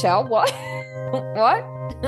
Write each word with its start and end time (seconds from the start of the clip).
Michelle. 0.00 0.24
What? 0.24 0.50
what? 1.10 1.62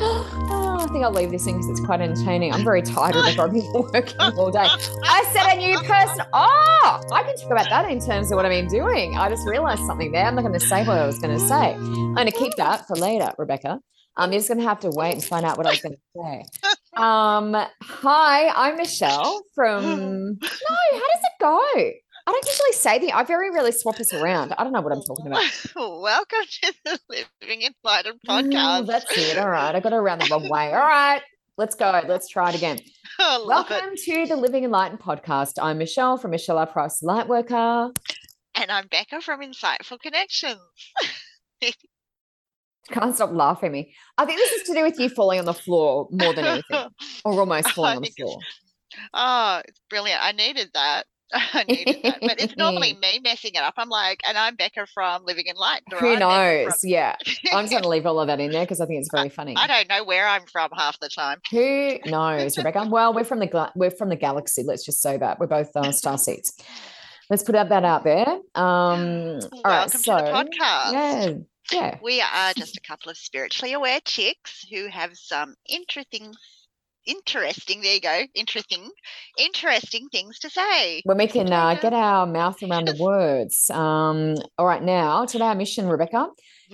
oh, 0.00 0.78
I 0.80 0.88
think 0.90 1.04
I'll 1.04 1.12
leave 1.12 1.30
this 1.30 1.46
in 1.46 1.52
because 1.52 1.70
it's 1.70 1.78
quite 1.78 2.00
entertaining. 2.00 2.52
I'm 2.52 2.64
very 2.64 2.82
tired 2.82 3.14
of 3.14 3.24
I've 3.24 3.52
been 3.52 3.72
working 3.72 4.20
all 4.20 4.50
day. 4.50 4.66
I 4.66 5.24
said 5.32 5.46
a 5.52 5.56
new 5.56 5.78
person. 5.78 6.26
Oh, 6.32 7.00
I 7.12 7.22
can 7.22 7.36
talk 7.36 7.52
about 7.52 7.68
that 7.68 7.88
in 7.88 8.00
terms 8.04 8.32
of 8.32 8.36
what 8.36 8.44
I've 8.44 8.50
been 8.50 8.66
doing. 8.66 9.16
I 9.16 9.28
just 9.28 9.46
realized 9.46 9.84
something 9.86 10.10
there. 10.10 10.24
I'm 10.24 10.34
not 10.34 10.40
going 10.40 10.58
to 10.58 10.66
say 10.66 10.84
what 10.84 10.98
I 10.98 11.06
was 11.06 11.20
going 11.20 11.38
to 11.38 11.46
say. 11.46 11.74
I'm 11.74 12.14
going 12.14 12.26
to 12.26 12.36
keep 12.36 12.56
that 12.56 12.88
for 12.88 12.96
later, 12.96 13.32
Rebecca. 13.38 13.78
I'm 14.16 14.32
just 14.32 14.48
going 14.48 14.58
to 14.58 14.64
have 14.64 14.80
to 14.80 14.90
wait 14.90 15.14
and 15.14 15.22
find 15.22 15.46
out 15.46 15.56
what 15.56 15.68
I 15.68 15.70
was 15.70 15.80
going 15.80 15.94
to 15.94 16.22
say. 16.22 16.44
Um, 16.94 17.56
hi, 17.80 18.48
I'm 18.48 18.76
Michelle 18.76 19.42
from. 19.54 19.82
No, 19.82 20.48
how 20.92 20.98
does 20.98 21.22
it 21.24 21.40
go? 21.40 21.58
I 22.26 22.30
don't 22.30 22.46
usually 22.46 22.71
say 22.82 22.98
the. 22.98 23.12
I 23.12 23.22
very 23.22 23.50
rarely 23.50 23.70
swap 23.70 24.00
us 24.00 24.12
around. 24.12 24.52
I 24.58 24.64
don't 24.64 24.72
know 24.72 24.80
what 24.80 24.92
I'm 24.92 25.02
talking 25.02 25.28
about. 25.28 25.44
Welcome 25.76 26.40
to 26.62 26.74
the 26.84 26.98
Living 27.08 27.62
Enlightened 27.62 28.18
Ooh, 28.28 28.32
mm, 28.32 28.52
podcast. 28.52 28.86
that's 28.86 29.18
it. 29.18 29.38
All 29.38 29.48
right. 29.48 29.74
I 29.74 29.80
got 29.80 29.92
it 29.92 29.96
around 29.96 30.22
the 30.22 30.28
wrong 30.30 30.48
way. 30.48 30.72
All 30.72 30.80
right. 30.88 31.22
Let's 31.56 31.76
go. 31.76 32.02
Let's 32.06 32.28
try 32.28 32.50
it 32.50 32.56
again. 32.56 32.80
Love 33.20 33.70
it. 33.70 33.74
Welcome 33.74 33.96
to 33.96 34.26
the 34.26 34.36
Living 34.36 34.64
Enlightened 34.64 35.00
podcast. 35.00 35.52
I'm 35.62 35.78
Michelle 35.78 36.16
from 36.16 36.32
Michelle 36.32 36.58
R. 36.58 36.66
Price 36.66 37.02
Lightworker. 37.02 37.96
And 38.56 38.70
I'm 38.70 38.88
Becca 38.88 39.20
from 39.20 39.40
Insightful 39.40 40.00
Connections. 40.00 40.58
Can't 42.90 43.14
stop 43.14 43.30
laughing 43.30 43.68
at 43.68 43.72
me. 43.72 43.94
I 44.18 44.24
think 44.24 44.38
this 44.38 44.52
is 44.52 44.62
to 44.64 44.74
do 44.74 44.82
with 44.82 44.98
you 44.98 45.08
falling 45.08 45.38
on 45.38 45.44
the 45.44 45.54
floor 45.54 46.08
more 46.10 46.34
than 46.34 46.44
anything, 46.44 46.88
or 47.24 47.38
almost 47.38 47.70
falling 47.70 47.98
on 47.98 48.02
the 48.02 48.10
floor. 48.10 48.38
oh, 49.14 49.62
it's 49.68 49.80
brilliant. 49.88 50.20
I 50.20 50.32
needed 50.32 50.70
that. 50.74 51.04
I 51.54 51.64
needed 51.64 51.98
that. 52.02 52.18
But 52.20 52.40
it's 52.40 52.56
normally 52.56 52.92
me 53.02 53.20
messing 53.22 53.52
it 53.54 53.62
up. 53.62 53.74
I'm 53.76 53.88
like, 53.88 54.20
and 54.28 54.36
I'm 54.36 54.56
Becca 54.56 54.86
from 54.92 55.24
Living 55.24 55.46
in 55.46 55.56
Light. 55.56 55.82
Who 55.98 56.12
I'm 56.14 56.18
knows? 56.18 56.84
Yeah. 56.84 57.16
I'm 57.52 57.64
just 57.64 57.70
going 57.72 57.82
to 57.82 57.88
leave 57.88 58.06
all 58.06 58.20
of 58.20 58.26
that 58.28 58.40
in 58.40 58.50
there 58.50 58.64
because 58.64 58.80
I 58.80 58.86
think 58.86 59.00
it's 59.00 59.10
very 59.12 59.28
funny. 59.28 59.54
I 59.56 59.66
don't 59.66 59.88
know 59.88 60.04
where 60.04 60.26
I'm 60.28 60.46
from 60.46 60.70
half 60.76 60.98
the 61.00 61.08
time. 61.08 61.40
Who 61.50 61.98
knows, 62.06 62.56
Rebecca? 62.58 62.86
Well, 62.90 63.14
we're 63.14 63.24
from 63.24 63.38
the 63.38 63.46
gla- 63.46 63.72
we're 63.74 63.90
from 63.90 64.08
the 64.08 64.16
galaxy. 64.16 64.62
Let's 64.62 64.84
just 64.84 65.00
say 65.00 65.16
that 65.16 65.38
we're 65.38 65.46
both 65.46 65.74
uh, 65.74 65.92
star 65.92 66.18
seeds. 66.18 66.52
Let's 67.30 67.42
put 67.42 67.52
that 67.52 67.72
out 67.72 68.04
there. 68.04 68.28
Um, 68.28 68.42
all 68.54 69.62
right, 69.64 69.86
Welcome 69.86 70.00
so 70.02 70.18
to 70.18 70.24
the 70.24 70.30
podcast. 70.30 70.92
yeah, 70.92 71.32
yeah. 71.72 71.98
We 72.02 72.20
are 72.20 72.52
just 72.54 72.76
a 72.76 72.80
couple 72.80 73.10
of 73.10 73.16
spiritually 73.16 73.72
aware 73.72 74.00
chicks 74.04 74.66
who 74.70 74.88
have 74.88 75.12
some 75.14 75.54
interesting, 75.66 76.34
interesting, 77.06 77.80
there 77.80 77.94
you 77.94 78.00
go, 78.00 78.22
interesting, 78.34 78.90
interesting 79.38 80.08
things 80.10 80.38
to 80.40 80.50
say. 80.50 81.02
When 81.04 81.18
we 81.18 81.26
can 81.26 81.52
uh, 81.52 81.74
get 81.80 81.92
our 81.92 82.26
mouth 82.26 82.62
around 82.62 82.86
the 82.86 82.96
words. 83.00 83.70
Um, 83.70 84.36
all 84.58 84.66
right, 84.66 84.82
now 84.82 85.24
today 85.24 85.44
our 85.44 85.54
mission, 85.54 85.88
Rebecca, 85.88 86.28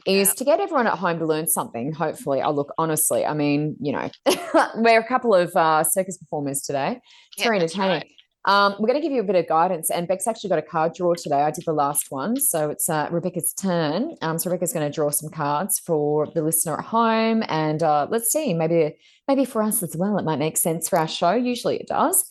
is 0.07 0.35
to 0.35 0.45
get 0.45 0.61
everyone 0.61 0.87
at 0.87 0.99
home 0.99 1.19
to 1.19 1.27
learn 1.27 1.49
something. 1.49 1.93
Hopefully, 1.93 2.41
I 2.41 2.51
look 2.51 2.73
honestly. 2.79 3.25
I 3.25 3.35
mean, 3.35 3.77
you 3.81 3.93
know, 3.93 4.11
we're 4.77 5.01
a 5.01 5.07
couple 5.09 5.35
of 5.35 5.55
uh, 5.57 5.85
circus 5.85 6.19
performers 6.19 6.63
today. 6.63 7.01
It's 7.33 7.39
Yeah, 7.39 7.45
very 7.45 7.57
entertaining. 7.59 7.91
right. 7.91 8.07
Um, 8.49 8.77
we're 8.79 8.87
going 8.87 8.99
to 8.99 9.03
give 9.03 9.13
you 9.13 9.21
a 9.21 9.25
bit 9.25 9.37
of 9.37 9.47
guidance, 9.47 9.91
and 9.91 10.09
Beck's 10.09 10.27
actually 10.27 10.49
got 10.49 10.59
a 10.59 10.63
card 10.63 10.95
draw 10.95 11.13
today. 11.13 11.43
I 11.43 11.51
did 11.51 11.67
the 11.67 11.75
last 11.75 12.07
one, 12.09 12.41
so 12.41 12.71
it's 12.71 12.89
uh, 12.89 13.07
Rebecca's 13.11 13.53
turn. 13.53 14.15
Um, 14.23 14.39
so 14.39 14.49
Rebecca's 14.49 14.73
going 14.73 14.91
to 14.91 14.95
draw 14.95 15.11
some 15.11 15.29
cards 15.29 15.79
for 15.79 16.27
the 16.35 16.41
listener 16.41 16.79
at 16.79 16.87
home, 16.87 17.45
and 17.49 17.83
uh, 17.83 18.07
let's 18.11 18.33
see, 18.33 18.55
maybe 18.55 18.97
maybe 19.29 19.45
for 19.45 19.63
us 19.63 19.83
as 19.83 19.95
well, 19.99 20.17
it 20.17 20.25
might 20.25 20.39
make 20.39 20.57
sense 20.57 20.89
for 20.89 20.99
our 20.99 21.07
show. 21.07 21.33
Usually, 21.33 21.77
it 21.77 21.89
does. 21.89 22.25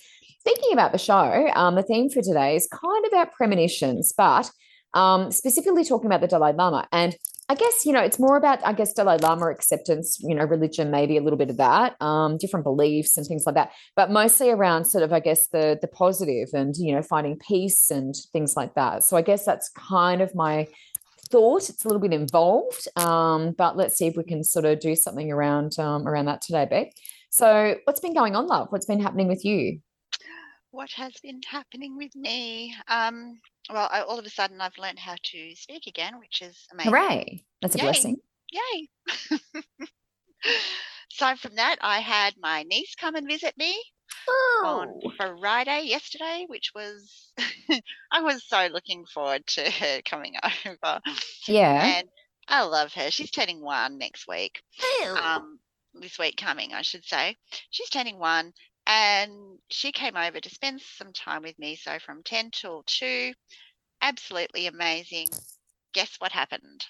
Thinking 0.44 0.74
about 0.74 0.92
the 0.92 0.98
show, 0.98 1.52
um, 1.54 1.76
the 1.76 1.84
theme 1.84 2.10
for 2.10 2.24
today 2.24 2.56
is 2.56 2.68
kind 2.68 3.06
of 3.06 3.14
about 3.14 3.34
premonitions, 3.34 4.12
but 4.18 4.50
um, 4.96 5.32
specifically 5.32 5.86
talking 5.86 6.08
about 6.08 6.22
the 6.22 6.28
Dalai 6.28 6.52
Lama. 6.52 6.88
And 6.92 7.16
I 7.50 7.56
guess, 7.56 7.86
you 7.86 7.94
know, 7.94 8.02
it's 8.02 8.20
more 8.20 8.36
about, 8.36 8.60
I 8.66 8.74
guess, 8.74 8.92
Dalai 8.92 9.18
Lama 9.22 9.48
acceptance, 9.50 10.20
you 10.22 10.36
know, 10.36 10.44
religion, 10.44 10.92
maybe 10.92 11.16
a 11.16 11.22
little 11.22 11.38
bit 11.38 11.50
of 11.50 11.56
that, 11.58 11.96
um, 12.02 12.38
different 12.38 12.66
beliefs 12.66 13.16
and 13.16 13.26
things 13.26 13.46
like 13.46 13.56
that, 13.56 13.72
but 13.96 14.12
mostly 14.12 14.50
around 14.50 14.84
sort 14.84 15.04
of, 15.04 15.14
I 15.14 15.22
guess, 15.22 15.48
the 15.48 15.80
the 15.82 15.88
positive 15.88 16.50
and, 16.54 16.76
you 16.76 16.94
know, 16.94 17.02
finding 17.02 17.38
peace 17.40 17.90
and 17.90 18.14
things 18.34 18.58
like 18.58 18.76
that. 18.76 19.04
So 19.04 19.16
I 19.16 19.22
guess 19.22 19.46
that's 19.46 19.70
kind 19.70 20.22
of 20.22 20.36
my 20.36 20.68
thought. 21.32 21.70
It's 21.70 21.86
a 21.86 21.88
little 21.88 22.02
bit 22.02 22.12
involved, 22.12 22.86
um, 22.98 23.54
but 23.58 23.78
let's 23.78 23.96
see 23.96 24.08
if 24.08 24.18
we 24.18 24.26
can 24.26 24.44
sort 24.44 24.66
of 24.66 24.82
do 24.82 24.96
something 24.96 25.32
around 25.32 25.80
um, 25.80 26.06
around 26.06 26.26
that 26.26 26.42
today, 26.42 26.66
Beck. 26.66 26.92
So 27.30 27.76
what's 27.86 28.02
been 28.02 28.14
going 28.14 28.36
on, 28.36 28.48
love? 28.48 28.68
What's 28.72 28.86
been 28.86 29.00
happening 29.00 29.30
with 29.30 29.46
you? 29.46 29.80
What 30.72 30.92
has 30.92 31.14
been 31.24 31.42
happening 31.50 31.96
with 31.96 32.14
me? 32.14 32.76
Um, 32.90 33.40
well, 33.72 33.88
I, 33.92 34.02
all 34.02 34.20
of 34.20 34.26
a 34.26 34.30
sudden 34.30 34.62
I've 34.62 34.78
learned 34.78 35.00
how 35.00 35.16
to 35.22 35.56
speak 35.56 35.88
again, 35.88 36.20
which 36.20 36.42
is 36.42 36.58
amazing. 36.72 36.92
Hooray. 36.92 37.46
That's 37.62 37.76
a 37.76 37.78
Yay. 37.80 37.84
blessing. 37.84 38.18
Yay. 38.52 38.90
Aside 41.14 41.40
from 41.40 41.56
that, 41.56 41.78
I 41.82 42.00
had 42.00 42.36
my 42.40 42.64
niece 42.64 42.96
come 42.96 43.16
and 43.16 43.28
visit 43.28 43.58
me 43.58 43.76
on 44.64 44.88
Oh, 45.04 45.12
Friday 45.40 45.84
yesterday, 45.86 46.46
which 46.48 46.72
was 46.76 47.32
I 48.12 48.22
was 48.22 48.44
so 48.48 48.68
looking 48.72 49.06
forward 49.06 49.46
to 49.48 49.70
her 49.70 50.02
coming 50.06 50.36
over. 50.66 51.00
yeah. 51.48 51.98
And 51.98 52.08
I 52.48 52.64
love 52.64 52.94
her. 52.94 53.10
She's 53.12 53.32
turning 53.32 53.62
one 53.62 53.98
next 53.98 54.28
week. 54.28 54.62
Um, 55.18 55.60
this 55.94 56.20
week 56.20 56.38
coming, 56.38 56.74
I 56.74 56.82
should 56.84 57.04
say. 57.04 57.36
She's 57.72 57.90
turning 57.90 58.20
one, 58.20 58.54
and 58.88 59.60
she 59.70 59.92
came 59.92 60.16
over 60.16 60.40
to 60.40 60.50
spend 60.50 60.82
some 60.82 61.12
time 61.14 61.44
with 61.44 61.60
me. 61.60 61.76
So 61.76 62.00
from 62.00 62.24
ten 62.24 62.50
till 62.52 62.84
two, 62.88 63.34
absolutely 64.02 64.66
amazing. 64.68 65.28
Guess 65.94 66.16
what 66.20 66.32
happened? 66.32 66.86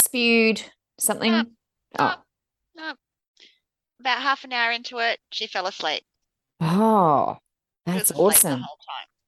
Spewed 0.00 0.62
something. 0.98 1.32
No, 1.32 1.44
Oh. 1.98 2.14
no. 2.74 2.94
About 4.00 4.22
half 4.22 4.44
an 4.44 4.52
hour 4.52 4.72
into 4.72 4.98
it, 4.98 5.20
she 5.30 5.46
fell 5.46 5.66
asleep. 5.66 6.02
Oh, 6.60 7.36
that's 7.84 8.12
awesome. 8.12 8.64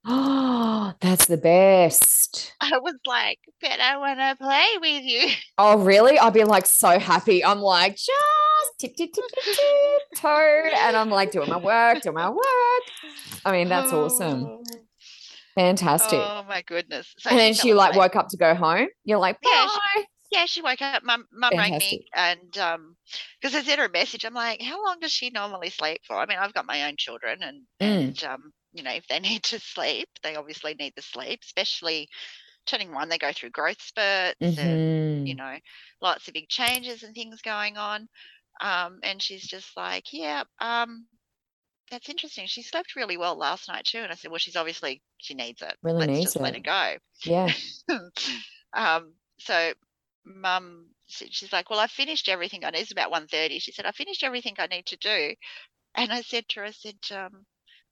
The 0.05 0.11
whole 0.11 0.25
time. 0.25 0.37
Oh, 0.37 0.95
that's 1.01 1.27
the 1.27 1.37
best. 1.37 2.55
I 2.61 2.79
was 2.79 2.95
like, 3.07 3.39
but 3.61 3.81
I 3.81 3.97
want 3.99 4.19
to 4.19 4.37
play 4.43 4.67
with 4.81 5.05
you. 5.05 5.29
Oh, 5.63 5.77
really? 5.79 6.19
I'd 6.19 6.33
be 6.33 6.45
like 6.45 6.65
so 6.65 6.99
happy. 6.99 7.45
I'm 7.45 7.61
like, 7.61 7.97
just 7.97 8.79
tip, 8.79 8.97
tip, 8.97 9.13
tip, 9.13 9.25
tip, 9.35 9.45
tip, 9.45 10.03
toad. 10.17 10.73
And 10.73 10.97
I'm 10.97 11.11
like 11.11 11.33
doing 11.33 11.51
my 11.51 11.59
work, 11.59 12.01
doing 12.01 12.15
my 12.15 12.31
work. 12.31 12.45
I 13.45 13.53
mean, 13.53 13.69
that's 13.69 13.93
awesome. 13.93 14.45
Oh, 14.45 14.65
Fantastic. 15.55 16.19
Oh 16.19 16.45
my 16.49 16.63
goodness. 16.63 17.13
So 17.19 17.29
and 17.29 17.39
then 17.39 17.53
she 17.53 17.75
like 17.75 17.95
woke 17.95 18.17
up 18.17 18.29
to 18.29 18.39
go 18.39 18.55
home. 18.55 18.89
You're 19.05 19.19
like, 19.19 19.37
Yeah, 19.43 19.67
bye. 19.67 20.05
Yeah, 20.33 20.47
she 20.47 20.63
woke 20.63 20.81
up. 20.81 21.03
Mum, 21.05 21.27
mum 21.33 21.53
rang 21.55 21.77
me, 21.77 22.07
and 22.15 22.57
um, 22.57 22.97
because 23.41 23.55
I 23.55 23.63
sent 23.63 23.81
her 23.81 23.87
a 23.87 23.91
message, 23.91 24.25
I'm 24.25 24.33
like, 24.33 24.63
"How 24.63 24.83
long 24.85 25.01
does 25.01 25.11
she 25.13 25.29
normally 25.31 25.71
sleep 25.71 26.01
for?" 26.07 26.17
I 26.17 26.25
mean, 26.27 26.39
I've 26.39 26.55
got 26.55 26.67
my 26.67 26.87
own 26.87 26.95
children, 26.97 27.43
and 27.43 27.63
Mm. 27.83 28.07
and 28.07 28.25
um, 28.25 28.53
you 28.73 28.83
know, 28.83 28.93
if 28.93 29.07
they 29.09 29.21
need 29.21 29.43
to 29.45 29.59
sleep, 29.61 30.09
they 30.23 30.37
obviously 30.37 30.75
need 30.75 30.95
the 30.97 31.03
sleep. 31.03 31.41
Especially 31.45 32.09
turning 32.67 32.93
one, 32.93 33.09
they 33.09 33.19
go 33.19 33.33
through 33.33 33.51
growth 33.51 33.83
spurts, 33.83 34.59
and 34.59 34.95
you 35.25 35.35
Mhm. 35.35 35.37
know, 35.37 35.59
lots 36.03 36.29
of 36.29 36.35
big 36.35 36.49
changes 36.49 37.03
and 37.03 37.15
things 37.15 37.43
going 37.43 37.77
on. 37.79 38.09
Um, 38.61 39.01
and 39.05 39.23
she's 39.23 39.47
just 39.47 39.77
like, 39.77 40.13
"Yeah, 40.13 40.45
um, 40.61 41.09
that's 41.91 42.09
interesting. 42.09 42.47
She 42.47 42.63
slept 42.63 42.97
really 42.97 43.17
well 43.17 43.37
last 43.37 43.69
night 43.69 43.85
too." 43.87 43.99
And 43.99 44.13
I 44.13 44.15
said, 44.17 44.31
"Well, 44.31 44.39
she's 44.39 44.57
obviously 44.57 45.03
she 45.19 45.35
needs 45.35 45.63
it. 45.63 45.77
Really 45.83 46.07
Let's 46.07 46.21
needs 46.21 46.35
just 46.35 46.41
let 46.41 46.55
it. 46.55 46.57
it 46.57 46.65
go." 46.65 46.99
Yeah. 47.25 47.53
um, 48.73 49.15
so 49.39 49.75
mum 50.25 50.91
she's 51.07 51.53
like, 51.53 51.71
well, 51.71 51.81
I 51.81 51.89
finished 51.89 52.29
everything. 52.29 52.65
I 52.65 52.71
need 52.71 52.81
it's 52.81 52.93
about 52.93 53.11
1.30. 53.11 53.59
She 53.59 53.73
said, 53.73 53.87
I 53.87 53.93
finished 53.93 54.23
everything 54.23 54.55
I 54.59 54.67
need 54.69 54.87
to 54.87 54.97
do. 54.97 55.35
And 55.95 56.13
I 56.13 56.23
said 56.23 56.49
to 56.51 56.61
her, 56.61 56.67
I 56.67 56.71
said, 56.73 56.99
um, 57.13 57.47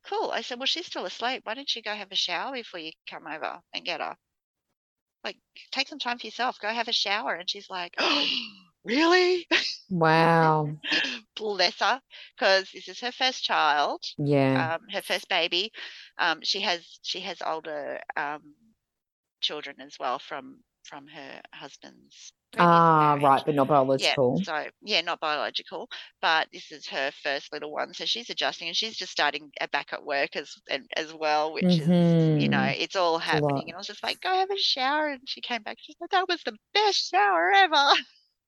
cool. 0.04 0.30
I 0.30 0.40
said, 0.42 0.58
well, 0.58 0.66
she's 0.66 0.86
still 0.86 1.04
asleep. 1.06 1.42
Why 1.44 1.54
don't 1.54 1.74
you 1.74 1.82
go 1.82 1.94
have 1.94 2.12
a 2.12 2.16
shower 2.16 2.52
before 2.52 2.80
you 2.80 2.92
come 3.08 3.26
over 3.26 3.60
and 3.74 3.84
get 3.84 4.00
her? 4.00 4.16
Like, 5.24 5.36
take 5.72 5.88
some 5.88 5.98
time 5.98 6.18
for 6.18 6.26
yourself. 6.26 6.58
Go 6.60 6.68
have 6.68 6.88
a 6.88 6.92
shower. 6.92 7.34
And 7.34 7.48
she's 7.48 7.68
like, 7.70 7.94
oh, 7.98 8.26
really? 8.84 9.46
Wow. 9.90 10.76
Bless 11.36 11.78
her. 11.80 12.00
Because 12.36 12.70
this 12.72 12.88
is 12.88 13.00
her 13.00 13.12
first 13.12 13.44
child 13.44 14.02
Yeah. 14.16 14.76
um, 14.76 14.88
her 14.92 15.02
first 15.02 15.28
baby. 15.28 15.72
Um, 16.18 16.40
she 16.42 16.60
has 16.60 16.98
she 17.02 17.20
has 17.20 17.42
older 17.44 18.00
um, 18.16 18.54
children 19.40 19.80
as 19.80 19.96
well 19.98 20.18
from 20.18 20.62
from 20.84 21.06
her 21.08 21.42
husband's. 21.52 22.32
Ah, 22.56 23.14
marriage. 23.14 23.20
right, 23.20 23.42
but 23.44 23.54
not 23.56 23.66
biological. 23.68 23.88
Yeah, 23.98 24.16
so 24.44 24.70
yeah, 24.82 25.00
not 25.02 25.20
biological, 25.20 25.88
but 26.22 26.48
this 26.52 26.70
is 26.72 26.86
her 26.88 27.10
first 27.12 27.52
little 27.52 27.72
one, 27.72 27.94
so 27.94 28.04
she's 28.06 28.30
adjusting 28.30 28.68
and 28.68 28.76
she's 28.76 28.96
just 28.96 29.12
starting 29.12 29.50
uh, 29.60 29.66
back 29.68 29.92
at 29.92 30.04
work 30.04 30.36
as 30.36 30.54
and, 30.70 30.88
as 30.96 31.12
well, 31.14 31.52
which 31.52 31.78
is 31.80 31.90
you 32.36 32.48
know 32.48 32.62
Mhm. 32.62 32.74
it's 32.76 32.96
all 32.96 33.18
happening. 33.18 33.68
And 33.68 33.76
I 33.76 33.78
was 33.78 33.86
just 33.88 34.02
like, 34.04 34.20
go 34.20 34.32
have 34.34 34.50
a 34.50 34.56
shower, 34.58 35.08
and 35.08 35.28
she 35.28 35.40
came 35.40 35.62
back. 35.62 35.78
She's 35.80 35.96
like, 36.00 36.10
that 36.10 36.28
was 36.28 36.42
the 36.44 36.56
best 36.74 37.10
shower 37.10 37.52
ever. 37.52 37.92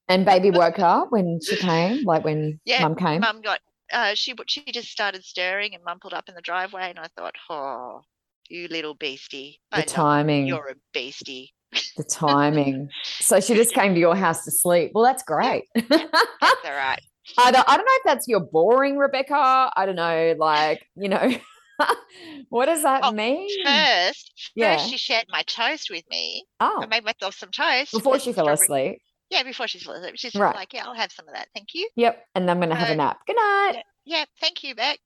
And 0.08 0.26
baby 0.26 0.50
woke 0.50 0.78
up 0.78 1.10
when 1.10 1.40
she 1.42 1.56
came, 1.56 2.04
like 2.04 2.22
when 2.24 2.60
Yeah, 2.64 2.84
mum 2.84 2.94
came. 2.96 3.30
Mum 3.30 3.42
got 3.42 3.60
uh, 3.92 4.14
she 4.14 4.34
she 4.48 4.64
just 4.72 4.88
started 4.90 5.24
stirring, 5.24 5.74
and 5.74 5.82
Mum 5.84 5.98
pulled 6.00 6.14
up 6.14 6.28
in 6.28 6.34
the 6.34 6.40
driveway, 6.42 6.88
and 6.90 6.98
I 6.98 7.08
thought, 7.08 7.34
oh, 7.50 8.02
you 8.48 8.68
little 8.68 8.94
beastie, 8.94 9.60
The 9.74 9.82
I 9.82 9.86
you. 9.86 10.06
timing. 10.22 10.46
You're 10.46 10.68
a 10.68 10.76
beastie. 10.92 11.54
The 11.96 12.04
timing. 12.04 12.88
so 13.04 13.40
she 13.40 13.54
just 13.54 13.74
came 13.74 13.94
to 13.94 14.00
your 14.00 14.16
house 14.16 14.44
to 14.44 14.50
sleep. 14.50 14.90
Well, 14.94 15.04
that's 15.04 15.22
great. 15.22 15.64
That's 15.74 15.90
all 15.90 15.98
right. 16.64 17.00
I 17.38 17.50
don't, 17.52 17.68
I 17.68 17.76
don't 17.76 17.86
know 17.86 17.92
if 17.96 18.02
that's 18.04 18.26
your 18.26 18.40
boring, 18.40 18.96
Rebecca. 18.96 19.70
I 19.76 19.86
don't 19.86 19.94
know, 19.94 20.34
like, 20.38 20.84
you 20.96 21.08
know, 21.08 21.32
what 22.48 22.66
does 22.66 22.82
that 22.82 23.02
Oh, 23.04 23.12
mean? 23.12 23.48
First, 23.64 24.50
Yeah. 24.56 24.76
first 24.78 24.90
she 24.90 24.96
shared 24.98 25.26
my 25.28 25.42
toast 25.42 25.90
with 25.90 26.02
me. 26.10 26.44
Oh, 26.58 26.80
I 26.82 26.86
made 26.86 27.04
myself 27.04 27.34
some 27.34 27.50
toast. 27.50 27.92
before 27.92 28.18
she 28.18 28.32
fell 28.32 28.48
asleep. 28.48 28.98
Yeah, 29.30 29.44
before 29.44 29.68
she 29.68 29.78
fell 29.78 29.94
asleep. 29.94 30.14
She's 30.16 30.34
Right. 30.34 30.56
like, 30.56 30.72
yeah, 30.72 30.84
I'll 30.86 30.94
have 30.94 31.12
some 31.12 31.28
of 31.28 31.34
that. 31.34 31.46
Thank 31.54 31.68
you. 31.74 31.88
Yep. 31.94 32.24
And 32.34 32.48
then 32.48 32.56
I'm 32.56 32.60
going 32.60 32.70
to 32.70 32.74
have 32.76 32.90
a 32.90 32.96
nap. 32.96 33.18
Good 33.28 33.36
night. 33.36 33.72
Yeah, 34.04 34.18
yeah 34.18 34.24
thank 34.40 34.64
you, 34.64 34.74
Beck. 34.74 34.98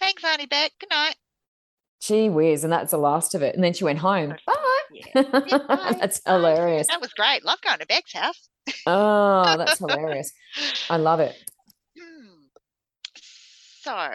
Thanks, 0.00 0.22
Auntie 0.22 0.46
Beck. 0.46 0.70
Good 0.78 0.90
night. 0.90 1.16
Gee 2.00 2.28
whiz. 2.28 2.62
And 2.62 2.72
that's 2.72 2.92
the 2.92 2.98
last 2.98 3.34
of 3.34 3.42
it. 3.42 3.54
And 3.56 3.64
then 3.64 3.72
she 3.72 3.82
went 3.82 3.98
home. 3.98 4.36
Bye. 4.46 4.54
Yeah. 4.94 5.22
That's 6.00 6.20
hilarious. 6.24 6.86
That 6.86 7.00
was 7.00 7.12
great. 7.12 7.44
Love 7.44 7.60
going 7.62 7.78
to 7.80 7.86
Beck's 7.86 8.12
house. 8.12 8.48
Oh, 8.86 9.56
that's 9.58 9.78
hilarious. 9.78 10.32
I 10.88 10.96
love 10.96 11.20
it. 11.20 11.34
Hmm. 11.98 12.26
So, 13.82 14.10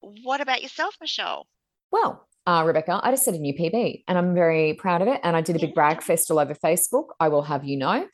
what 0.00 0.40
about 0.40 0.62
yourself, 0.62 0.94
Michelle? 1.00 1.46
Well, 1.90 2.28
uh, 2.46 2.62
Rebecca, 2.64 3.00
I 3.02 3.10
just 3.10 3.24
set 3.24 3.34
a 3.34 3.38
new 3.38 3.54
PB 3.54 4.04
and 4.06 4.18
I'm 4.18 4.34
very 4.34 4.74
proud 4.74 5.02
of 5.02 5.08
it. 5.08 5.20
And 5.24 5.34
I 5.34 5.40
did 5.40 5.56
a 5.56 5.58
big 5.58 5.74
brag 5.74 6.02
fest 6.02 6.30
all 6.30 6.38
over 6.38 6.54
Facebook. 6.54 7.06
I 7.18 7.28
will 7.28 7.42
have 7.42 7.64
you 7.64 7.76
know. 7.76 8.06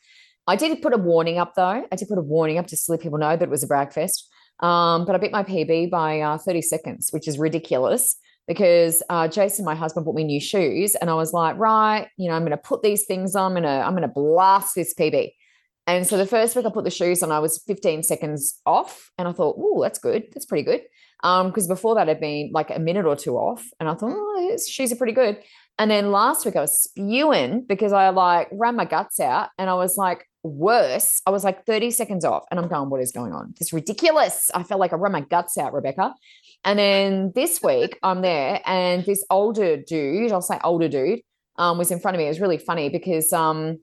I 0.47 0.55
did 0.55 0.81
put 0.81 0.93
a 0.93 0.97
warning 0.97 1.37
up 1.37 1.53
though. 1.55 1.85
I 1.91 1.95
did 1.95 2.07
put 2.07 2.17
a 2.17 2.21
warning 2.21 2.57
up 2.57 2.67
just 2.67 2.85
to 2.85 2.93
let 2.93 3.01
people 3.01 3.19
know 3.19 3.35
that 3.35 3.43
it 3.43 3.49
was 3.49 3.63
a 3.63 3.67
brag 3.67 3.93
fest. 3.93 4.27
Um, 4.61 5.05
but 5.05 5.15
I 5.15 5.17
beat 5.17 5.31
my 5.31 5.43
PB 5.43 5.91
by 5.91 6.21
uh, 6.21 6.37
30 6.37 6.61
seconds, 6.61 7.09
which 7.11 7.27
is 7.27 7.37
ridiculous 7.37 8.15
because 8.47 9.01
uh, 9.09 9.27
Jason, 9.27 9.65
my 9.65 9.75
husband, 9.75 10.05
bought 10.05 10.15
me 10.15 10.23
new 10.23 10.39
shoes, 10.39 10.95
and 10.95 11.09
I 11.09 11.15
was 11.15 11.33
like, 11.33 11.57
right, 11.57 12.07
you 12.17 12.29
know, 12.29 12.35
I'm 12.35 12.43
going 12.43 12.51
to 12.51 12.57
put 12.57 12.83
these 12.83 13.05
things 13.05 13.35
on. 13.35 13.51
I'm 13.55 13.63
going 13.63 13.63
to, 13.63 13.85
I'm 13.85 13.93
going 13.93 14.01
to 14.03 14.07
blast 14.07 14.75
this 14.75 14.93
PB. 14.93 15.31
And 15.87 16.07
so 16.07 16.17
the 16.17 16.25
first 16.25 16.55
week 16.55 16.65
I 16.65 16.69
put 16.71 16.83
the 16.83 16.91
shoes 16.91 17.21
on, 17.21 17.31
I 17.31 17.39
was 17.39 17.61
15 17.67 18.03
seconds 18.03 18.59
off, 18.65 19.11
and 19.17 19.27
I 19.27 19.31
thought, 19.31 19.55
oh, 19.59 19.81
that's 19.81 19.99
good. 19.99 20.25
That's 20.33 20.45
pretty 20.45 20.63
good. 20.63 20.81
Um, 21.23 21.47
because 21.47 21.67
before 21.67 21.95
that 21.95 22.09
I'd 22.09 22.19
been 22.19 22.51
like 22.53 22.69
a 22.69 22.79
minute 22.79 23.05
or 23.05 23.15
two 23.15 23.35
off, 23.35 23.65
and 23.79 23.87
I 23.87 23.93
thought, 23.93 24.13
oh, 24.15 24.47
these 24.49 24.67
shoes 24.67 24.91
are 24.91 24.95
pretty 24.95 25.13
good. 25.13 25.37
And 25.77 25.91
then 25.91 26.11
last 26.11 26.45
week 26.45 26.55
I 26.55 26.61
was 26.61 26.83
spewing 26.83 27.65
because 27.67 27.93
I 27.93 28.09
like 28.09 28.47
ran 28.51 28.75
my 28.75 28.85
guts 28.85 29.19
out, 29.19 29.49
and 29.57 29.69
I 29.69 29.75
was 29.75 29.97
like, 29.97 30.27
worse. 30.43 31.21
I 31.25 31.31
was 31.31 31.43
like 31.43 31.65
30 31.65 31.91
seconds 31.91 32.25
off, 32.25 32.45
and 32.49 32.59
I'm 32.59 32.67
going, 32.67 32.89
what 32.89 33.01
is 33.01 33.11
going 33.11 33.33
on? 33.33 33.53
It's 33.59 33.73
ridiculous. 33.73 34.49
I 34.53 34.63
felt 34.63 34.79
like 34.79 34.93
I 34.93 34.97
ran 34.97 35.11
my 35.11 35.21
guts 35.21 35.57
out, 35.57 35.73
Rebecca. 35.73 36.13
And 36.65 36.77
then 36.77 37.31
this 37.33 37.61
week 37.63 37.97
I'm 38.03 38.21
there, 38.21 38.61
and 38.65 39.05
this 39.05 39.23
older 39.29 39.77
dude, 39.77 40.31
I'll 40.31 40.41
say 40.41 40.59
older 40.63 40.89
dude, 40.89 41.21
um, 41.57 41.77
was 41.77 41.91
in 41.91 41.99
front 41.99 42.15
of 42.15 42.19
me. 42.19 42.25
It 42.25 42.29
was 42.29 42.41
really 42.41 42.57
funny 42.57 42.89
because 42.89 43.31
um, 43.31 43.77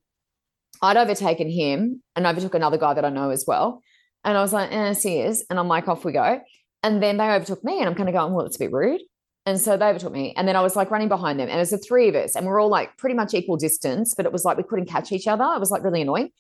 I'd 0.83 0.97
overtaken 0.97 1.49
him 1.49 2.03
and 2.17 2.27
overtook 2.27 2.55
another 2.55 2.77
guy 2.77 2.93
that 2.93 3.05
I 3.05 3.11
know 3.11 3.31
as 3.31 3.45
well. 3.47 3.81
And 4.25 4.37
I 4.37 4.43
was 4.43 4.53
like, 4.53 4.71
eh, 4.73 4.93
see 4.93 5.19
is. 5.21 5.45
And 5.49 5.59
I'm 5.59 5.69
like, 5.69 5.89
off 5.89 6.05
we 6.05 6.13
go. 6.13 6.41
And 6.83 7.03
then 7.03 7.17
they 7.17 7.31
overtook 7.31 7.65
me, 7.65 7.79
and 7.79 7.89
I'm 7.89 7.95
kind 7.95 8.09
of 8.09 8.15
going, 8.15 8.35
well, 8.35 8.45
it's 8.45 8.57
a 8.57 8.59
bit 8.59 8.73
rude. 8.73 9.01
And 9.45 9.61
so 9.61 9.77
they 9.77 9.87
overtook 9.87 10.13
me. 10.13 10.35
And 10.37 10.47
then 10.47 10.55
I 10.55 10.61
was 10.61 10.77
like 10.77 10.91
running 10.91 11.09
behind 11.09 11.41
them. 11.41 11.49
And 11.49 11.57
it 11.57 11.61
was 11.61 11.71
the 11.71 11.79
three 11.79 12.09
of 12.09 12.15
us. 12.15 12.37
And 12.37 12.47
we're 12.47 12.61
all 12.61 12.69
like 12.69 12.97
pretty 12.97 13.17
much 13.17 13.35
equal 13.35 13.57
distance, 13.57 14.15
but 14.15 14.27
it 14.27 14.33
was 14.33 14.45
like 14.45 14.57
we 14.57 14.63
couldn't 14.63 14.87
catch 14.87 15.11
each 15.11 15.27
other. 15.27 15.45
It 15.45 15.61
was 15.61 15.71
like 15.71 15.83
really 15.83 16.03
annoying. 16.03 16.31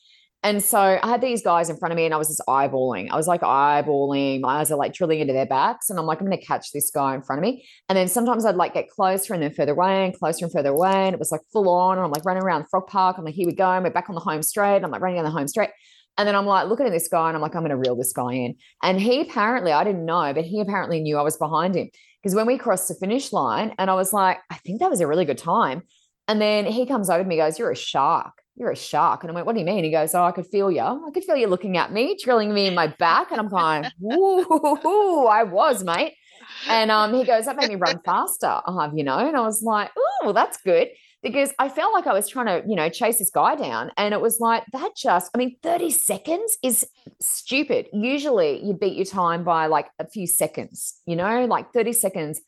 And 0.44 0.60
so 0.62 0.98
I 1.00 1.06
had 1.06 1.20
these 1.20 1.42
guys 1.42 1.70
in 1.70 1.76
front 1.76 1.92
of 1.92 1.96
me 1.96 2.04
and 2.04 2.12
I 2.12 2.16
was 2.16 2.26
just 2.26 2.42
eyeballing. 2.48 3.10
I 3.10 3.16
was 3.16 3.28
like 3.28 3.42
eyeballing. 3.42 4.40
My 4.40 4.58
eyes 4.58 4.72
are 4.72 4.76
like 4.76 4.92
drilling 4.92 5.20
into 5.20 5.32
their 5.32 5.46
backs. 5.46 5.88
And 5.88 5.98
I'm 6.00 6.06
like, 6.06 6.20
I'm 6.20 6.26
going 6.26 6.38
to 6.38 6.44
catch 6.44 6.72
this 6.72 6.90
guy 6.90 7.14
in 7.14 7.22
front 7.22 7.38
of 7.38 7.42
me. 7.44 7.64
And 7.88 7.96
then 7.96 8.08
sometimes 8.08 8.44
I'd 8.44 8.56
like 8.56 8.74
get 8.74 8.88
closer 8.88 9.34
and 9.34 9.42
then 9.42 9.52
further 9.52 9.72
away 9.72 10.04
and 10.04 10.18
closer 10.18 10.44
and 10.44 10.52
further 10.52 10.70
away. 10.70 11.06
And 11.06 11.14
it 11.14 11.20
was 11.20 11.30
like 11.30 11.42
full 11.52 11.68
on. 11.68 11.96
And 11.96 12.04
I'm 12.04 12.10
like 12.10 12.24
running 12.24 12.42
around 12.42 12.66
Frog 12.68 12.88
Park. 12.88 13.18
I'm 13.18 13.24
like, 13.24 13.34
here 13.34 13.46
we 13.46 13.54
go. 13.54 13.70
And 13.70 13.84
we're 13.84 13.90
back 13.90 14.08
on 14.08 14.16
the 14.16 14.20
home 14.20 14.42
straight. 14.42 14.82
I'm 14.82 14.90
like 14.90 15.00
running 15.00 15.18
down 15.18 15.24
the 15.24 15.30
home 15.30 15.46
straight. 15.46 15.70
And 16.18 16.26
then 16.26 16.34
I'm 16.34 16.44
like 16.44 16.66
looking 16.66 16.86
at 16.86 16.92
this 16.92 17.08
guy 17.08 17.28
and 17.28 17.36
I'm 17.36 17.42
like, 17.42 17.54
I'm 17.54 17.62
going 17.62 17.70
to 17.70 17.76
reel 17.76 17.96
this 17.96 18.12
guy 18.12 18.32
in. 18.32 18.56
And 18.82 19.00
he 19.00 19.20
apparently, 19.20 19.72
I 19.72 19.84
didn't 19.84 20.04
know, 20.04 20.32
but 20.34 20.44
he 20.44 20.60
apparently 20.60 21.00
knew 21.00 21.16
I 21.18 21.22
was 21.22 21.36
behind 21.36 21.76
him. 21.76 21.88
Because 22.20 22.34
when 22.34 22.46
we 22.46 22.58
crossed 22.58 22.88
the 22.88 22.94
finish 22.94 23.32
line, 23.32 23.74
and 23.78 23.90
I 23.90 23.94
was 23.94 24.12
like, 24.12 24.38
I 24.50 24.56
think 24.56 24.80
that 24.80 24.90
was 24.90 25.00
a 25.00 25.06
really 25.06 25.24
good 25.24 25.38
time. 25.38 25.82
And 26.28 26.40
then 26.40 26.66
he 26.66 26.86
comes 26.86 27.10
over 27.10 27.22
to 27.22 27.28
me, 27.28 27.36
goes, 27.36 27.58
You're 27.58 27.70
a 27.70 27.76
shark. 27.76 28.32
You're 28.56 28.70
a 28.70 28.76
shark. 28.76 29.22
And 29.22 29.30
I 29.30 29.34
went, 29.34 29.46
What 29.46 29.54
do 29.54 29.60
you 29.60 29.66
mean? 29.66 29.84
He 29.84 29.90
goes, 29.90 30.14
Oh, 30.14 30.24
I 30.24 30.32
could 30.32 30.46
feel 30.46 30.70
you. 30.70 30.80
I 30.80 31.10
could 31.12 31.24
feel 31.24 31.36
you 31.36 31.46
looking 31.46 31.76
at 31.76 31.92
me, 31.92 32.16
drilling 32.22 32.52
me 32.52 32.66
in 32.66 32.74
my 32.74 32.86
back. 32.86 33.30
And 33.30 33.40
I'm 33.40 33.48
going, 33.48 33.86
Woo, 34.00 35.26
I 35.26 35.42
was, 35.42 35.82
mate. 35.82 36.14
And 36.68 36.90
um, 36.90 37.14
he 37.14 37.24
goes, 37.24 37.46
That 37.46 37.56
made 37.56 37.68
me 37.68 37.76
run 37.76 38.00
faster. 38.04 38.60
Have 38.66 38.92
you 38.94 39.04
know. 39.04 39.18
And 39.18 39.36
I 39.36 39.40
was 39.40 39.62
like, 39.62 39.90
Oh, 39.96 40.32
that's 40.32 40.58
good. 40.62 40.88
Because 41.22 41.52
I 41.60 41.68
felt 41.68 41.92
like 41.92 42.08
I 42.08 42.12
was 42.12 42.28
trying 42.28 42.46
to, 42.46 42.68
you 42.68 42.74
know, 42.74 42.88
chase 42.88 43.18
this 43.20 43.30
guy 43.30 43.54
down. 43.54 43.92
And 43.96 44.12
it 44.12 44.20
was 44.20 44.40
like, 44.40 44.64
that 44.72 44.96
just, 44.96 45.30
I 45.32 45.38
mean, 45.38 45.56
30 45.62 45.90
seconds 45.90 46.56
is 46.64 46.84
stupid. 47.20 47.86
Usually 47.92 48.60
you 48.64 48.74
beat 48.74 48.96
your 48.96 49.04
time 49.04 49.44
by 49.44 49.66
like 49.66 49.86
a 50.00 50.08
few 50.08 50.26
seconds, 50.26 51.00
you 51.06 51.14
know, 51.14 51.44
like 51.44 51.72
30 51.72 51.92
seconds 51.92 52.40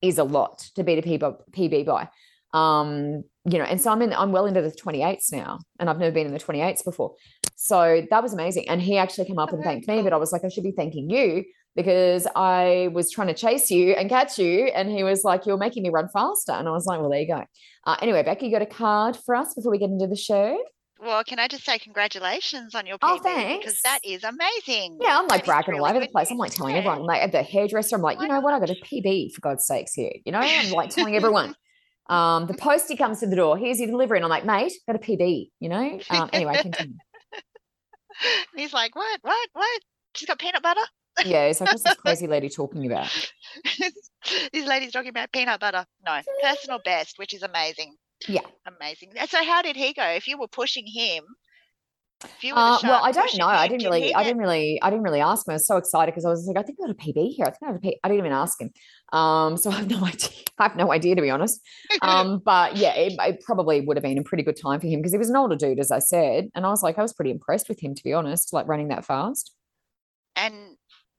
is 0.00 0.16
a 0.16 0.24
lot 0.24 0.60
to 0.76 0.82
beat 0.82 0.98
a 0.98 1.02
PB 1.02 1.84
by. 1.84 2.08
Um, 2.52 3.22
you 3.44 3.58
know, 3.58 3.64
and 3.64 3.80
so 3.80 3.90
I'm 3.90 4.02
in, 4.02 4.12
I'm 4.12 4.30
well 4.32 4.46
into 4.46 4.62
the 4.62 4.70
28s 4.70 5.32
now, 5.32 5.58
and 5.80 5.90
I've 5.90 5.98
never 5.98 6.12
been 6.12 6.26
in 6.26 6.32
the 6.32 6.38
28s 6.38 6.84
before. 6.84 7.14
So 7.56 8.02
that 8.10 8.22
was 8.22 8.32
amazing. 8.32 8.68
And 8.68 8.80
he 8.80 8.96
actually 8.98 9.26
came 9.26 9.38
up 9.38 9.52
and 9.52 9.62
thanked 9.62 9.88
me, 9.88 10.02
but 10.02 10.12
I 10.12 10.16
was 10.16 10.32
like, 10.32 10.44
I 10.44 10.48
should 10.48 10.64
be 10.64 10.72
thanking 10.72 11.10
you 11.10 11.44
because 11.74 12.26
I 12.36 12.90
was 12.92 13.10
trying 13.10 13.28
to 13.28 13.34
chase 13.34 13.70
you 13.70 13.92
and 13.92 14.08
catch 14.08 14.38
you. 14.38 14.66
And 14.66 14.90
he 14.90 15.02
was 15.04 15.24
like, 15.24 15.46
You're 15.46 15.56
making 15.58 15.82
me 15.82 15.88
run 15.88 16.08
faster. 16.12 16.52
And 16.52 16.68
I 16.68 16.72
was 16.72 16.86
like, 16.86 17.00
Well, 17.00 17.10
there 17.10 17.20
you 17.20 17.28
go. 17.28 17.44
Uh, 17.86 17.96
anyway, 18.02 18.22
Becky, 18.22 18.46
you 18.46 18.52
got 18.52 18.62
a 18.62 18.66
card 18.66 19.16
for 19.16 19.34
us 19.34 19.54
before 19.54 19.72
we 19.72 19.78
get 19.78 19.90
into 19.90 20.06
the 20.06 20.16
show? 20.16 20.58
Well, 21.00 21.24
can 21.24 21.40
I 21.40 21.48
just 21.48 21.64
say 21.64 21.78
congratulations 21.78 22.76
on 22.76 22.86
your 22.86 22.96
PB? 22.96 22.98
Oh, 23.02 23.18
thanks. 23.18 23.64
because 23.64 23.80
that 23.82 23.98
is 24.04 24.22
amazing. 24.22 24.98
Yeah, 25.00 25.18
I'm 25.18 25.26
like 25.26 25.40
That 25.40 25.46
bragging 25.64 25.74
all 25.74 25.86
over 25.86 25.98
the 25.98 26.06
place. 26.08 26.30
I'm 26.30 26.36
like 26.38 26.54
telling 26.54 26.76
everyone, 26.76 27.02
like 27.02 27.22
at 27.22 27.32
the 27.32 27.42
hairdresser, 27.42 27.96
I'm 27.96 28.02
like, 28.02 28.18
Why 28.18 28.24
you 28.24 28.28
know 28.32 28.40
what? 28.40 28.54
I 28.54 28.60
got 28.60 28.70
a 28.70 28.74
PB 28.74 29.32
for 29.32 29.40
God's 29.40 29.66
sakes 29.66 29.94
here. 29.94 30.12
You 30.24 30.32
know, 30.32 30.38
I'm 30.38 30.70
like 30.70 30.90
telling 30.90 31.16
everyone. 31.16 31.54
Um, 32.08 32.46
the 32.46 32.54
postie 32.54 32.96
comes 32.96 33.20
to 33.20 33.26
the 33.26 33.36
door. 33.36 33.56
Here's 33.56 33.78
your 33.78 33.88
delivery, 33.88 34.18
and 34.18 34.24
I'm 34.24 34.30
like, 34.30 34.44
mate, 34.44 34.72
got 34.86 34.96
a 34.96 34.98
PB. 34.98 35.50
You 35.60 35.68
know. 35.68 36.00
Um, 36.10 36.30
anyway, 36.32 36.58
continue. 36.60 36.96
And 37.32 37.40
he's 38.56 38.72
like, 38.72 38.94
what, 38.94 39.20
what, 39.22 39.48
what? 39.52 39.80
She's 40.14 40.26
got 40.26 40.38
peanut 40.38 40.62
butter? 40.62 40.82
Yeah, 41.24 41.44
it's 41.44 41.60
like 41.60 41.70
what's 41.70 41.82
this 41.82 41.94
crazy 41.98 42.26
lady 42.26 42.48
talking 42.48 42.86
about? 42.86 43.08
this 44.52 44.66
lady's 44.66 44.92
talking 44.92 45.10
about 45.10 45.32
peanut 45.32 45.60
butter. 45.60 45.84
No, 46.06 46.20
personal 46.42 46.80
best, 46.84 47.18
which 47.18 47.34
is 47.34 47.42
amazing. 47.42 47.96
Yeah. 48.28 48.42
Amazing. 48.66 49.12
So 49.28 49.44
how 49.44 49.62
did 49.62 49.76
he 49.76 49.92
go? 49.92 50.04
If 50.04 50.28
you 50.28 50.38
were 50.38 50.48
pushing 50.48 50.86
him, 50.86 51.24
if 51.24 51.24
you 51.24 51.26
were 51.26 51.26
the 52.11 52.11
Uh, 52.54 52.78
well, 52.82 53.04
I 53.04 53.12
don't 53.12 53.36
know. 53.36 53.46
I 53.46 53.68
didn't 53.68 53.84
really, 53.84 54.14
I 54.14 54.22
didn't 54.24 54.38
really, 54.38 54.80
I 54.82 54.90
didn't 54.90 55.04
really 55.04 55.20
ask 55.20 55.46
him. 55.46 55.52
I 55.52 55.54
was 55.54 55.66
so 55.66 55.76
excited 55.76 56.12
because 56.12 56.24
I 56.24 56.28
was 56.30 56.46
like, 56.46 56.56
I 56.56 56.62
think 56.62 56.78
I 56.82 56.86
got 56.86 56.90
a 56.90 56.94
PB 56.94 57.34
here. 57.34 57.46
I 57.46 57.50
think 57.50 57.62
I 57.62 57.66
have 57.66 57.76
a 57.76 57.80
P. 57.80 57.98
I 58.02 58.08
didn't 58.08 58.20
even 58.20 58.32
ask 58.32 58.60
him. 58.60 58.70
Um, 59.12 59.56
so 59.56 59.70
I 59.72 59.74
have 59.74 59.90
no 59.90 60.04
idea. 60.04 60.30
I 60.58 60.62
have 60.64 60.76
no 60.76 60.92
idea 60.92 61.14
to 61.14 61.22
be 61.22 61.30
honest. 61.30 61.60
Um, 62.02 62.40
but 62.44 62.76
yeah, 62.76 62.94
it, 62.94 63.14
it 63.18 63.40
probably 63.44 63.80
would 63.80 63.96
have 63.96 64.02
been 64.02 64.18
a 64.18 64.22
pretty 64.24 64.42
good 64.42 64.56
time 64.60 64.80
for 64.80 64.86
him 64.88 65.00
because 65.00 65.12
he 65.12 65.18
was 65.18 65.30
an 65.30 65.36
older 65.36 65.56
dude, 65.56 65.78
as 65.78 65.90
I 65.90 65.98
said, 66.00 66.48
and 66.54 66.66
I 66.66 66.70
was 66.70 66.82
like, 66.82 66.98
I 66.98 67.02
was 67.02 67.12
pretty 67.12 67.30
impressed 67.30 67.68
with 67.68 67.80
him 67.82 67.94
to 67.94 68.02
be 68.02 68.12
honest, 68.12 68.52
like 68.52 68.66
running 68.66 68.88
that 68.88 69.04
fast. 69.04 69.52
and 70.36 70.76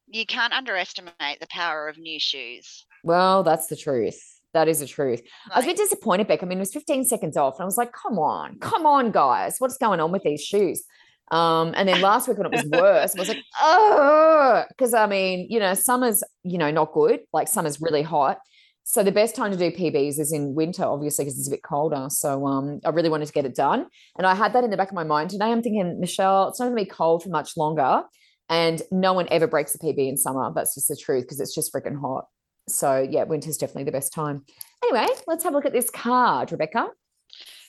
you 0.07 0.25
can't 0.25 0.53
underestimate 0.53 1.39
the 1.39 1.47
power 1.49 1.87
of 1.87 1.97
new 1.97 2.19
shoes. 2.19 2.85
Well, 3.03 3.43
that's 3.43 3.67
the 3.67 3.75
truth. 3.75 4.21
That 4.53 4.67
is 4.67 4.79
the 4.79 4.87
truth. 4.87 5.21
I 5.51 5.57
was 5.57 5.65
a 5.65 5.69
bit 5.69 5.77
disappointed, 5.77 6.27
Beck. 6.27 6.43
I 6.43 6.45
mean, 6.45 6.59
it 6.59 6.61
was 6.61 6.73
15 6.73 7.05
seconds 7.05 7.37
off, 7.37 7.55
and 7.55 7.63
I 7.63 7.65
was 7.65 7.77
like, 7.77 7.91
come 7.91 8.19
on, 8.19 8.59
come 8.59 8.85
on, 8.85 9.11
guys. 9.11 9.55
What's 9.59 9.77
going 9.77 9.99
on 9.99 10.11
with 10.11 10.23
these 10.23 10.43
shoes? 10.43 10.83
Um, 11.31 11.73
and 11.75 11.87
then 11.89 12.01
last 12.01 12.27
week 12.27 12.37
when 12.37 12.45
it 12.45 12.51
was 12.51 12.65
worse, 12.65 13.15
I 13.15 13.19
was 13.19 13.29
like, 13.29 13.43
oh, 13.59 14.63
because 14.69 14.93
I 14.93 15.07
mean, 15.07 15.47
you 15.49 15.59
know, 15.59 15.73
summer's, 15.73 16.23
you 16.43 16.57
know, 16.57 16.69
not 16.69 16.93
good. 16.93 17.21
Like 17.33 17.47
summer's 17.47 17.81
really 17.81 18.03
hot. 18.03 18.39
So 18.83 19.01
the 19.01 19.11
best 19.11 19.35
time 19.35 19.51
to 19.51 19.57
do 19.57 19.71
PBs 19.71 20.19
is 20.19 20.33
in 20.33 20.55
winter, 20.55 20.83
obviously, 20.83 21.23
because 21.23 21.39
it's 21.39 21.47
a 21.47 21.51
bit 21.51 21.63
colder. 21.63 22.07
So 22.09 22.45
um, 22.45 22.81
I 22.85 22.89
really 22.89 23.09
wanted 23.09 23.27
to 23.27 23.31
get 23.31 23.45
it 23.45 23.55
done. 23.55 23.87
And 24.17 24.27
I 24.27 24.35
had 24.35 24.53
that 24.53 24.65
in 24.65 24.69
the 24.69 24.77
back 24.77 24.89
of 24.89 24.93
my 24.93 25.05
mind 25.05 25.29
today. 25.29 25.45
I'm 25.45 25.63
thinking, 25.63 25.99
Michelle, 25.99 26.49
it's 26.49 26.59
not 26.59 26.65
going 26.65 26.77
to 26.77 26.83
be 26.83 26.89
cold 26.89 27.23
for 27.23 27.29
much 27.29 27.55
longer. 27.55 28.03
And 28.49 28.81
no 28.91 29.13
one 29.13 29.27
ever 29.31 29.47
breaks 29.47 29.73
a 29.73 29.79
PB 29.79 30.09
in 30.09 30.17
summer. 30.17 30.51
That's 30.53 30.75
just 30.75 30.89
the 30.89 30.97
truth 30.97 31.23
because 31.23 31.39
it's 31.39 31.55
just 31.55 31.73
freaking 31.73 31.99
hot. 31.99 32.25
So 32.67 33.01
yeah, 33.01 33.23
winter's 33.23 33.57
definitely 33.57 33.83
the 33.85 33.91
best 33.91 34.13
time. 34.13 34.45
Anyway, 34.83 35.07
let's 35.27 35.43
have 35.43 35.53
a 35.53 35.55
look 35.55 35.65
at 35.65 35.73
this 35.73 35.89
card, 35.89 36.51
Rebecca. 36.51 36.89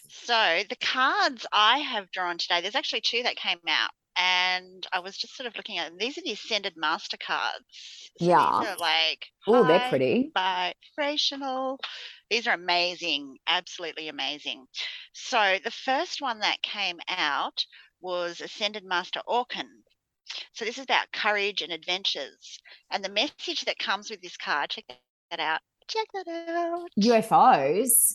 So 0.08 0.62
the 0.68 0.76
cards 0.76 1.46
I 1.52 1.78
have 1.78 2.10
drawn 2.10 2.38
today, 2.38 2.60
there's 2.60 2.74
actually 2.74 3.02
two 3.02 3.22
that 3.24 3.36
came 3.36 3.58
out. 3.68 3.90
And 4.16 4.86
I 4.92 5.00
was 5.00 5.16
just 5.16 5.36
sort 5.36 5.48
of 5.48 5.56
looking 5.56 5.78
at 5.78 5.88
them. 5.88 5.98
These 5.98 6.18
are 6.18 6.22
the 6.22 6.32
Ascended 6.32 6.76
Mastercards. 6.76 8.10
So 8.18 8.24
Yeah. 8.26 8.60
These 8.60 8.68
are 8.68 8.76
like 8.76 9.26
Oh, 9.46 9.64
they're 9.66 9.88
pretty. 9.88 10.30
vibrational. 10.32 11.80
These 12.30 12.46
are 12.46 12.54
amazing, 12.54 13.38
absolutely 13.48 14.08
amazing. 14.08 14.66
So 15.12 15.58
the 15.64 15.72
first 15.72 16.22
one 16.22 16.38
that 16.40 16.62
came 16.62 17.00
out 17.08 17.64
was 18.00 18.40
Ascended 18.40 18.84
Master 18.84 19.20
Orkin. 19.28 19.82
So 20.54 20.64
this 20.64 20.78
is 20.78 20.84
about 20.84 21.12
courage 21.12 21.62
and 21.62 21.72
adventures. 21.72 22.60
And 22.90 23.04
the 23.04 23.08
message 23.08 23.64
that 23.66 23.78
comes 23.78 24.08
with 24.08 24.22
this 24.22 24.36
card, 24.36 24.70
check 24.70 24.84
that 25.30 25.40
out. 25.40 25.60
Check 25.88 26.06
that 26.14 26.28
out. 26.48 26.88
UFOs. 26.98 28.14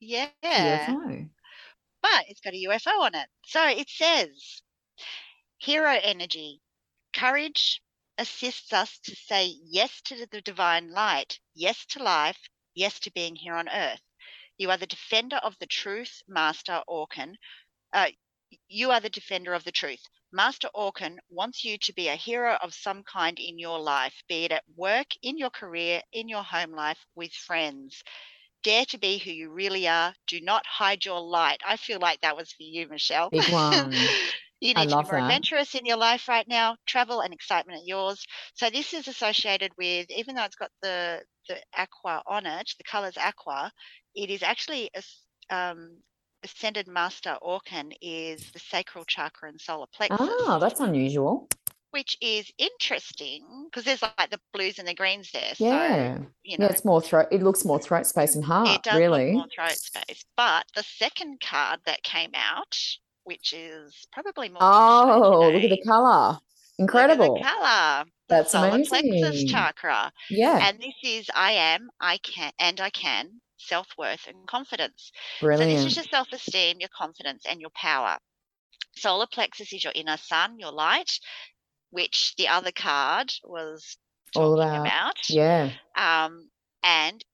Yeah. 0.00 0.28
UFO. 0.42 1.28
but 2.02 2.24
it's 2.28 2.40
got 2.40 2.54
a 2.54 2.64
UFO 2.68 3.00
on 3.00 3.14
it. 3.14 3.26
So 3.46 3.66
it 3.66 3.88
says 3.90 4.62
hero 5.58 5.98
energy, 6.02 6.60
courage 7.16 7.80
assists 8.18 8.72
us 8.72 8.98
to 9.00 9.16
say 9.16 9.54
yes 9.64 10.00
to 10.02 10.26
the 10.30 10.40
divine 10.40 10.90
light, 10.92 11.40
yes 11.54 11.84
to 11.86 12.02
life, 12.02 12.38
yes 12.74 13.00
to 13.00 13.10
being 13.12 13.34
here 13.34 13.54
on 13.54 13.68
earth. 13.68 14.00
You 14.56 14.70
are 14.70 14.76
the 14.76 14.86
defender 14.86 15.36
of 15.36 15.56
the 15.58 15.66
truth, 15.66 16.22
Master 16.28 16.82
Orkan. 16.88 17.34
Uh, 17.92 18.08
you 18.68 18.90
are 18.90 19.00
the 19.00 19.10
defender 19.10 19.54
of 19.54 19.64
the 19.64 19.72
truth. 19.72 20.02
Master 20.32 20.68
Orkan 20.74 21.18
wants 21.28 21.64
you 21.64 21.78
to 21.78 21.92
be 21.92 22.08
a 22.08 22.16
hero 22.16 22.56
of 22.60 22.74
some 22.74 23.02
kind 23.04 23.38
in 23.38 23.58
your 23.58 23.78
life, 23.78 24.14
be 24.28 24.44
it 24.44 24.52
at 24.52 24.64
work, 24.76 25.06
in 25.22 25.38
your 25.38 25.50
career, 25.50 26.02
in 26.12 26.28
your 26.28 26.42
home 26.42 26.72
life, 26.72 26.98
with 27.14 27.32
friends. 27.32 28.02
Dare 28.62 28.84
to 28.86 28.98
be 28.98 29.18
who 29.18 29.30
you 29.30 29.50
really 29.50 29.86
are. 29.88 30.14
Do 30.26 30.40
not 30.40 30.66
hide 30.66 31.04
your 31.04 31.20
light. 31.20 31.60
I 31.66 31.76
feel 31.76 31.98
like 32.00 32.20
that 32.22 32.36
was 32.36 32.52
for 32.52 32.62
you, 32.62 32.88
Michelle. 32.88 33.30
Big 33.30 33.48
one. 33.48 33.92
you 34.60 34.74
need 34.74 34.88
to 34.88 34.96
be 34.96 35.02
more 35.04 35.12
that. 35.12 35.20
adventurous 35.20 35.74
in 35.74 35.84
your 35.84 35.98
life 35.98 36.28
right 36.28 36.48
now. 36.48 36.76
Travel 36.86 37.20
and 37.20 37.32
excitement 37.32 37.80
are 37.80 37.86
yours. 37.86 38.24
So 38.54 38.70
this 38.70 38.92
is 38.94 39.06
associated 39.06 39.72
with, 39.76 40.10
even 40.10 40.34
though 40.34 40.44
it's 40.44 40.56
got 40.56 40.70
the 40.82 41.22
the 41.48 41.60
aqua 41.76 42.22
on 42.26 42.46
it, 42.46 42.72
the 42.78 42.84
colors 42.84 43.16
aqua, 43.18 43.70
it 44.14 44.30
is 44.30 44.42
actually 44.42 44.90
a 44.96 45.02
um, 45.54 45.98
ascended 46.44 46.86
master 46.86 47.36
Orkan 47.42 47.92
is 48.02 48.50
the 48.52 48.58
sacral 48.60 49.04
chakra 49.06 49.48
and 49.48 49.60
solar 49.60 49.86
plexus, 49.92 50.18
Ah, 50.46 50.58
that's 50.60 50.78
unusual. 50.80 51.48
which 51.90 52.16
is 52.20 52.50
interesting 52.58 53.42
because 53.66 53.84
there's 53.84 54.02
like 54.02 54.30
the 54.30 54.40
blues 54.52 54.78
and 54.78 54.86
the 54.86 54.94
greens 54.94 55.30
there. 55.32 55.52
Yeah. 55.58 56.16
So 56.18 56.26
you 56.42 56.58
know 56.58 56.66
Yeah, 56.66 56.72
it's 56.72 56.84
more 56.84 57.00
throat. 57.00 57.28
It 57.32 57.42
looks 57.42 57.64
more 57.64 57.78
throat 57.80 58.06
space 58.06 58.34
and 58.34 58.44
heart, 58.44 58.68
it 58.68 58.82
does 58.82 58.98
really. 58.98 59.26
look 59.32 59.34
more 59.34 59.46
throat 59.54 59.72
space. 59.78 60.24
But 60.36 60.66
the 60.74 60.82
second 60.82 61.40
card 61.40 61.80
that 61.86 62.02
came 62.02 62.30
out, 62.34 62.76
which 63.24 63.52
is 63.52 63.94
probably 64.12 64.48
more 64.48 64.58
Oh, 64.60 65.50
look 65.52 65.62
at 65.64 65.70
the 65.70 65.82
color. 65.82 66.38
Incredible. 66.78 67.36
The 67.36 67.44
color. 67.44 68.04
That's 68.28 68.50
solar 68.52 68.70
plexus 68.84 69.44
chakra. 69.44 70.10
Yeah, 70.30 70.66
And 70.66 70.80
this 70.80 70.94
is 71.04 71.30
I 71.34 71.52
am, 71.52 71.88
I 72.00 72.18
can, 72.18 72.50
and 72.58 72.80
I 72.80 72.90
can, 72.90 73.40
self 73.64 73.88
worth 73.98 74.26
and 74.26 74.46
confidence. 74.46 75.12
So 75.52 75.66
this 75.66 75.84
is 75.84 75.96
your 75.96 76.04
self 76.04 76.32
esteem, 76.32 76.80
your 76.80 76.90
confidence, 76.96 77.44
and 77.46 77.60
your 77.60 77.70
power. 77.70 78.18
Solar 78.96 79.26
plexus 79.26 79.72
is 79.72 79.84
your 79.84 79.92
inner 79.94 80.16
sun, 80.16 80.58
your 80.58 80.72
light, 80.72 81.18
which 81.90 82.34
the 82.36 82.48
other 82.48 82.72
card 82.72 83.32
was 83.44 83.96
talking 84.32 84.74
about. 84.74 84.86
about. 84.86 85.30
Yeah. 85.30 85.70
Um, 85.96 86.50
and 86.82 87.24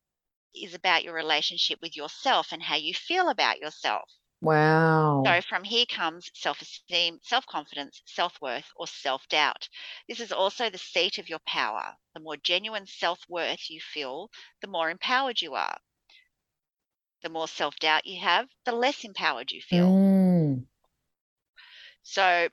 is 0.55 0.75
about 0.75 1.05
your 1.05 1.15
relationship 1.15 1.81
with 1.81 1.97
yourself 1.97 2.53
and 2.53 2.63
how 2.63 2.77
you 2.77 2.95
feel 2.95 3.29
about 3.29 3.59
yourself. 3.59 4.11
Wow. 4.41 5.23
So 5.27 5.41
from 5.43 5.65
here 5.65 5.87
comes 5.87 6.31
self 6.35 6.61
esteem, 6.63 7.21
self 7.23 7.47
confidence, 7.47 8.03
self 8.07 8.41
worth, 8.41 8.71
or 8.77 8.87
self 8.87 9.29
doubt. 9.29 9.69
This 10.09 10.21
is 10.21 10.33
also 10.33 10.69
the 10.71 10.79
seat 10.79 11.19
of 11.19 11.29
your 11.29 11.39
power. 11.41 11.97
The 12.15 12.21
more 12.21 12.37
genuine 12.37 12.87
self 12.87 13.21
worth 13.29 13.71
you 13.71 13.81
feel, 13.81 14.31
the 14.61 14.69
more 14.69 14.91
empowered 14.91 15.41
you 15.41 15.55
are. 15.55 15.81
The 17.23 17.29
more 17.31 17.49
self 17.49 17.77
doubt 17.79 18.07
you 18.07 18.21
have, 18.21 18.49
the 18.65 18.73
less 18.73 19.05
empowered 19.05 19.53
you 19.53 19.61
feel. 19.63 19.97
Mm, 19.99 20.67
So 22.03 22.49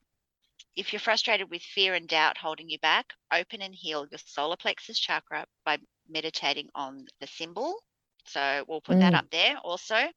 if 0.76 0.92
you're 0.92 1.00
frustrated 1.00 1.50
with 1.50 1.62
fear 1.62 1.94
and 1.94 2.08
doubt 2.08 2.38
holding 2.38 2.68
you 2.68 2.78
back, 2.78 3.14
open 3.32 3.62
and 3.62 3.74
heal 3.74 4.06
your 4.10 4.18
solar 4.18 4.56
plexus 4.56 4.98
chakra 4.98 5.46
by 5.64 5.78
meditating 6.08 6.70
on 6.74 7.06
the 7.20 7.26
symbol. 7.26 7.82
So 8.26 8.64
we'll 8.68 8.80
put 8.82 8.98
that 9.00 9.14
Mm. 9.14 9.16
up 9.16 9.30
there 9.30 9.58
also. 9.58 10.12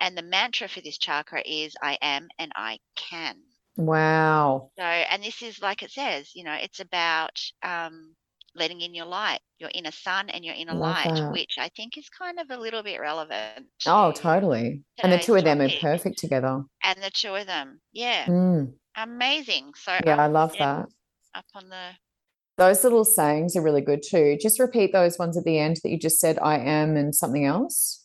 And 0.00 0.16
the 0.16 0.22
mantra 0.22 0.68
for 0.68 0.80
this 0.80 0.98
chakra 0.98 1.42
is 1.44 1.76
I 1.82 1.98
am 2.00 2.28
and 2.38 2.52
I 2.56 2.80
can. 2.96 3.42
wow. 3.76 4.70
So, 4.78 4.84
and 4.84 5.22
this 5.22 5.42
is 5.42 5.60
like 5.60 5.82
it 5.82 5.90
says, 5.90 6.34
you 6.34 6.44
know, 6.44 6.54
it's 6.54 6.80
about 6.80 7.38
um, 7.62 8.16
letting 8.58 8.80
in 8.80 8.94
your 8.94 9.06
light, 9.06 9.40
your 9.58 9.70
inner 9.74 9.90
sun 9.92 10.28
and 10.28 10.44
your 10.44 10.54
inner 10.54 10.74
Love 10.74 10.80
light, 10.80 11.14
that. 11.14 11.32
which 11.32 11.56
I 11.58 11.68
think 11.76 11.96
is 11.96 12.08
kind 12.08 12.38
of 12.38 12.50
a 12.50 12.56
little 12.56 12.82
bit 12.82 13.00
relevant. 13.00 13.66
Oh, 13.86 14.12
to 14.12 14.20
totally. 14.20 14.82
And 15.02 15.12
the 15.12 15.18
two 15.18 15.34
of 15.34 15.44
them 15.44 15.60
are 15.60 15.70
perfect 15.80 16.18
together. 16.18 16.62
And 16.84 17.02
the 17.02 17.10
two 17.10 17.34
of 17.34 17.46
them, 17.46 17.80
yeah, 17.92 18.26
Mm, 18.26 18.74
amazing. 18.96 19.72
So 19.76 19.98
yeah, 20.04 20.16
I 20.16 20.26
love 20.26 20.56
that. 20.58 20.86
Up 21.34 21.44
on 21.54 21.68
the 21.68 21.90
Those 22.56 22.82
little 22.82 23.04
sayings 23.04 23.54
are 23.56 23.62
really 23.62 23.82
good 23.82 24.02
too. 24.02 24.36
Just 24.40 24.58
repeat 24.58 24.92
those 24.92 25.18
ones 25.18 25.36
at 25.36 25.44
the 25.44 25.58
end 25.58 25.78
that 25.82 25.90
you 25.90 25.98
just 25.98 26.18
said, 26.18 26.38
I 26.40 26.58
am 26.58 26.96
and 26.96 27.14
something 27.14 27.44
else. 27.44 28.04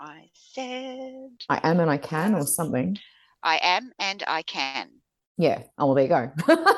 I 0.00 0.28
said, 0.52 1.30
I 1.48 1.60
am 1.62 1.80
and 1.80 1.90
I 1.90 1.96
can 1.96 2.34
or 2.34 2.46
something. 2.46 2.98
I 3.42 3.58
am 3.62 3.92
and 3.98 4.24
I 4.26 4.42
can. 4.42 4.88
Yeah. 5.38 5.62
Oh, 5.78 5.86
well, 5.86 5.94
there 5.94 6.04
you 6.04 6.08
go. 6.08 6.56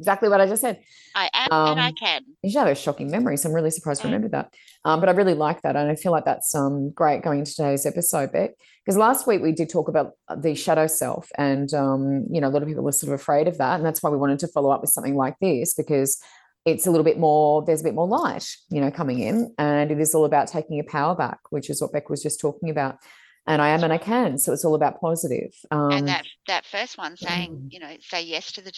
Exactly 0.00 0.28
what 0.28 0.40
I 0.40 0.46
just 0.46 0.60
said. 0.60 0.80
I 1.14 1.30
am 1.32 1.48
and 1.50 1.80
I 1.80 1.88
Um, 1.88 1.94
can. 1.94 2.22
You 2.42 2.50
should 2.50 2.58
have 2.58 2.68
a 2.68 2.74
shocking 2.74 3.10
memory. 3.10 3.36
So 3.36 3.48
I'm 3.48 3.54
really 3.54 3.70
surprised 3.70 4.02
you 4.02 4.08
remember 4.08 4.28
that. 4.30 4.52
Um, 4.84 5.00
but 5.00 5.08
I 5.08 5.12
really 5.12 5.34
like 5.34 5.62
that. 5.62 5.76
And 5.76 5.88
I 5.90 5.94
feel 5.94 6.10
like 6.10 6.24
that's 6.24 6.54
um, 6.54 6.90
great 6.90 7.22
going 7.22 7.38
into 7.38 7.54
today's 7.54 7.86
episode, 7.86 8.32
Beck. 8.32 8.50
Because 8.84 8.98
last 8.98 9.26
week 9.26 9.40
we 9.40 9.52
did 9.52 9.70
talk 9.70 9.88
about 9.88 10.12
the 10.36 10.54
shadow 10.54 10.88
self. 10.88 11.30
And, 11.38 11.72
um, 11.72 12.26
you 12.30 12.40
know, 12.40 12.48
a 12.48 12.50
lot 12.50 12.62
of 12.62 12.68
people 12.68 12.86
are 12.88 12.92
sort 12.92 13.12
of 13.12 13.20
afraid 13.20 13.46
of 13.46 13.58
that. 13.58 13.76
And 13.76 13.86
that's 13.86 14.02
why 14.02 14.10
we 14.10 14.18
wanted 14.18 14.40
to 14.40 14.48
follow 14.48 14.70
up 14.70 14.80
with 14.80 14.90
something 14.90 15.16
like 15.16 15.38
this 15.40 15.74
because 15.74 16.20
it's 16.64 16.86
a 16.86 16.90
little 16.90 17.04
bit 17.04 17.18
more, 17.18 17.64
there's 17.64 17.82
a 17.82 17.84
bit 17.84 17.94
more 17.94 18.08
light, 18.08 18.48
you 18.70 18.80
know, 18.80 18.90
coming 18.90 19.20
in. 19.20 19.54
And 19.58 19.90
it 19.92 20.00
is 20.00 20.14
all 20.14 20.24
about 20.24 20.48
taking 20.48 20.76
your 20.76 20.86
power 20.86 21.14
back, 21.14 21.38
which 21.50 21.70
is 21.70 21.80
what 21.80 21.92
Beck 21.92 22.10
was 22.10 22.22
just 22.22 22.40
talking 22.40 22.68
about. 22.68 22.98
And 23.46 23.60
I 23.60 23.68
am 23.68 23.84
and 23.84 23.92
I 23.92 23.98
can. 23.98 24.38
So 24.38 24.52
it's 24.52 24.64
all 24.64 24.74
about 24.74 25.00
positive. 25.00 25.52
Um, 25.70 25.92
and 25.92 26.08
that 26.08 26.24
that 26.48 26.64
first 26.64 26.96
one 26.96 27.16
saying, 27.16 27.52
mm. 27.52 27.72
you 27.72 27.78
know, 27.78 27.94
say 28.00 28.22
yes 28.22 28.52
to 28.52 28.62
the 28.62 28.72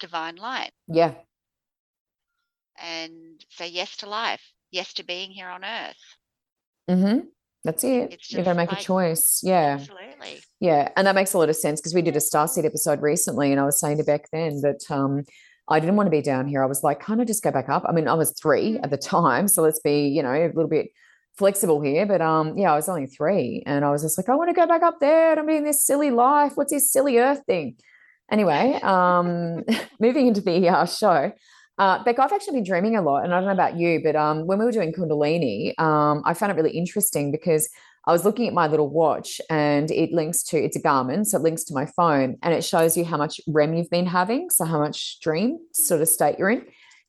divine 0.00 0.36
light 0.36 0.72
yeah. 0.88 1.14
and 2.82 3.44
say 3.50 3.68
yes 3.68 3.96
to 3.98 4.08
life, 4.08 4.42
yes 4.70 4.92
to 4.94 5.04
being 5.04 5.30
here 5.30 5.48
on 5.48 5.64
earth. 5.64 5.96
hmm 6.88 7.18
That's 7.64 7.84
it. 7.84 8.16
You've 8.28 8.44
got 8.44 8.52
to 8.52 8.56
make 8.56 8.72
a 8.72 8.76
choice. 8.76 9.40
Yeah. 9.42 9.78
Absolutely. 9.80 10.40
Yeah, 10.60 10.88
and 10.96 11.06
that 11.06 11.14
makes 11.14 11.34
a 11.34 11.38
lot 11.38 11.48
of 11.48 11.56
sense 11.56 11.80
because 11.80 11.94
we 11.94 12.02
did 12.02 12.16
a 12.16 12.20
Star 12.20 12.46
Starseed 12.46 12.64
episode 12.64 13.00
recently, 13.00 13.52
and 13.52 13.60
I 13.60 13.64
was 13.64 13.78
saying 13.78 13.98
to 13.98 14.04
Beck 14.04 14.28
then 14.32 14.60
that 14.62 14.90
um, 14.90 15.24
I 15.68 15.78
didn't 15.78 15.96
want 15.96 16.08
to 16.08 16.10
be 16.10 16.22
down 16.22 16.48
here. 16.48 16.62
I 16.62 16.66
was 16.66 16.82
like, 16.82 17.00
can't 17.00 17.20
I 17.20 17.24
just 17.24 17.42
go 17.42 17.50
back 17.50 17.68
up? 17.68 17.84
I 17.88 17.92
mean, 17.92 18.08
I 18.08 18.14
was 18.14 18.32
three 18.32 18.78
at 18.82 18.90
the 18.90 18.96
time, 18.96 19.46
so 19.46 19.62
let's 19.62 19.80
be, 19.80 20.08
you 20.08 20.22
know, 20.22 20.32
a 20.32 20.48
little 20.48 20.68
bit 20.68 20.88
flexible 21.38 21.80
here. 21.80 22.06
But 22.06 22.20
um, 22.20 22.58
yeah, 22.58 22.72
I 22.72 22.76
was 22.76 22.88
only 22.88 23.06
three, 23.06 23.62
and 23.66 23.84
I 23.84 23.90
was 23.90 24.02
just 24.02 24.18
like, 24.18 24.28
I 24.28 24.34
want 24.34 24.50
to 24.50 24.54
go 24.54 24.66
back 24.66 24.82
up 24.82 24.98
there. 25.00 25.38
I'm 25.38 25.48
in 25.48 25.64
this 25.64 25.86
silly 25.86 26.10
life. 26.10 26.56
What's 26.56 26.72
this 26.72 26.90
silly 26.90 27.18
Earth 27.18 27.42
thing? 27.46 27.76
Anyway, 28.30 28.78
um, 28.82 29.64
moving 30.00 30.26
into 30.28 30.40
the 30.40 30.68
uh, 30.68 30.86
show. 30.86 31.32
Uh, 31.78 32.04
Beck, 32.04 32.18
I've 32.18 32.32
actually 32.32 32.58
been 32.58 32.64
dreaming 32.64 32.96
a 32.96 33.02
lot, 33.02 33.24
and 33.24 33.32
I 33.32 33.38
don't 33.38 33.46
know 33.46 33.52
about 33.52 33.78
you, 33.78 34.00
but 34.04 34.14
um, 34.14 34.46
when 34.46 34.58
we 34.58 34.66
were 34.66 34.72
doing 34.72 34.92
Kundalini, 34.92 35.78
um, 35.80 36.22
I 36.26 36.34
found 36.34 36.52
it 36.52 36.56
really 36.56 36.76
interesting 36.76 37.32
because 37.32 37.68
I 38.06 38.12
was 38.12 38.24
looking 38.24 38.46
at 38.46 38.54
my 38.54 38.66
little 38.66 38.88
watch 38.88 39.40
and 39.50 39.90
it 39.90 40.12
links 40.12 40.42
to 40.44 40.58
it's 40.58 40.76
a 40.76 40.80
Garmin, 40.82 41.24
so 41.24 41.38
it 41.38 41.42
links 41.42 41.64
to 41.64 41.74
my 41.74 41.86
phone 41.86 42.36
and 42.42 42.54
it 42.54 42.64
shows 42.64 42.96
you 42.96 43.04
how 43.04 43.16
much 43.16 43.40
REM 43.46 43.74
you've 43.74 43.90
been 43.90 44.06
having, 44.06 44.50
so 44.50 44.64
how 44.64 44.78
much 44.78 45.20
dream 45.20 45.58
sort 45.72 46.00
of 46.00 46.08
state 46.08 46.38
you're 46.38 46.50
in. 46.50 46.66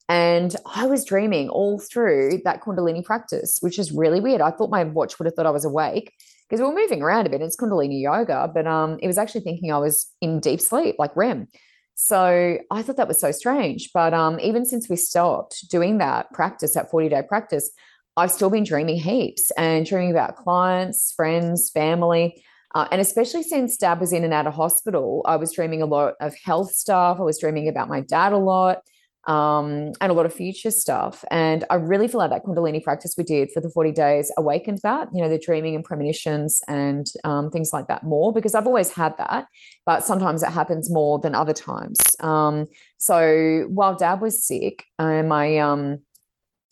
And 0.10 0.56
I 0.66 0.88
was 0.88 1.06
dreaming 1.06 1.50
all 1.50 1.80
through 1.80 2.42
that 2.44 2.62
Kundalini 2.62 3.04
practice, 3.04 3.60
which 3.62 3.80
is 3.80 3.92
really 3.92 4.20
weird. 4.20 4.42
I 4.42 4.52
thought 4.52 4.70
my 4.70 4.84
watch 4.84 5.18
would 5.18 5.26
have 5.26 5.36
thought 5.36 5.46
I 5.46 5.52
was 5.52 5.64
awake 5.64 6.14
because 6.52 6.62
we 6.62 6.68
were 6.68 6.82
moving 6.82 7.02
around 7.02 7.26
a 7.26 7.30
bit. 7.30 7.42
It's 7.42 7.56
Kundalini 7.56 8.02
yoga, 8.02 8.52
but 8.54 8.68
um, 8.68 9.00
it 9.02 9.08
was 9.08 9.18
actually 9.18 9.40
thinking 9.40 9.72
I 9.72 9.78
was 9.78 10.12
in 10.20 10.42
deep 10.42 10.60
sleep, 10.60 10.98
like 11.00 11.16
REM. 11.16 11.48
So 11.96 12.58
I 12.70 12.82
thought 12.82 12.98
that 12.98 13.08
was 13.08 13.22
so 13.22 13.32
strange. 13.32 13.92
But 13.94 14.14
um, 14.14 14.38
even 14.42 14.66
since 14.66 14.90
we 14.90 14.98
stopped 14.98 15.70
doing 15.70 16.00
that 16.00 16.30
practice, 16.34 16.74
that 16.74 16.92
40 16.92 17.08
day 17.08 17.22
practice, 17.26 17.72
I've 18.18 18.32
still 18.32 18.50
been 18.50 18.66
dreaming 18.66 18.98
heaps 18.98 19.50
and 19.52 19.86
dreaming 19.86 20.12
about 20.12 20.36
clients, 20.36 21.14
friends, 21.14 21.70
family. 21.70 22.44
Uh, 22.76 22.86
and 22.92 23.00
especially 23.00 23.44
since 23.44 23.78
dad 23.78 24.02
was 24.02 24.12
in 24.12 24.26
and 24.26 24.34
out 24.34 24.46
of 24.46 24.54
hospital, 24.54 25.22
I 25.26 25.38
was 25.38 25.54
dreaming 25.54 25.82
a 25.82 25.86
lot 25.86 26.16
of 26.20 26.36
health 26.44 26.74
stuff. 26.74 27.18
I 27.18 27.24
was 27.24 27.40
dreaming 27.40 27.70
about 27.70 27.88
my 27.88 28.02
dad 28.02 28.34
a 28.34 28.38
lot 28.38 28.80
um, 29.28 29.92
and 30.02 30.12
a 30.12 30.14
lot 30.14 30.26
of 30.26 30.34
future 30.34 30.72
stuff. 30.72 31.24
And 31.30 31.64
I 31.70 31.76
really 31.76 32.08
feel 32.08 32.20
like 32.20 32.32
that 32.32 32.44
Kundalini 32.44 32.84
practice 32.84 33.14
we 33.18 33.24
did 33.24 33.52
for 33.52 33.62
the 33.62 33.70
40 33.70 33.92
days 33.92 34.32
awakened 34.38 34.80
that, 34.84 35.10
you 35.14 35.22
know, 35.22 35.30
the 35.30 35.38
dreaming 35.38 35.76
and 35.76 35.84
premonitions 35.84 36.62
and 36.68 37.06
um, 37.24 37.52
things 37.52 37.72
like 37.72 37.88
that 37.88 38.04
more 38.04 38.34
because 38.34 38.56
I've 38.56 38.68
always 38.68 38.92
had 38.92 39.16
that, 39.18 39.46
but 39.86 40.04
sometimes 40.04 40.42
it 40.44 40.50
happens 40.50 40.90
more 40.92 41.20
than 41.20 41.36
other 41.36 41.54
times. 41.54 42.00
Um, 42.20 42.68
so 42.98 43.66
while 43.70 43.96
dad 43.96 44.22
was 44.22 44.44
sick, 44.46 44.86
uh, 44.98 45.24
my 45.24 45.60
um, 45.60 46.00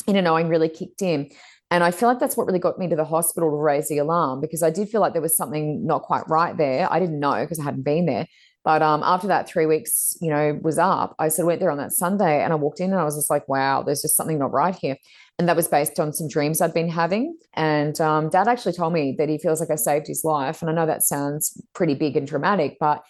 inner 0.07 0.21
knowing 0.21 0.47
really 0.47 0.69
kicked 0.69 1.01
in. 1.01 1.29
And 1.71 1.83
I 1.83 1.91
feel 1.91 2.09
like 2.09 2.19
that's 2.19 2.35
what 2.35 2.47
really 2.47 2.59
got 2.59 2.79
me 2.79 2.87
to 2.89 2.95
the 2.95 3.05
hospital 3.05 3.51
to 3.51 3.55
raise 3.55 3.89
the 3.89 3.99
alarm 3.99 4.41
because 4.41 4.63
I 4.63 4.71
did 4.71 4.89
feel 4.89 5.01
like 5.01 5.13
there 5.13 5.21
was 5.21 5.37
something 5.37 5.85
not 5.85 6.01
quite 6.01 6.27
right 6.27 6.57
there. 6.57 6.91
I 6.91 6.99
didn't 6.99 7.19
know 7.19 7.41
because 7.41 7.59
I 7.59 7.63
hadn't 7.63 7.83
been 7.83 8.07
there, 8.07 8.25
But 8.69 8.83
um, 8.83 9.01
after 9.03 9.25
that 9.25 9.49
three 9.49 9.65
weeks, 9.65 10.15
you 10.21 10.29
know, 10.29 10.59
was 10.61 10.77
up, 10.77 11.15
I 11.17 11.29
sort 11.29 11.45
of 11.45 11.47
went 11.47 11.59
there 11.59 11.71
on 11.71 11.79
that 11.79 11.91
Sunday 11.91 12.43
and 12.43 12.53
I 12.53 12.55
walked 12.55 12.79
in 12.79 12.91
and 12.91 13.01
I 13.01 13.03
was 13.03 13.15
just 13.15 13.27
like, 13.27 13.49
wow, 13.49 13.81
there's 13.81 14.03
just 14.03 14.15
something 14.15 14.37
not 14.37 14.51
right 14.51 14.75
here. 14.75 14.95
And 15.39 15.49
that 15.49 15.55
was 15.55 15.67
based 15.67 15.99
on 15.99 16.13
some 16.13 16.27
dreams 16.27 16.61
I'd 16.61 16.71
been 16.71 16.87
having. 16.87 17.35
And 17.55 17.99
um, 17.99 18.29
dad 18.29 18.47
actually 18.47 18.73
told 18.73 18.93
me 18.93 19.15
that 19.17 19.27
he 19.27 19.39
feels 19.39 19.59
like 19.59 19.71
I 19.71 19.75
saved 19.75 20.05
his 20.05 20.23
life. 20.23 20.61
And 20.61 20.69
I 20.69 20.75
know 20.75 20.85
that 20.85 21.01
sounds 21.01 21.59
pretty 21.73 21.95
big 21.95 22.15
and 22.15 22.27
dramatic, 22.27 22.77
but 22.79 23.01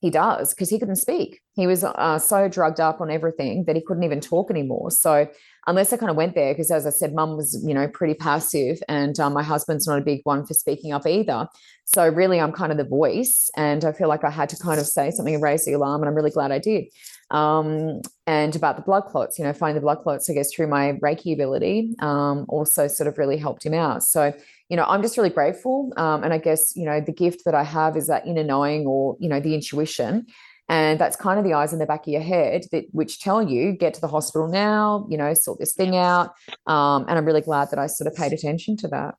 he 0.00 0.10
does 0.10 0.52
because 0.52 0.68
he 0.68 0.78
couldn't 0.78 0.96
speak. 0.96 1.40
He 1.54 1.66
was 1.66 1.82
uh, 1.82 2.18
so 2.18 2.46
drugged 2.46 2.80
up 2.80 3.00
on 3.00 3.10
everything 3.10 3.64
that 3.64 3.74
he 3.74 3.80
couldn't 3.80 4.04
even 4.04 4.20
talk 4.20 4.50
anymore. 4.50 4.90
So 4.90 5.28
unless 5.66 5.92
I 5.92 5.96
kind 5.96 6.10
of 6.10 6.16
went 6.16 6.34
there, 6.34 6.52
because 6.52 6.70
as 6.70 6.86
I 6.86 6.90
said, 6.90 7.14
mum 7.14 7.36
was, 7.36 7.62
you 7.66 7.74
know, 7.74 7.88
pretty 7.88 8.14
passive 8.14 8.78
and 8.88 9.18
um, 9.18 9.32
my 9.32 9.42
husband's 9.42 9.86
not 9.86 9.98
a 9.98 10.02
big 10.02 10.20
one 10.24 10.46
for 10.46 10.54
speaking 10.54 10.92
up 10.92 11.06
either. 11.06 11.48
So 11.84 12.08
really, 12.08 12.40
I'm 12.40 12.52
kind 12.52 12.72
of 12.72 12.78
the 12.78 12.84
voice. 12.84 13.48
And 13.56 13.84
I 13.84 13.92
feel 13.92 14.08
like 14.08 14.24
I 14.24 14.30
had 14.30 14.48
to 14.50 14.56
kind 14.56 14.80
of 14.80 14.86
say 14.86 15.10
something 15.10 15.34
and 15.34 15.42
raise 15.42 15.64
the 15.64 15.72
alarm. 15.72 16.02
And 16.02 16.08
I'm 16.08 16.16
really 16.16 16.30
glad 16.30 16.50
I 16.50 16.58
did. 16.58 16.86
Um, 17.30 18.02
and 18.26 18.54
about 18.54 18.76
the 18.76 18.82
blood 18.82 19.04
clots, 19.06 19.38
you 19.38 19.44
know, 19.44 19.52
finding 19.52 19.76
the 19.76 19.80
blood 19.84 20.02
clots, 20.02 20.28
I 20.28 20.34
guess, 20.34 20.52
through 20.52 20.68
my 20.68 20.92
Reiki 21.02 21.32
ability 21.32 21.94
um, 22.00 22.46
also 22.48 22.86
sort 22.86 23.08
of 23.08 23.18
really 23.18 23.36
helped 23.36 23.64
him 23.64 23.74
out. 23.74 24.02
So, 24.02 24.32
you 24.68 24.76
know, 24.76 24.84
I'm 24.84 25.02
just 25.02 25.16
really 25.16 25.30
grateful. 25.30 25.92
Um, 25.96 26.24
and 26.24 26.32
I 26.32 26.38
guess, 26.38 26.76
you 26.76 26.84
know, 26.84 27.00
the 27.00 27.12
gift 27.12 27.44
that 27.44 27.54
I 27.54 27.62
have 27.64 27.96
is 27.96 28.06
that 28.08 28.26
inner 28.26 28.44
knowing 28.44 28.86
or, 28.86 29.16
you 29.20 29.28
know, 29.28 29.40
the 29.40 29.54
intuition 29.54 30.26
and 30.68 30.98
that's 30.98 31.16
kind 31.16 31.38
of 31.38 31.44
the 31.44 31.52
eyes 31.52 31.72
in 31.72 31.78
the 31.78 31.86
back 31.86 32.06
of 32.06 32.12
your 32.12 32.22
head 32.22 32.64
that 32.72 32.84
which 32.92 33.20
tell 33.20 33.42
you 33.42 33.72
get 33.72 33.94
to 33.94 34.00
the 34.00 34.08
hospital 34.08 34.48
now 34.48 35.06
you 35.08 35.16
know 35.16 35.32
sort 35.34 35.58
this 35.58 35.74
thing 35.74 35.96
out. 35.96 36.30
Um, 36.66 37.04
and 37.08 37.18
i'm 37.18 37.24
really 37.24 37.40
glad 37.40 37.70
that 37.70 37.78
i 37.78 37.86
sort 37.86 38.08
of 38.08 38.16
paid 38.16 38.32
attention 38.32 38.76
to 38.78 38.88
that. 38.88 39.14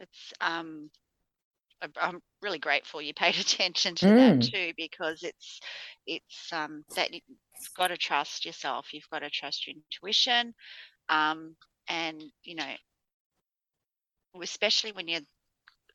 It's 0.00 0.32
um 0.40 0.90
i'm 2.00 2.20
really 2.40 2.58
grateful 2.58 3.02
you 3.02 3.14
paid 3.14 3.36
attention 3.40 3.94
to 3.96 4.06
mm. 4.06 4.40
that 4.40 4.50
too 4.50 4.72
because 4.76 5.22
it's 5.22 5.60
it's 6.06 6.52
um 6.52 6.84
that 6.96 7.12
you've 7.12 7.22
got 7.76 7.88
to 7.88 7.96
trust 7.96 8.44
yourself 8.44 8.92
you've 8.92 9.08
got 9.10 9.20
to 9.20 9.30
trust 9.30 9.66
your 9.66 9.74
intuition 9.76 10.54
um 11.08 11.56
and 11.88 12.22
you 12.44 12.54
know 12.54 12.64
especially 14.40 14.92
when 14.92 15.08
you're 15.08 15.20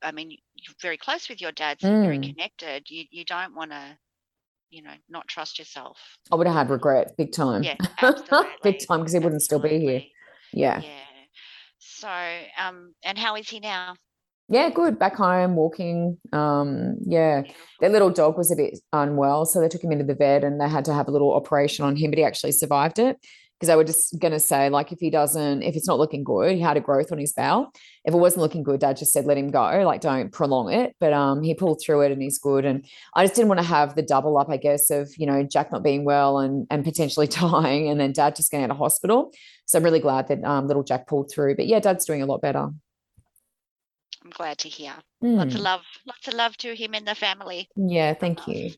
I 0.03 0.11
mean, 0.11 0.31
you're 0.31 0.75
very 0.81 0.97
close 0.97 1.29
with 1.29 1.41
your 1.41 1.51
dad, 1.51 1.77
so 1.81 1.89
mm. 1.89 2.03
very 2.03 2.19
connected. 2.19 2.89
You 2.89 3.05
you 3.09 3.25
don't 3.25 3.55
want 3.55 3.71
to, 3.71 3.97
you 4.69 4.81
know, 4.83 4.93
not 5.09 5.27
trust 5.27 5.59
yourself. 5.59 5.97
I 6.31 6.35
would 6.35 6.47
have 6.47 6.55
had 6.55 6.69
regret 6.69 7.15
big 7.17 7.31
time. 7.31 7.63
Yeah, 7.63 7.75
big 8.63 8.85
time 8.87 8.99
because 8.99 9.13
he 9.13 9.19
wouldn't 9.19 9.41
still 9.41 9.59
be 9.59 9.79
here. 9.79 10.01
Yeah. 10.53 10.81
Yeah. 10.81 10.89
So, 11.79 12.09
um, 12.59 12.93
and 13.03 13.17
how 13.17 13.35
is 13.35 13.49
he 13.49 13.59
now? 13.59 13.95
Yeah, 14.49 14.69
good. 14.69 14.97
Back 14.97 15.15
home, 15.15 15.55
walking. 15.55 16.17
Um, 16.31 16.97
yeah, 17.05 17.43
their 17.81 17.89
little 17.89 18.09
dog 18.09 18.37
was 18.37 18.49
a 18.51 18.55
bit 18.55 18.79
unwell, 18.93 19.45
so 19.45 19.59
they 19.59 19.67
took 19.67 19.83
him 19.83 19.91
into 19.91 20.05
the 20.05 20.15
vet, 20.15 20.43
and 20.43 20.59
they 20.61 20.69
had 20.69 20.85
to 20.85 20.93
have 20.93 21.07
a 21.07 21.11
little 21.11 21.33
operation 21.33 21.83
on 21.83 21.95
him, 21.95 22.11
but 22.11 22.17
he 22.17 22.23
actually 22.23 22.53
survived 22.53 22.97
it 22.97 23.17
because 23.57 23.67
they 23.69 23.75
were 23.75 23.83
just 23.83 24.19
going 24.19 24.33
to 24.33 24.39
say 24.39 24.69
like 24.69 24.91
if 24.91 24.99
he 24.99 25.09
doesn't 25.09 25.63
if 25.63 25.75
it's 25.75 25.87
not 25.87 25.97
looking 25.97 26.23
good 26.23 26.53
he 26.53 26.59
had 26.59 26.77
a 26.77 26.81
growth 26.81 27.11
on 27.11 27.17
his 27.17 27.33
bowel. 27.33 27.71
If 28.05 28.13
it 28.13 28.17
wasn't 28.17 28.43
looking 28.43 28.63
good 28.63 28.79
dad 28.79 28.97
just 28.97 29.11
said 29.11 29.25
let 29.25 29.37
him 29.37 29.49
go 29.49 29.83
like 29.85 30.01
don't 30.01 30.31
prolong 30.31 30.71
it. 30.71 30.95
But 30.99 31.13
um 31.13 31.41
he 31.41 31.53
pulled 31.53 31.81
through 31.81 32.01
it 32.01 32.11
and 32.11 32.21
he's 32.21 32.37
good. 32.37 32.65
And 32.65 32.85
i 33.15 33.23
just 33.23 33.35
didn't 33.35 33.49
want 33.49 33.59
to 33.59 33.65
have 33.65 33.95
the 33.95 34.01
double 34.01 34.37
up 34.37 34.49
i 34.49 34.57
guess 34.57 34.89
of 34.89 35.11
you 35.17 35.25
know 35.25 35.43
jack 35.43 35.71
not 35.71 35.83
being 35.83 36.05
well 36.05 36.39
and 36.39 36.67
and 36.69 36.83
potentially 36.83 37.27
dying 37.27 37.89
and 37.89 37.99
then 37.99 38.11
dad 38.11 38.35
just 38.35 38.51
getting 38.51 38.65
out 38.65 38.71
of 38.71 38.77
hospital. 38.77 39.31
So 39.65 39.77
i'm 39.77 39.83
really 39.83 39.99
glad 39.99 40.27
that 40.27 40.43
um, 40.43 40.67
little 40.67 40.83
jack 40.83 41.07
pulled 41.07 41.31
through. 41.31 41.55
But 41.55 41.67
yeah 41.67 41.79
dad's 41.79 42.05
doing 42.05 42.21
a 42.21 42.25
lot 42.25 42.41
better. 42.41 42.69
I'm 44.23 44.31
glad 44.31 44.57
to 44.59 44.69
hear. 44.69 44.93
Mm. 45.23 45.37
lots 45.37 45.53
of 45.53 45.59
hmm. 45.59 45.65
love 45.65 45.81
lots 46.05 46.27
of 46.27 46.33
love 46.35 46.57
to 46.57 46.75
him 46.75 46.93
and 46.93 47.07
the 47.07 47.15
family. 47.15 47.69
Yeah 47.75 48.13
thank 48.13 48.47
you. 48.47 48.71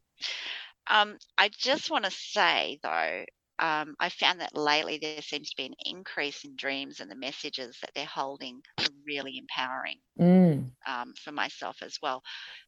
Um, 0.89 1.17
I 1.38 1.49
just 1.49 1.91
want 1.91 2.06
to 2.06 2.12
say 2.12 2.80
though, 2.82 3.25
um, 3.60 3.95
I 4.00 4.10
found 4.10 4.39
that 4.39 4.56
lately 4.56 5.00
there 5.02 5.22
seems 5.22 5.50
to 5.50 5.58
be 5.58 5.65
an 5.65 5.76
increase 5.86 6.45
in 6.45 6.56
dreams 6.56 7.02
and 7.02 7.12
the 7.12 7.15
messages 7.15 7.78
that 7.82 7.91
they're 7.93 8.06
holding 8.06 8.62
are 8.78 8.86
really 9.06 9.38
empowering 9.38 9.98
mm. 10.17 10.72
um, 10.88 11.13
for 11.22 11.34
myself 11.34 11.78
as 11.82 11.98
well. 12.02 12.24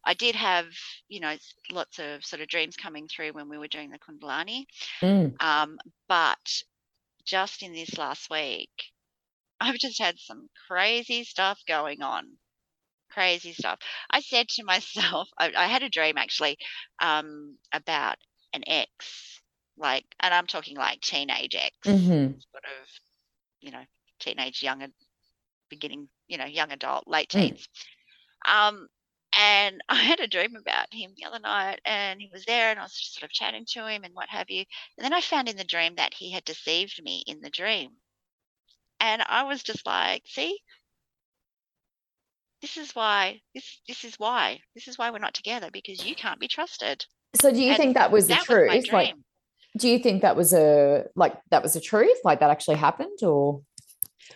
I 0.05 0.13
did 0.13 0.35
have, 0.35 0.65
you 1.07 1.21
know, 1.21 1.35
lots 1.71 1.97
of 1.99 2.25
sort 2.25 2.41
of 2.41 2.49
dreams 2.49 2.75
coming 2.75 3.07
through 3.07 3.31
when 3.31 3.47
we 3.47 3.57
were 3.57 3.69
doing 3.69 3.89
the 3.89 3.99
Kundalini, 3.99 4.65
mm. 5.01 5.41
um, 5.41 5.77
but 6.09 6.63
just 7.25 7.63
in 7.63 7.71
this 7.71 7.97
last 7.97 8.29
week, 8.29 8.69
I've 9.61 9.75
just 9.75 10.01
had 10.01 10.19
some 10.19 10.49
crazy 10.67 11.23
stuff 11.23 11.59
going 11.67 12.01
on. 12.01 12.25
Crazy 13.11 13.53
stuff. 13.53 13.79
I 14.09 14.21
said 14.21 14.49
to 14.49 14.63
myself, 14.65 15.29
I, 15.37 15.51
I 15.55 15.67
had 15.67 15.83
a 15.83 15.89
dream 15.89 16.17
actually 16.17 16.57
um, 17.01 17.57
about 17.73 18.17
an 18.53 18.63
ex 18.67 19.40
like, 19.77 20.05
and 20.19 20.33
I'm 20.33 20.47
talking 20.47 20.77
like 20.77 21.01
teenage 21.01 21.55
ex, 21.55 21.75
mm-hmm. 21.85 22.33
sort 22.39 22.63
of, 22.65 22.87
you 23.61 23.71
know, 23.71 23.83
teenage, 24.19 24.61
young, 24.61 24.85
beginning, 25.69 26.07
you 26.27 26.37
know, 26.37 26.45
young 26.45 26.71
adult, 26.71 27.07
late 27.07 27.29
mm. 27.29 27.41
teens. 27.41 27.67
Mm. 28.47 28.67
Um, 28.67 28.87
and 29.37 29.81
I 29.89 29.95
had 29.95 30.19
a 30.19 30.27
dream 30.27 30.55
about 30.55 30.87
him 30.91 31.11
the 31.15 31.25
other 31.25 31.39
night, 31.39 31.79
and 31.85 32.19
he 32.19 32.29
was 32.31 32.45
there, 32.45 32.69
and 32.69 32.79
I 32.79 32.83
was 32.83 32.93
just 32.93 33.15
sort 33.15 33.29
of 33.29 33.33
chatting 33.33 33.65
to 33.69 33.87
him 33.87 34.03
and 34.03 34.13
what 34.13 34.29
have 34.29 34.49
you. 34.49 34.63
And 34.97 35.05
then 35.05 35.13
I 35.13 35.21
found 35.21 35.49
in 35.49 35.57
the 35.57 35.63
dream 35.63 35.95
that 35.95 36.13
he 36.13 36.31
had 36.31 36.45
deceived 36.45 37.01
me 37.03 37.23
in 37.27 37.41
the 37.41 37.49
dream. 37.49 37.91
And 38.99 39.23
I 39.27 39.43
was 39.43 39.63
just 39.63 39.85
like, 39.87 40.23
see, 40.25 40.59
this 42.61 42.77
is 42.77 42.93
why 42.93 43.41
this 43.55 43.81
this 43.87 44.03
is 44.03 44.19
why 44.19 44.59
this 44.75 44.87
is 44.87 44.97
why 44.97 45.09
we're 45.09 45.17
not 45.17 45.33
together 45.33 45.69
because 45.73 46.05
you 46.05 46.15
can't 46.15 46.39
be 46.39 46.47
trusted. 46.47 47.03
So 47.33 47.51
do 47.51 47.59
you 47.59 47.69
and 47.69 47.77
think 47.77 47.93
that 47.95 48.11
was 48.11 48.27
the 48.27 48.35
truth? 48.35 48.71
Was 48.71 48.91
like 48.91 49.15
do 49.77 49.87
you 49.89 49.99
think 49.99 50.21
that 50.21 50.35
was 50.35 50.53
a 50.53 51.05
like 51.15 51.35
that 51.49 51.63
was 51.63 51.75
a 51.75 51.81
truth? 51.81 52.17
Like 52.23 52.39
that 52.39 52.49
actually 52.49 52.77
happened 52.77 53.23
or? 53.23 53.61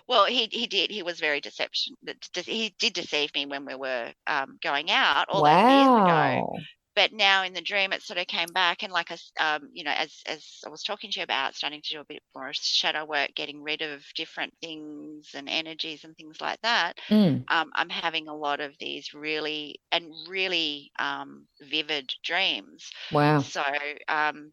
Well 0.08 0.26
he 0.26 0.48
he 0.52 0.68
did. 0.68 0.92
He 0.92 1.04
was 1.04 1.20
very 1.20 1.42
deception 1.42 1.96
he 2.34 2.76
did 2.80 2.94
deceive 2.94 3.32
me 3.34 3.46
when 3.46 3.66
we 3.66 3.76
were 3.76 4.12
um, 4.28 4.58
going 4.62 4.92
out 4.92 5.28
all 5.30 5.44
wow. 5.44 5.52
those 5.52 5.72
years 5.72 6.04
ago. 6.04 6.60
But 6.96 7.12
now 7.12 7.44
in 7.44 7.54
the 7.54 7.62
dream 7.62 7.92
it 7.92 8.04
sort 8.04 8.20
of 8.20 8.28
came 8.28 8.48
back 8.54 8.82
and 8.82 8.94
like 8.94 9.12
a, 9.12 9.18
um, 9.44 9.70
you 9.74 9.84
know 9.84 9.92
as 9.92 10.22
as 10.28 10.60
i 10.66 10.70
was 10.70 10.82
talking 10.82 11.12
to 11.12 11.20
you 11.20 11.26
about 11.26 11.54
starting 11.54 11.82
to 11.84 11.94
do 11.94 12.00
a 12.00 12.06
bit 12.06 12.22
more 12.34 12.52
shadow 12.54 13.04
work 13.04 13.32
getting 13.36 13.62
rid 13.62 13.82
of 13.82 14.02
different 14.16 14.54
things 14.62 15.32
and 15.36 15.50
energies 15.50 16.06
and 16.06 16.16
things 16.16 16.40
like 16.40 16.60
that 16.62 16.94
mm. 17.10 17.44
um, 17.50 17.70
i'm 17.76 17.90
having 17.90 18.30
a 18.30 18.36
lot 18.36 18.62
of 18.62 18.72
these 18.80 19.14
really 19.14 19.76
and 19.92 20.06
really 20.30 20.92
um, 20.98 21.48
vivid 21.62 22.14
dreams. 22.24 22.90
Wow. 23.12 23.40
So 23.40 23.64
um, 24.08 24.52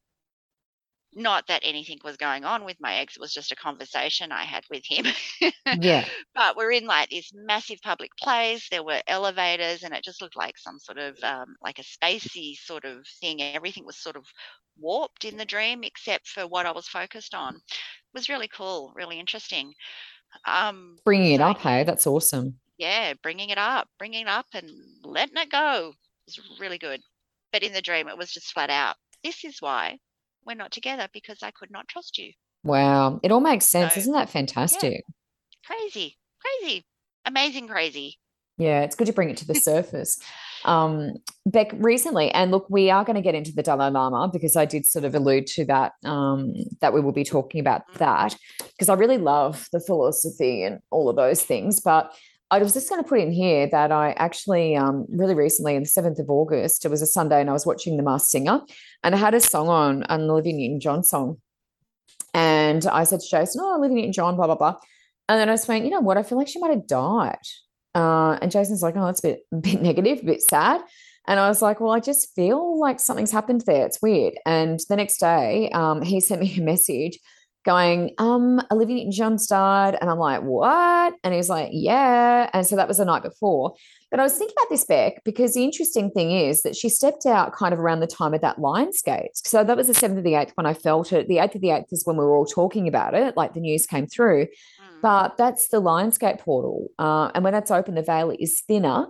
not 1.14 1.46
that 1.46 1.60
anything 1.64 1.98
was 2.04 2.16
going 2.16 2.44
on 2.44 2.64
with 2.64 2.76
my 2.80 2.94
ex 2.94 3.16
it 3.16 3.20
was 3.20 3.34
just 3.34 3.52
a 3.52 3.56
conversation 3.56 4.32
i 4.32 4.44
had 4.44 4.64
with 4.70 4.82
him. 4.86 5.06
Yeah. 5.80 6.04
But 6.34 6.56
we're 6.56 6.72
in 6.72 6.86
like 6.86 7.10
this 7.10 7.30
massive 7.34 7.78
public 7.82 8.10
place 8.16 8.68
there 8.70 8.82
were 8.82 9.02
elevators 9.06 9.82
and 9.82 9.92
it 9.94 10.04
just 10.04 10.22
looked 10.22 10.36
like 10.36 10.56
some 10.56 10.78
sort 10.78 10.98
of 10.98 11.16
um, 11.22 11.54
like 11.62 11.78
a 11.78 11.82
spacey 11.82 12.56
sort 12.56 12.84
of 12.84 13.06
thing 13.20 13.42
everything 13.42 13.84
was 13.84 13.96
sort 13.96 14.16
of 14.16 14.24
warped 14.78 15.24
in 15.24 15.36
the 15.36 15.44
dream 15.44 15.84
except 15.84 16.26
for 16.26 16.46
what 16.46 16.66
i 16.66 16.72
was 16.72 16.88
focused 16.88 17.34
on. 17.34 17.56
It 17.56 18.14
was 18.14 18.28
really 18.28 18.48
cool 18.48 18.92
really 18.94 19.20
interesting. 19.20 19.74
Um 20.46 20.96
bringing 21.04 21.36
so, 21.36 21.44
it 21.44 21.48
up 21.50 21.58
hey 21.58 21.84
that's 21.84 22.06
awesome. 22.06 22.58
Yeah 22.78 23.14
bringing 23.22 23.50
it 23.50 23.58
up 23.58 23.88
bringing 23.98 24.22
it 24.22 24.28
up 24.28 24.46
and 24.54 24.70
letting 25.04 25.36
it 25.36 25.50
go 25.50 25.92
was 26.26 26.40
really 26.58 26.78
good. 26.78 27.00
But 27.52 27.62
in 27.62 27.72
the 27.72 27.82
dream 27.82 28.08
it 28.08 28.16
was 28.16 28.32
just 28.32 28.52
flat 28.52 28.70
out 28.70 28.96
this 29.22 29.44
is 29.44 29.60
why 29.60 29.98
we're 30.46 30.54
not 30.54 30.72
together 30.72 31.08
because 31.12 31.42
I 31.42 31.50
could 31.50 31.70
not 31.70 31.88
trust 31.88 32.18
you. 32.18 32.32
Wow. 32.64 33.20
It 33.22 33.32
all 33.32 33.40
makes 33.40 33.66
sense. 33.66 33.94
So, 33.94 34.00
Isn't 34.00 34.12
that 34.12 34.30
fantastic? 34.30 34.92
Yeah. 34.92 35.66
Crazy, 35.66 36.18
crazy, 36.40 36.84
amazing, 37.24 37.68
crazy. 37.68 38.18
Yeah, 38.58 38.82
it's 38.82 38.94
good 38.94 39.06
to 39.06 39.12
bring 39.12 39.30
it 39.30 39.36
to 39.38 39.46
the 39.46 39.54
surface. 39.54 40.18
Um, 40.64 41.14
Beck, 41.46 41.72
recently, 41.74 42.30
and 42.30 42.50
look, 42.50 42.66
we 42.68 42.90
are 42.90 43.04
going 43.04 43.16
to 43.16 43.22
get 43.22 43.34
into 43.34 43.52
the 43.52 43.62
Dalai 43.62 43.90
Lama 43.90 44.28
because 44.32 44.54
I 44.56 44.64
did 44.64 44.86
sort 44.86 45.04
of 45.04 45.14
allude 45.14 45.46
to 45.48 45.64
that, 45.66 45.92
um, 46.04 46.54
that 46.80 46.92
we 46.92 47.00
will 47.00 47.12
be 47.12 47.24
talking 47.24 47.60
about 47.60 47.82
that 47.94 48.36
because 48.60 48.88
I 48.88 48.94
really 48.94 49.18
love 49.18 49.66
the 49.72 49.80
philosophy 49.80 50.62
and 50.62 50.80
all 50.90 51.08
of 51.08 51.16
those 51.16 51.42
things. 51.42 51.80
But 51.80 52.14
I 52.52 52.58
was 52.58 52.74
just 52.74 52.90
going 52.90 53.02
to 53.02 53.08
put 53.08 53.18
in 53.18 53.32
here 53.32 53.66
that 53.68 53.90
I 53.90 54.10
actually 54.18 54.76
um, 54.76 55.06
really 55.08 55.34
recently, 55.34 55.74
on 55.74 55.84
the 55.84 55.88
7th 55.88 56.18
of 56.18 56.28
August, 56.28 56.84
it 56.84 56.90
was 56.90 57.00
a 57.00 57.06
Sunday, 57.06 57.40
and 57.40 57.48
I 57.48 57.54
was 57.54 57.64
watching 57.64 57.96
The 57.96 58.02
Masked 58.02 58.28
Singer, 58.28 58.60
and 59.02 59.14
I 59.14 59.18
had 59.18 59.32
a 59.32 59.40
song 59.40 59.68
on, 59.68 60.02
an 60.02 60.28
Olivia 60.28 60.52
Newton 60.52 60.78
John 60.78 61.02
song. 61.02 61.38
And 62.34 62.84
I 62.86 63.04
said 63.04 63.20
to 63.20 63.26
Jason, 63.26 63.62
Oh, 63.64 63.76
Olivia 63.78 63.96
Newton 63.96 64.12
John, 64.12 64.36
blah, 64.36 64.44
blah, 64.44 64.56
blah. 64.56 64.76
And 65.30 65.40
then 65.40 65.48
I 65.48 65.52
was 65.52 65.62
saying, 65.62 65.84
You 65.84 65.90
know 65.92 66.00
what? 66.00 66.18
I 66.18 66.22
feel 66.22 66.36
like 66.36 66.48
she 66.48 66.60
might 66.60 66.72
have 66.72 66.86
died. 66.86 67.38
Uh, 67.94 68.38
and 68.42 68.50
Jason's 68.50 68.82
like, 68.82 68.96
Oh, 68.98 69.06
that's 69.06 69.24
a 69.24 69.28
bit, 69.28 69.40
a 69.50 69.56
bit 69.56 69.80
negative, 69.80 70.18
a 70.20 70.26
bit 70.26 70.42
sad. 70.42 70.82
And 71.26 71.40
I 71.40 71.48
was 71.48 71.62
like, 71.62 71.80
Well, 71.80 71.92
I 71.92 72.00
just 72.00 72.34
feel 72.34 72.78
like 72.78 73.00
something's 73.00 73.32
happened 73.32 73.62
there. 73.66 73.86
It's 73.86 74.02
weird. 74.02 74.34
And 74.44 74.78
the 74.90 74.96
next 74.96 75.20
day, 75.20 75.70
um, 75.70 76.02
he 76.02 76.20
sent 76.20 76.42
me 76.42 76.54
a 76.58 76.62
message 76.62 77.18
going, 77.64 78.14
um, 78.18 78.60
Olivia 78.70 78.96
Newton 78.96 79.12
John 79.12 79.38
starred. 79.38 79.96
And 80.00 80.10
I'm 80.10 80.18
like, 80.18 80.42
what? 80.42 81.14
And 81.22 81.34
he's 81.34 81.48
like, 81.48 81.70
yeah. 81.72 82.50
And 82.52 82.66
so 82.66 82.76
that 82.76 82.88
was 82.88 82.98
the 82.98 83.04
night 83.04 83.22
before. 83.22 83.74
But 84.10 84.20
I 84.20 84.24
was 84.24 84.36
thinking 84.36 84.54
about 84.58 84.68
this, 84.68 84.84
Beck, 84.84 85.24
because 85.24 85.54
the 85.54 85.64
interesting 85.64 86.10
thing 86.10 86.32
is 86.32 86.62
that 86.62 86.76
she 86.76 86.90
stepped 86.90 87.24
out 87.24 87.54
kind 87.54 87.72
of 87.72 87.80
around 87.80 88.00
the 88.00 88.06
time 88.06 88.34
of 88.34 88.42
that 88.42 88.58
Lionsgate. 88.58 89.30
So 89.34 89.64
that 89.64 89.76
was 89.76 89.86
the 89.86 89.94
7th 89.94 90.18
of 90.18 90.24
the 90.24 90.32
8th 90.32 90.52
when 90.54 90.66
I 90.66 90.74
felt 90.74 91.12
it. 91.12 91.28
The 91.28 91.38
8th 91.38 91.54
of 91.54 91.60
the 91.62 91.68
8th 91.68 91.92
is 91.92 92.04
when 92.04 92.16
we 92.18 92.24
were 92.24 92.36
all 92.36 92.44
talking 92.44 92.88
about 92.88 93.14
it, 93.14 93.36
like 93.36 93.54
the 93.54 93.60
news 93.60 93.86
came 93.86 94.06
through. 94.06 94.44
Mm. 94.44 95.00
But 95.00 95.38
that's 95.38 95.68
the 95.68 95.80
Lionsgate 95.80 96.40
portal. 96.40 96.88
Uh, 96.98 97.30
and 97.34 97.42
when 97.42 97.54
that's 97.54 97.70
open, 97.70 97.94
the 97.94 98.02
veil 98.02 98.34
is 98.38 98.60
thinner. 98.60 99.06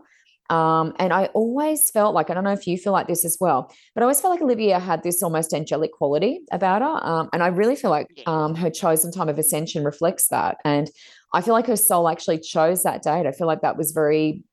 Um, 0.51 0.95
and 0.99 1.13
I 1.13 1.27
always 1.27 1.91
felt 1.91 2.15
like, 2.15 2.29
I 2.29 2.35
don't 2.35 2.45
know 2.45 2.53
if 2.53 2.67
you 2.67 2.77
feel 2.77 2.93
like 2.93 3.07
this 3.07 3.25
as 3.25 3.39
well, 3.41 3.73
but 3.95 4.03
I 4.03 4.05
always 4.05 4.21
felt 4.21 4.33
like 4.33 4.43
Olivia 4.43 4.79
had 4.79 5.03
this 5.03 5.23
almost 5.23 5.55
angelic 5.55 5.93
quality 5.93 6.41
about 6.51 6.83
her. 6.83 7.07
Um, 7.07 7.31
and 7.33 7.43
I 7.43 7.47
really 7.47 7.77
feel 7.77 7.91
like 7.91 8.23
um, 8.27 8.55
her 8.57 8.69
chosen 8.69 9.13
time 9.13 9.29
of 9.29 9.39
ascension 9.39 9.85
reflects 9.85 10.29
that. 10.29 10.59
And 10.65 10.91
I 11.33 11.41
feel 11.41 11.55
like 11.55 11.67
her 11.67 11.77
soul 11.77 12.09
actually 12.09 12.39
chose 12.39 12.83
that 12.83 13.03
date. 13.03 13.27
I 13.27 13.33
feel 13.33 13.47
like 13.47 13.63
that 13.63 13.79
was 13.79 13.93
very 13.93 14.45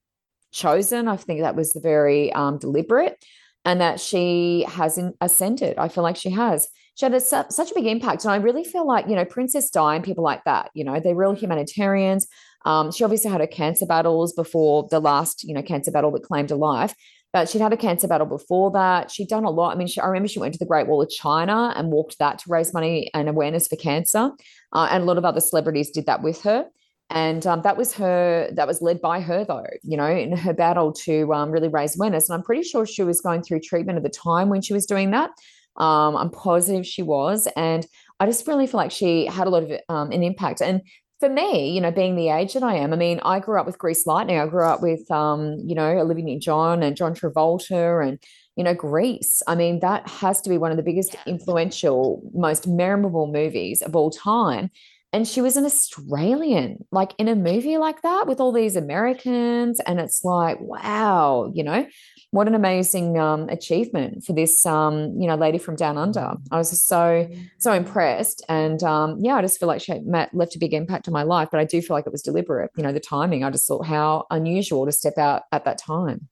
chosen. 0.51 1.07
I 1.07 1.17
think 1.17 1.41
that 1.41 1.55
was 1.55 1.77
very 1.81 2.31
um, 2.33 2.59
deliberate 2.59 3.21
and 3.65 3.81
that 3.81 3.99
she 3.99 4.65
hasn't 4.69 5.17
ascended. 5.19 5.77
I 5.77 5.89
feel 5.89 6.03
like 6.03 6.15
she 6.15 6.29
has. 6.29 6.67
She 6.95 7.05
had 7.05 7.13
a, 7.13 7.19
such 7.19 7.71
a 7.71 7.75
big 7.75 7.87
impact. 7.87 8.23
And 8.23 8.31
I 8.31 8.37
really 8.37 8.63
feel 8.63 8.85
like, 8.87 9.07
you 9.07 9.15
know, 9.15 9.25
Princess 9.25 9.69
Di 9.69 9.95
and 9.95 10.03
people 10.03 10.23
like 10.23 10.43
that, 10.45 10.71
you 10.73 10.83
know, 10.83 10.99
they're 10.99 11.15
real 11.15 11.33
mm. 11.33 11.39
humanitarians. 11.39 12.27
Um, 12.65 12.91
she 12.91 13.03
obviously 13.03 13.31
had 13.31 13.41
her 13.41 13.47
cancer 13.47 13.85
battles 13.85 14.33
before 14.33 14.87
the 14.89 14.99
last, 14.99 15.43
you 15.43 15.53
know, 15.53 15.61
cancer 15.61 15.91
battle 15.91 16.11
that 16.11 16.23
claimed 16.23 16.49
her 16.49 16.55
life. 16.55 16.93
But 17.31 17.47
she'd 17.47 17.61
had 17.61 17.73
a 17.73 17.77
cancer 17.77 18.07
battle 18.07 18.25
before 18.25 18.71
that. 18.71 19.11
She'd 19.11 19.29
done 19.29 19.43
a 19.43 19.51
lot. 19.51 19.75
I 19.75 19.77
mean, 19.77 19.87
she, 19.87 20.01
I 20.01 20.07
remember 20.07 20.27
she 20.27 20.39
went 20.39 20.53
to 20.53 20.59
the 20.59 20.65
Great 20.65 20.87
Wall 20.87 21.01
of 21.01 21.09
China 21.09 21.73
and 21.75 21.91
walked 21.91 22.17
that 22.17 22.39
to 22.39 22.49
raise 22.49 22.73
money 22.73 23.11
and 23.13 23.29
awareness 23.29 23.67
for 23.67 23.75
cancer. 23.75 24.31
Uh, 24.73 24.87
and 24.89 25.03
a 25.03 25.05
lot 25.05 25.19
of 25.19 25.25
other 25.25 25.39
celebrities 25.39 25.91
did 25.91 26.07
that 26.07 26.23
with 26.23 26.41
her. 26.41 26.65
And 27.11 27.45
um, 27.45 27.61
that 27.63 27.77
was 27.77 27.93
her, 27.93 28.49
that 28.53 28.67
was 28.67 28.81
led 28.81 28.99
by 28.99 29.19
her, 29.21 29.43
though, 29.43 29.65
you 29.83 29.97
know, 29.97 30.07
in 30.07 30.35
her 30.37 30.53
battle 30.53 30.91
to 30.93 31.31
um, 31.33 31.51
really 31.51 31.67
raise 31.67 31.95
awareness. 31.95 32.29
And 32.29 32.35
I'm 32.35 32.43
pretty 32.43 32.63
sure 32.63 32.85
she 32.85 33.03
was 33.03 33.21
going 33.21 33.41
through 33.41 33.61
treatment 33.61 33.97
at 33.97 34.03
the 34.03 34.09
time 34.09 34.49
when 34.49 34.61
she 34.61 34.73
was 34.73 34.85
doing 34.85 35.11
that. 35.11 35.31
Um, 35.77 36.15
I'm 36.15 36.29
positive 36.29 36.85
she 36.85 37.03
was. 37.03 37.47
And 37.55 37.85
I 38.19 38.25
just 38.25 38.47
really 38.47 38.67
feel 38.67 38.79
like 38.79 38.91
she 38.91 39.25
had 39.25 39.47
a 39.47 39.49
lot 39.49 39.63
of 39.63 39.71
um, 39.87 40.11
an 40.11 40.23
impact. 40.23 40.61
And 40.61 40.81
for 41.19 41.29
me, 41.29 41.71
you 41.71 41.81
know, 41.81 41.91
being 41.91 42.15
the 42.15 42.29
age 42.29 42.53
that 42.53 42.63
I 42.63 42.75
am, 42.75 42.93
I 42.93 42.95
mean, 42.95 43.19
I 43.23 43.39
grew 43.39 43.59
up 43.59 43.65
with 43.65 43.77
Grease 43.77 44.07
Lightning. 44.07 44.39
I 44.39 44.47
grew 44.47 44.65
up 44.65 44.81
with, 44.81 45.09
um, 45.11 45.57
you 45.65 45.75
know, 45.75 45.89
Olivia 45.99 46.23
Newton-John 46.23 46.81
and 46.81 46.95
John 46.95 47.13
Travolta 47.13 48.07
and, 48.07 48.19
you 48.55 48.63
know, 48.63 48.73
Grease. 48.73 49.41
I 49.47 49.55
mean, 49.55 49.79
that 49.81 50.07
has 50.07 50.39
to 50.41 50.49
be 50.49 50.57
one 50.57 50.71
of 50.71 50.77
the 50.77 50.83
biggest 50.83 51.15
influential, 51.25 52.21
most 52.33 52.67
memorable 52.67 53.27
movies 53.27 53.81
of 53.81 53.95
all 53.95 54.11
time. 54.11 54.71
And 55.11 55.27
she 55.27 55.41
was 55.41 55.57
an 55.57 55.65
Australian, 55.65 56.85
like 56.91 57.13
in 57.17 57.27
a 57.27 57.35
movie 57.35 57.77
like 57.77 58.01
that 58.03 58.27
with 58.27 58.39
all 58.39 58.51
these 58.51 58.75
Americans. 58.75 59.79
And 59.81 59.99
it's 59.99 60.23
like, 60.23 60.59
wow, 60.61 61.51
you 61.53 61.63
know, 61.63 61.87
what 62.31 62.47
an 62.47 62.55
amazing 62.55 63.17
um, 63.17 63.49
achievement 63.49 64.23
for 64.23 64.33
this 64.33 64.65
um, 64.65 65.19
you 65.19 65.27
know 65.27 65.35
lady 65.35 65.57
from 65.57 65.75
down 65.75 65.97
under. 65.97 66.33
I 66.51 66.57
was 66.57 66.69
just 66.69 66.87
so 66.87 67.29
so 67.57 67.73
impressed 67.73 68.43
and 68.47 68.81
um, 68.83 69.17
yeah 69.19 69.35
i 69.35 69.41
just 69.41 69.59
feel 69.59 69.67
like 69.67 69.81
she 69.81 69.93
left 70.33 70.55
a 70.55 70.59
big 70.59 70.73
impact 70.73 71.07
on 71.07 71.13
my 71.13 71.23
life 71.23 71.49
but 71.51 71.59
i 71.59 71.65
do 71.65 71.81
feel 71.81 71.95
like 71.95 72.05
it 72.05 72.11
was 72.11 72.21
deliberate 72.21 72.71
you 72.75 72.83
know 72.83 72.91
the 72.91 72.99
timing. 72.99 73.43
I 73.43 73.49
just 73.49 73.67
thought 73.67 73.85
how 73.85 74.25
unusual 74.29 74.85
to 74.85 74.91
step 74.91 75.17
out 75.17 75.43
at 75.51 75.65
that 75.65 75.77
time. 75.77 76.27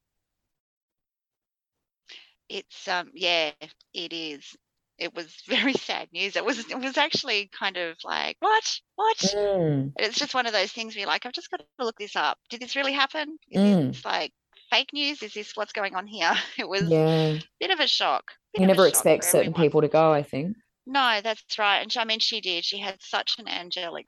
It's 2.49 2.87
um 2.87 3.11
yeah 3.13 3.51
it 3.93 4.13
is. 4.13 4.55
It 4.97 5.13
was 5.13 5.27
very 5.47 5.73
sad 5.73 6.09
news. 6.13 6.35
It 6.35 6.45
was 6.45 6.59
it 6.59 6.79
was 6.79 6.97
actually 6.97 7.49
kind 7.57 7.77
of 7.77 7.97
like 8.03 8.37
what? 8.39 8.79
What? 8.95 9.17
Mm. 9.17 9.93
it's 9.97 10.17
just 10.17 10.33
one 10.33 10.45
of 10.45 10.53
those 10.53 10.71
things 10.71 10.95
where 10.95 11.01
you're 11.01 11.07
like 11.07 11.25
i've 11.25 11.33
just 11.33 11.51
got 11.51 11.59
to 11.59 11.85
look 11.85 11.97
this 11.97 12.15
up. 12.15 12.37
Did 12.49 12.61
this 12.61 12.75
really 12.75 12.93
happen? 12.93 13.37
Mm. 13.53 13.89
it's 13.89 14.05
like 14.05 14.31
fake 14.69 14.89
news? 14.93 15.21
Is 15.23 15.33
this 15.33 15.55
what's 15.55 15.73
going 15.73 15.95
on 15.95 16.07
here? 16.07 16.33
It 16.57 16.67
was 16.67 16.83
yeah. 16.83 17.35
a 17.35 17.41
bit 17.59 17.71
of 17.71 17.79
a 17.79 17.87
shock. 17.87 18.31
You 18.57 18.65
never 18.65 18.87
expect 18.87 19.23
certain 19.23 19.51
everyone. 19.51 19.61
people 19.61 19.81
to 19.81 19.87
go, 19.87 20.11
I 20.11 20.23
think. 20.23 20.57
No, 20.85 21.19
that's 21.23 21.59
right. 21.59 21.79
And 21.79 21.91
she, 21.91 21.99
I 21.99 22.05
mean, 22.05 22.19
she 22.19 22.41
did. 22.41 22.65
She 22.65 22.79
had 22.79 22.95
such 23.01 23.35
an 23.39 23.47
angelic 23.47 24.05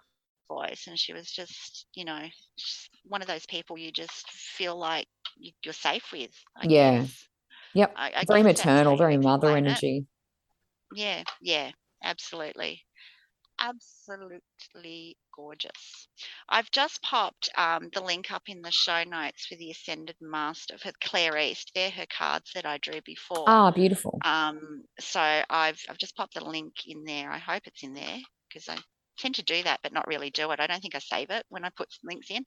voice, 0.48 0.86
and 0.88 0.98
she 0.98 1.13
was 1.13 1.30
just, 1.30 1.86
you 1.93 2.06
know, 2.06 2.24
one 3.04 3.22
of 3.22 3.28
those 3.28 3.45
people 3.45 3.78
you 3.78 3.91
just 3.91 4.30
feel 4.32 4.78
like 4.78 5.08
you're 5.63 5.74
safe 5.74 6.06
with. 6.12 6.32
I 6.56 6.67
yeah. 6.67 7.00
Guess. 7.00 7.28
Yep. 7.76 7.93
I, 7.95 8.12
I 8.15 8.24
very 8.28 8.43
maternal, 8.43 8.98
very 8.98 9.17
mother 9.17 9.56
energy. 9.56 10.06
Yeah, 10.95 11.24
yeah, 11.41 11.69
absolutely 12.04 12.82
absolutely 13.60 15.17
gorgeous. 15.36 16.08
I've 16.48 16.69
just 16.72 17.02
popped 17.02 17.50
um, 17.58 17.89
the 17.93 18.02
link 18.02 18.32
up 18.32 18.43
in 18.48 18.62
the 18.62 18.72
show 18.72 19.04
notes 19.04 19.45
for 19.45 19.56
the 19.56 19.72
Ascended 19.72 20.15
Master 20.22 20.78
for 20.78 20.91
Claire 21.02 21.38
East. 21.38 21.72
They're 21.76 21.89
her 21.89 22.06
cards 22.15 22.52
that 22.56 22.65
I 22.65 22.78
drew 22.78 23.02
before. 23.06 23.45
Ah, 23.48 23.72
beautiful. 23.72 24.19
Um, 24.24 24.84
so 25.00 25.19
I've 25.19 25.80
I've 25.89 25.98
just 25.98 26.15
popped 26.15 26.36
the 26.36 26.43
link 26.43 26.74
in 26.88 27.04
there. 27.04 27.32
I 27.32 27.38
hope 27.38 27.63
it's 27.65 27.84
in 27.84 27.93
there 27.93 28.17
because 28.48 28.67
I 28.69 28.78
tend 29.17 29.36
to 29.36 29.43
do 29.43 29.62
that, 29.63 29.80
but 29.84 29.93
not 29.93 30.08
really 30.08 30.30
do 30.30 30.52
it. 30.52 30.60
I 30.60 30.67
don't 30.67 30.82
think 30.82 30.95
I 30.95 31.00
save 31.00 31.30
it 31.30 31.45
when 31.50 31.65
I 31.65 31.69
put 31.69 31.89
links 32.04 32.30
in. 32.30 32.45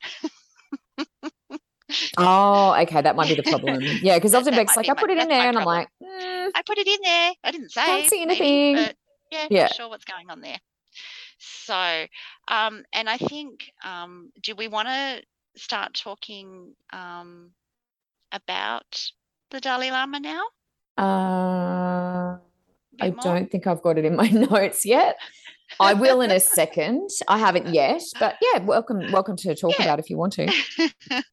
oh, 2.18 2.74
okay, 2.82 3.02
that 3.02 3.16
might 3.16 3.28
be 3.28 3.34
the 3.34 3.42
problem. 3.42 3.80
Yeah, 4.02 4.16
because 4.16 4.34
often 4.34 4.54
Beck's 4.54 4.76
like, 4.76 4.88
I 4.88 4.94
put 4.94 5.10
it 5.10 5.18
in 5.18 5.28
there, 5.28 5.48
and 5.48 5.58
I'm 5.58 5.64
like, 5.64 5.88
mm, 6.02 6.48
I 6.54 6.62
put 6.66 6.78
it 6.78 6.86
in 6.86 6.98
there. 7.02 7.32
I 7.44 7.50
didn't 7.50 7.70
say. 7.70 7.84
Can't 7.84 8.08
see 8.08 8.22
anything. 8.22 8.74
Maybe, 8.74 8.94
yeah, 9.30 9.46
yeah, 9.50 9.62
not 9.62 9.74
sure 9.74 9.88
what's 9.88 10.04
going 10.04 10.30
on 10.30 10.40
there. 10.40 10.58
So, 11.42 12.06
um, 12.48 12.84
and 12.92 13.08
I 13.08 13.18
think, 13.18 13.72
um, 13.84 14.30
do 14.42 14.54
we 14.54 14.68
want 14.68 14.88
to 14.88 15.22
start 15.56 15.94
talking 15.94 16.74
um, 16.92 17.50
about 18.30 19.10
the 19.50 19.60
Dalai 19.60 19.90
Lama 19.90 20.20
now? 20.20 20.42
Uh, 20.96 22.38
I 23.00 23.10
more? 23.10 23.16
don't 23.22 23.50
think 23.50 23.66
I've 23.66 23.82
got 23.82 23.98
it 23.98 24.04
in 24.04 24.14
my 24.14 24.28
notes 24.50 24.84
yet. 24.84 25.16
I 25.80 25.94
will 25.94 26.20
in 26.20 26.30
a 26.30 26.40
second. 26.58 27.10
I 27.26 27.38
haven't 27.38 27.74
yet, 27.74 28.02
but 28.20 28.36
yeah, 28.40 28.60
welcome, 28.60 29.10
welcome 29.10 29.36
to 29.38 29.54
talk 29.56 29.74
yeah. 29.78 29.84
about 29.84 29.98
if 29.98 30.10
you 30.10 30.16
want 30.16 30.34
to. 30.34 30.52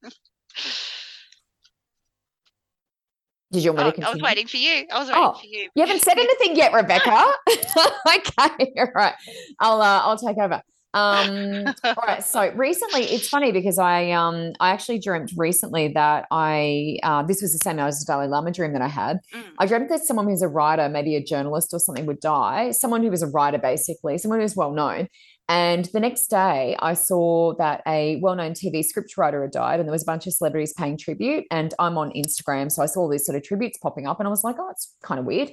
Did 3.51 3.63
you 3.63 3.73
want 3.73 3.79
me 3.79 3.83
oh, 3.83 3.87
to 3.87 3.91
continue? 3.93 4.11
I 4.11 4.13
was 4.13 4.21
waiting 4.21 4.47
for 4.47 4.57
you. 4.57 4.85
I 4.91 4.99
was 4.99 5.07
waiting 5.07 5.23
oh, 5.23 5.33
for 5.33 5.45
you. 5.45 5.69
You 5.73 5.85
haven't 5.85 6.01
said 6.01 6.17
anything 6.19 6.55
yet, 6.55 6.71
Rebecca. 6.73 7.09
okay, 7.49 8.73
all 8.77 8.91
right. 8.93 9.13
I'll 9.59 9.81
uh, 9.81 10.01
I'll 10.03 10.17
take 10.17 10.37
over. 10.37 10.61
Um, 10.93 11.65
all 11.83 12.03
right. 12.05 12.23
So 12.23 12.51
recently, 12.55 13.03
it's 13.03 13.27
funny 13.27 13.51
because 13.51 13.77
I 13.77 14.11
um 14.11 14.53
I 14.59 14.71
actually 14.71 14.99
dreamt 14.99 15.31
recently 15.35 15.89
that 15.89 16.25
I 16.31 16.97
uh, 17.03 17.23
this 17.23 17.41
was 17.41 17.53
the 17.53 17.59
same 17.63 17.79
as 17.79 17.99
the 17.99 18.11
Dalai 18.11 18.27
Lama 18.27 18.51
dream 18.51 18.73
that 18.73 18.81
I 18.81 18.87
had. 18.87 19.17
Mm. 19.33 19.43
I 19.57 19.65
dreamt 19.65 19.89
that 19.89 20.01
someone 20.01 20.27
who's 20.27 20.41
a 20.41 20.47
writer, 20.47 20.89
maybe 20.89 21.15
a 21.15 21.23
journalist 21.23 21.73
or 21.73 21.79
something, 21.79 22.05
would 22.05 22.19
die. 22.19 22.71
Someone 22.71 23.03
who 23.03 23.09
was 23.09 23.21
a 23.21 23.27
writer, 23.27 23.57
basically, 23.57 24.17
someone 24.17 24.41
who's 24.41 24.55
well 24.55 24.71
known. 24.71 25.07
And 25.49 25.85
the 25.85 25.99
next 25.99 26.27
day, 26.27 26.77
I 26.79 26.93
saw 26.93 27.55
that 27.55 27.81
a 27.87 28.17
well 28.21 28.35
known 28.35 28.51
TV 28.51 28.85
scriptwriter 28.85 29.41
had 29.41 29.51
died, 29.51 29.79
and 29.79 29.89
there 29.89 29.91
was 29.91 30.03
a 30.03 30.05
bunch 30.05 30.27
of 30.27 30.33
celebrities 30.33 30.73
paying 30.73 30.95
tribute. 30.95 31.45
And 31.49 31.73
I'm 31.79 31.97
on 31.97 32.11
Instagram. 32.11 32.71
So 32.71 32.83
I 32.83 32.85
saw 32.85 33.01
all 33.01 33.09
these 33.09 33.25
sort 33.25 33.35
of 33.35 33.43
tributes 33.43 33.79
popping 33.79 34.05
up, 34.05 34.19
and 34.19 34.27
I 34.27 34.29
was 34.29 34.43
like, 34.43 34.57
oh, 34.59 34.69
it's 34.69 34.93
kind 35.01 35.19
of 35.19 35.25
weird. 35.25 35.51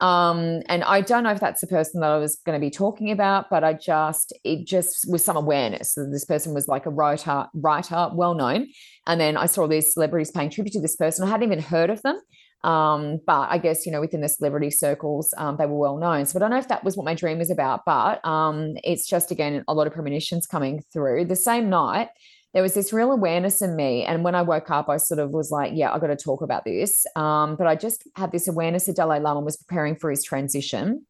Um, 0.00 0.62
and 0.68 0.84
I 0.84 1.00
don't 1.00 1.22
know 1.22 1.30
if 1.30 1.40
that's 1.40 1.60
the 1.60 1.68
person 1.68 2.00
that 2.00 2.10
I 2.10 2.18
was 2.18 2.36
going 2.44 2.60
to 2.60 2.64
be 2.64 2.70
talking 2.70 3.10
about, 3.10 3.48
but 3.48 3.64
I 3.64 3.72
just, 3.72 4.32
it 4.44 4.66
just 4.66 5.10
was 5.10 5.24
some 5.24 5.36
awareness. 5.36 5.94
So 5.94 6.04
this 6.04 6.24
person 6.24 6.52
was 6.52 6.68
like 6.68 6.84
a 6.84 6.90
writer, 6.90 7.46
writer, 7.54 8.10
well 8.12 8.34
known. 8.34 8.66
And 9.06 9.20
then 9.20 9.38
I 9.38 9.46
saw 9.46 9.66
these 9.66 9.94
celebrities 9.94 10.30
paying 10.32 10.50
tribute 10.50 10.72
to 10.72 10.80
this 10.80 10.96
person. 10.96 11.24
I 11.24 11.30
hadn't 11.30 11.44
even 11.44 11.60
heard 11.60 11.88
of 11.88 12.02
them. 12.02 12.20
Um, 12.66 13.20
but 13.24 13.48
I 13.48 13.58
guess, 13.58 13.86
you 13.86 13.92
know, 13.92 14.00
within 14.00 14.22
the 14.22 14.28
celebrity 14.28 14.70
circles, 14.70 15.32
um, 15.38 15.56
they 15.56 15.66
were 15.66 15.78
well 15.78 15.98
known. 15.98 16.26
So 16.26 16.36
I 16.36 16.40
don't 16.40 16.50
know 16.50 16.58
if 16.58 16.66
that 16.66 16.82
was 16.82 16.96
what 16.96 17.06
my 17.06 17.14
dream 17.14 17.38
was 17.38 17.48
about, 17.48 17.84
but 17.86 18.24
um, 18.26 18.74
it's 18.82 19.06
just, 19.06 19.30
again, 19.30 19.64
a 19.68 19.72
lot 19.72 19.86
of 19.86 19.92
premonitions 19.92 20.48
coming 20.48 20.82
through. 20.92 21.26
The 21.26 21.36
same 21.36 21.70
night, 21.70 22.08
there 22.54 22.64
was 22.64 22.74
this 22.74 22.92
real 22.92 23.12
awareness 23.12 23.62
in 23.62 23.76
me. 23.76 24.04
And 24.04 24.24
when 24.24 24.34
I 24.34 24.42
woke 24.42 24.68
up, 24.70 24.88
I 24.88 24.96
sort 24.96 25.20
of 25.20 25.30
was 25.30 25.52
like, 25.52 25.72
yeah, 25.74 25.92
I 25.92 26.00
got 26.00 26.08
to 26.08 26.16
talk 26.16 26.42
about 26.42 26.64
this. 26.64 27.06
Um, 27.14 27.54
but 27.54 27.68
I 27.68 27.76
just 27.76 28.02
had 28.16 28.32
this 28.32 28.48
awareness 28.48 28.86
that 28.86 28.96
Dalai 28.96 29.20
Lama 29.20 29.40
was 29.40 29.56
preparing 29.56 29.94
for 29.94 30.10
his 30.10 30.24
transition. 30.24 31.06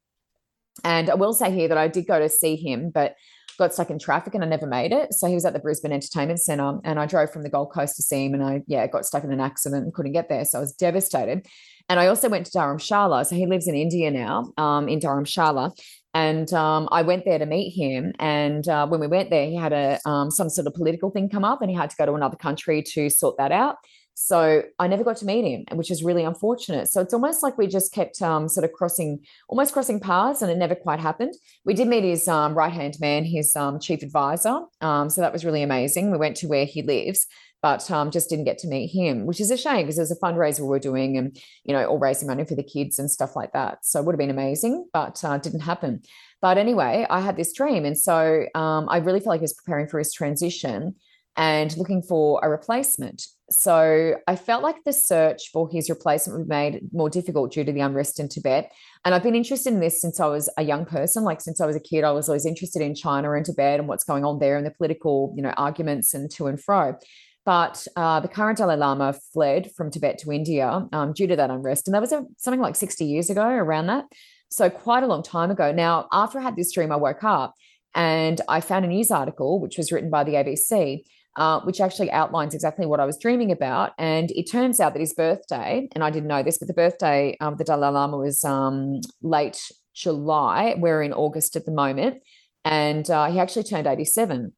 And 0.85 1.09
I 1.09 1.14
will 1.14 1.33
say 1.33 1.51
here 1.51 1.69
that 1.69 1.79
I 1.79 1.88
did 1.88 2.07
go 2.07 2.19
to 2.19 2.29
see 2.29 2.57
him, 2.57 2.90
but 2.90 3.14
got 3.59 3.75
stuck 3.75 3.90
in 3.90 3.99
traffic 3.99 4.35
and 4.35 4.45
I 4.45 4.47
never 4.47 4.66
made 4.66 4.92
it. 4.92 5.14
So 5.14 5.27
he 5.27 5.35
was 5.35 5.45
at 5.45 5.53
the 5.53 5.59
Brisbane 5.59 5.92
Entertainment 5.92 6.40
Centre 6.40 6.79
and 6.85 6.99
I 6.99 7.07
drove 7.07 7.31
from 7.31 7.42
the 7.42 7.51
Gold 7.51 7.73
Coast 7.73 7.97
to 7.97 8.03
see 8.03 8.27
him 8.27 8.35
and 8.35 8.42
I, 8.42 8.62
yeah, 8.66 8.87
got 8.87 9.07
stuck 9.07 9.25
in 9.25 9.33
an 9.33 9.40
accident 9.40 9.85
and 9.85 9.95
couldn't 9.95 10.12
get 10.12 10.29
there. 10.29 10.45
So 10.45 10.59
I 10.59 10.61
was 10.61 10.73
devastated. 10.73 11.47
And 11.88 12.01
I 12.01 12.09
also 12.09 12.29
went 12.29 12.47
to 12.47 12.53
Dharamshala. 12.53 13.27
So 13.27 13.37
he 13.37 13.47
lives 13.47 13.69
in 13.69 13.75
India 13.75 14.11
now, 14.11 14.53
um, 14.57 14.88
in 14.88 14.99
Dharamshala. 14.99 15.71
And 16.14 16.53
um, 16.53 16.88
I 16.90 17.03
went 17.03 17.25
there 17.25 17.38
to 17.38 17.47
meet 17.47 17.71
him. 17.71 18.12
And 18.19 18.66
uh, 18.69 18.87
when 18.87 19.01
we 19.01 19.07
went 19.07 19.31
there, 19.31 19.47
he 19.47 19.55
had 19.55 19.73
a 19.73 20.01
um, 20.07 20.31
some 20.31 20.49
sort 20.49 20.66
of 20.66 20.75
political 20.75 21.11
thing 21.11 21.29
come 21.29 21.45
up, 21.45 21.61
and 21.61 21.71
he 21.71 21.77
had 21.77 21.90
to 21.90 21.97
go 21.97 22.07
to 22.07 22.14
another 22.14 22.37
country 22.37 22.83
to 22.95 23.11
sort 23.11 23.37
that 23.37 23.53
out. 23.53 23.77
So 24.18 24.62
I 24.79 24.88
never 24.88 25.05
got 25.05 25.18
to 25.18 25.26
meet 25.26 25.44
him, 25.44 25.76
which 25.76 25.90
is 25.90 26.02
really 26.02 26.24
unfortunate. 26.24 26.88
So 26.88 27.02
it's 27.02 27.12
almost 27.12 27.42
like 27.42 27.59
we 27.59 27.66
just 27.66 27.92
kept 27.92 28.22
um, 28.22 28.48
sort 28.48 28.64
of 28.64 28.72
crossing, 28.72 29.20
almost 29.46 29.74
crossing 29.74 30.00
paths, 30.00 30.40
and 30.40 30.50
it 30.50 30.57
never 30.57 30.74
quite 30.74 31.00
happened. 31.00 31.35
We 31.66 31.74
did 31.74 31.87
meet 31.87 32.02
his 32.02 32.26
um, 32.26 32.55
right 32.55 32.72
hand 32.72 32.96
man, 32.98 33.24
his 33.24 33.55
um, 33.55 33.79
chief 33.79 34.02
advisor. 34.02 34.61
Um, 34.81 35.11
so 35.11 35.20
that 35.20 35.35
was 35.35 35.44
really 35.44 35.62
amazing. 35.62 36.11
We 36.11 36.16
went 36.16 36.37
to 36.38 36.48
where 36.48 36.64
he 36.64 36.81
lives. 36.81 37.26
but 37.62 37.90
um, 37.90 38.11
just 38.11 38.29
didn't 38.29 38.44
get 38.44 38.59
to 38.59 38.68
meet 38.68 38.88
him, 38.88 39.26
which 39.26 39.40
is 39.40 39.50
a 39.50 39.57
shame 39.57 39.83
because 39.83 39.96
there's 39.96 40.12
a 40.12 40.16
fundraiser 40.16 40.61
we 40.61 40.76
are 40.76 40.81
doing 40.81 41.16
and, 41.16 41.37
you 41.64 41.74
know, 41.74 41.85
all 41.87 41.98
raising 41.98 42.29
money 42.29 42.44
for 42.44 42.55
the 42.55 42.62
kids 42.62 42.98
and 42.98 43.11
stuff 43.11 43.35
like 43.35 43.52
that. 43.52 43.85
So 43.85 43.98
it 43.98 44.07
would 44.07 44.12
have 44.12 44.18
been 44.18 44.31
amazing, 44.31 44.88
but 44.92 45.22
uh, 45.24 45.38
didn't 45.38 45.61
happen. 45.61 46.02
But 46.40 46.59
anyway, 46.59 47.07
I 47.11 47.20
had 47.20 47.37
this 47.37 47.52
dream. 47.52 47.85
And 47.85 47.98
so 47.98 48.44
um, 48.55 48.88
I 48.88 48.98
really 48.98 49.20
felt 49.20 49.33
like 49.33 49.40
he 49.40 49.44
was 49.44 49.55
preparing 49.55 49.88
for 49.88 49.98
his 49.98 50.12
transition 50.12 50.94
and 51.37 51.76
looking 51.76 52.02
for 52.02 52.40
a 52.42 52.48
replacement. 52.48 53.26
So 53.48 54.16
I 54.26 54.35
felt 54.35 54.64
like 54.64 54.82
the 54.85 54.92
search 54.92 55.50
for 55.52 55.68
his 55.70 55.88
replacement 55.88 56.40
was 56.40 56.48
made 56.48 56.80
more 56.92 57.09
difficult 57.09 57.52
due 57.52 57.62
to 57.62 57.72
the 57.72 57.80
unrest 57.80 58.18
in 58.18 58.28
Tibet. 58.28 58.72
And 59.04 59.14
I've 59.14 59.22
been 59.22 59.37
interested 59.37 59.72
in 59.72 59.78
this 59.78 60.00
since 60.00 60.18
I 60.18 60.26
was 60.26 60.50
a 60.59 60.64
young 60.64 60.85
person. 60.85 61.22
Like 61.22 61.40
since 61.40 61.61
I 61.61 61.66
was 61.66 61.76
a 61.76 61.80
kid, 61.80 62.02
I 62.02 62.11
was 62.11 62.28
always 62.28 62.44
interested 62.44 62.82
in 62.82 62.96
China 62.96 63.32
and 63.32 63.46
Tibet 63.46 63.78
and 63.78 63.88
what's 63.88 64.02
going 64.02 64.24
on 64.24 64.40
there 64.40 64.56
and 64.56 64.66
the 64.66 64.72
political, 64.72 65.32
you 65.37 65.42
know, 65.42 65.54
arguments 65.56 66.12
and 66.12 66.28
to 66.32 66.48
and 66.48 66.61
fro. 66.61 66.96
But 67.44 67.87
uh, 67.94 68.18
the 68.18 68.26
current 68.26 68.59
Dalai 68.59 68.76
Lama 68.76 69.14
fled 69.32 69.70
from 69.76 69.92
Tibet 69.92 70.18
to 70.18 70.32
India 70.32 70.88
um, 70.92 71.12
due 71.12 71.28
to 71.28 71.37
that 71.37 71.50
unrest. 71.50 71.87
And 71.87 71.94
that 71.94 72.00
was 72.00 72.11
a, 72.11 72.24
something 72.38 72.61
like 72.61 72.74
60 72.74 73.04
years 73.04 73.30
ago, 73.30 73.46
around 73.46 73.87
that. 73.87 74.06
So 74.50 74.68
quite 74.68 75.04
a 75.04 75.06
long 75.06 75.22
time 75.22 75.52
ago. 75.52 75.70
Now, 75.70 76.09
after 76.12 76.40
I 76.40 76.42
had 76.42 76.56
this 76.56 76.72
dream, 76.72 76.90
I 76.90 76.96
woke 76.96 77.22
up 77.22 77.54
and 77.94 78.40
I 78.48 78.61
found 78.61 78.85
a 78.85 78.88
news 78.88 79.12
article, 79.12 79.61
which 79.61 79.78
was 79.78 79.92
written 79.92 80.11
by 80.11 80.24
the 80.24 80.32
ABC, 80.32 81.04
uh, 81.37 81.61
which 81.61 81.81
actually 81.81 82.11
outlines 82.11 82.55
exactly 82.55 82.87
what 82.87 83.01
I 83.01 83.05
was 83.05 83.18
dreaming 83.18 83.53
about. 83.53 83.92
And 83.99 84.31
it 84.31 84.51
turns 84.51 84.81
out 84.81 84.94
that 84.94 85.01
his 85.01 85.14
birthday, 85.14 85.88
and 85.94 86.03
I 86.03 86.11
didn't 86.11 86.29
know 86.29 86.42
this, 86.42 86.59
but 86.59 86.68
the 86.68 86.75
birthday 86.75 87.37
of 87.40 87.59
the 87.59 87.64
Dalai 87.64 87.88
Lama 87.88 88.16
was 88.16 88.44
um, 88.44 89.01
late 89.22 89.61
July. 89.94 90.75
We're 90.79 91.03
in 91.03 91.12
August 91.12 91.57
at 91.57 91.66
the 91.66 91.72
moment. 91.72 92.22
And 92.64 93.09
uh, 93.11 93.31
he 93.31 93.38
actually 93.38 93.64
turned 93.64 93.87
87, 93.87 94.53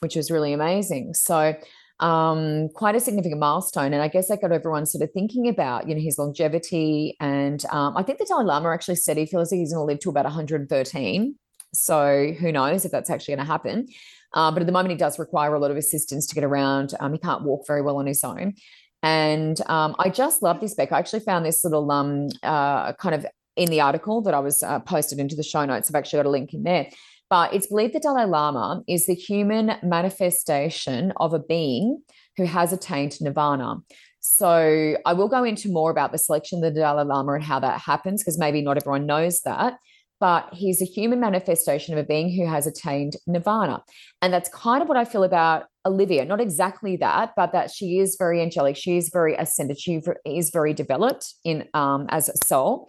which 0.00 0.16
was 0.16 0.30
really 0.30 0.52
amazing. 0.52 1.14
So, 1.14 1.54
um, 2.00 2.68
quite 2.74 2.94
a 2.94 3.00
significant 3.00 3.40
milestone. 3.40 3.94
And 3.94 4.02
I 4.02 4.08
guess 4.08 4.28
that 4.28 4.42
got 4.42 4.52
everyone 4.52 4.84
sort 4.84 5.02
of 5.02 5.10
thinking 5.12 5.48
about, 5.48 5.88
you 5.88 5.94
know, 5.94 6.00
his 6.00 6.18
longevity. 6.18 7.16
And 7.20 7.64
um, 7.70 7.96
I 7.96 8.02
think 8.02 8.18
the 8.18 8.26
Dalai 8.26 8.44
Lama 8.44 8.70
actually 8.70 8.96
said 8.96 9.16
he 9.16 9.24
feels 9.24 9.50
like 9.50 9.60
he's 9.60 9.72
going 9.72 9.86
to 9.86 9.92
live 9.92 10.00
to 10.00 10.10
about 10.10 10.24
113. 10.24 11.36
So 11.72 12.32
who 12.38 12.52
knows 12.52 12.84
if 12.84 12.92
that's 12.92 13.10
actually 13.10 13.36
going 13.36 13.46
to 13.46 13.52
happen. 13.52 13.88
Uh, 14.32 14.50
but 14.50 14.60
at 14.60 14.66
the 14.66 14.72
moment, 14.72 14.90
he 14.90 14.96
does 14.96 15.18
require 15.18 15.54
a 15.54 15.58
lot 15.58 15.70
of 15.70 15.76
assistance 15.76 16.26
to 16.26 16.34
get 16.34 16.44
around. 16.44 16.94
Um, 17.00 17.12
he 17.12 17.18
can't 17.18 17.42
walk 17.42 17.66
very 17.66 17.82
well 17.82 17.96
on 17.96 18.06
his 18.06 18.22
own. 18.24 18.54
And 19.02 19.60
um, 19.68 19.94
I 19.98 20.08
just 20.08 20.42
love 20.42 20.60
this, 20.60 20.74
Beck. 20.74 20.92
I 20.92 20.98
actually 20.98 21.20
found 21.20 21.46
this 21.46 21.64
little 21.64 21.90
um, 21.90 22.28
uh, 22.42 22.92
kind 22.94 23.14
of 23.14 23.26
in 23.56 23.70
the 23.70 23.80
article 23.80 24.20
that 24.22 24.34
I 24.34 24.40
was 24.40 24.62
uh, 24.62 24.80
posted 24.80 25.18
into 25.18 25.36
the 25.36 25.42
show 25.42 25.64
notes. 25.64 25.90
I've 25.90 25.94
actually 25.94 26.18
got 26.18 26.26
a 26.26 26.30
link 26.30 26.52
in 26.52 26.64
there. 26.64 26.88
But 27.28 27.54
it's 27.54 27.66
believed 27.66 27.94
the 27.94 28.00
Dalai 28.00 28.24
Lama 28.24 28.82
is 28.86 29.06
the 29.06 29.14
human 29.14 29.76
manifestation 29.82 31.12
of 31.16 31.34
a 31.34 31.38
being 31.38 32.02
who 32.36 32.44
has 32.44 32.72
attained 32.72 33.20
nirvana. 33.20 33.76
So 34.20 34.96
I 35.04 35.12
will 35.12 35.28
go 35.28 35.44
into 35.44 35.70
more 35.70 35.90
about 35.90 36.12
the 36.12 36.18
selection 36.18 36.62
of 36.62 36.74
the 36.74 36.80
Dalai 36.80 37.04
Lama 37.04 37.32
and 37.32 37.44
how 37.44 37.58
that 37.60 37.80
happens, 37.80 38.22
because 38.22 38.38
maybe 38.38 38.60
not 38.60 38.76
everyone 38.76 39.06
knows 39.06 39.40
that 39.42 39.74
but 40.18 40.48
he's 40.52 40.80
a 40.80 40.86
human 40.86 41.20
manifestation 41.20 41.92
of 41.92 42.02
a 42.02 42.06
being 42.06 42.34
who 42.34 42.46
has 42.46 42.66
attained 42.66 43.16
nirvana. 43.26 43.82
And 44.22 44.32
that's 44.32 44.48
kind 44.48 44.82
of 44.82 44.88
what 44.88 44.96
I 44.96 45.04
feel 45.04 45.24
about 45.24 45.64
Olivia. 45.84 46.24
Not 46.24 46.40
exactly 46.40 46.96
that, 46.96 47.32
but 47.36 47.52
that 47.52 47.70
she 47.70 47.98
is 47.98 48.16
very 48.18 48.40
angelic. 48.40 48.76
She 48.76 48.96
is 48.96 49.10
very 49.12 49.34
ascended. 49.34 49.78
She 49.78 50.00
is 50.24 50.50
very 50.50 50.72
developed 50.72 51.34
in 51.44 51.68
um, 51.74 52.06
as 52.08 52.28
a 52.28 52.46
soul. 52.46 52.88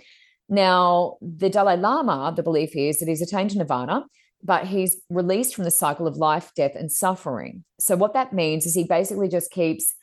Now, 0.49 1.17
the 1.21 1.49
Dalai 1.49 1.75
Lama, 1.75 2.33
the 2.35 2.43
belief 2.43 2.75
is 2.75 2.99
that 2.99 3.09
he's 3.09 3.21
attained 3.21 3.55
nirvana, 3.55 4.05
but 4.43 4.65
he's 4.65 5.01
released 5.09 5.55
from 5.55 5.65
the 5.65 5.71
cycle 5.71 6.07
of 6.07 6.15
life, 6.15 6.51
death, 6.55 6.75
and 6.75 6.91
suffering. 6.91 7.65
So, 7.79 7.97
what 7.97 8.13
that 8.13 8.31
means 8.31 8.65
is 8.65 8.73
he 8.73 8.85
basically 8.85 9.27
just 9.27 9.51
keeps 9.51 9.93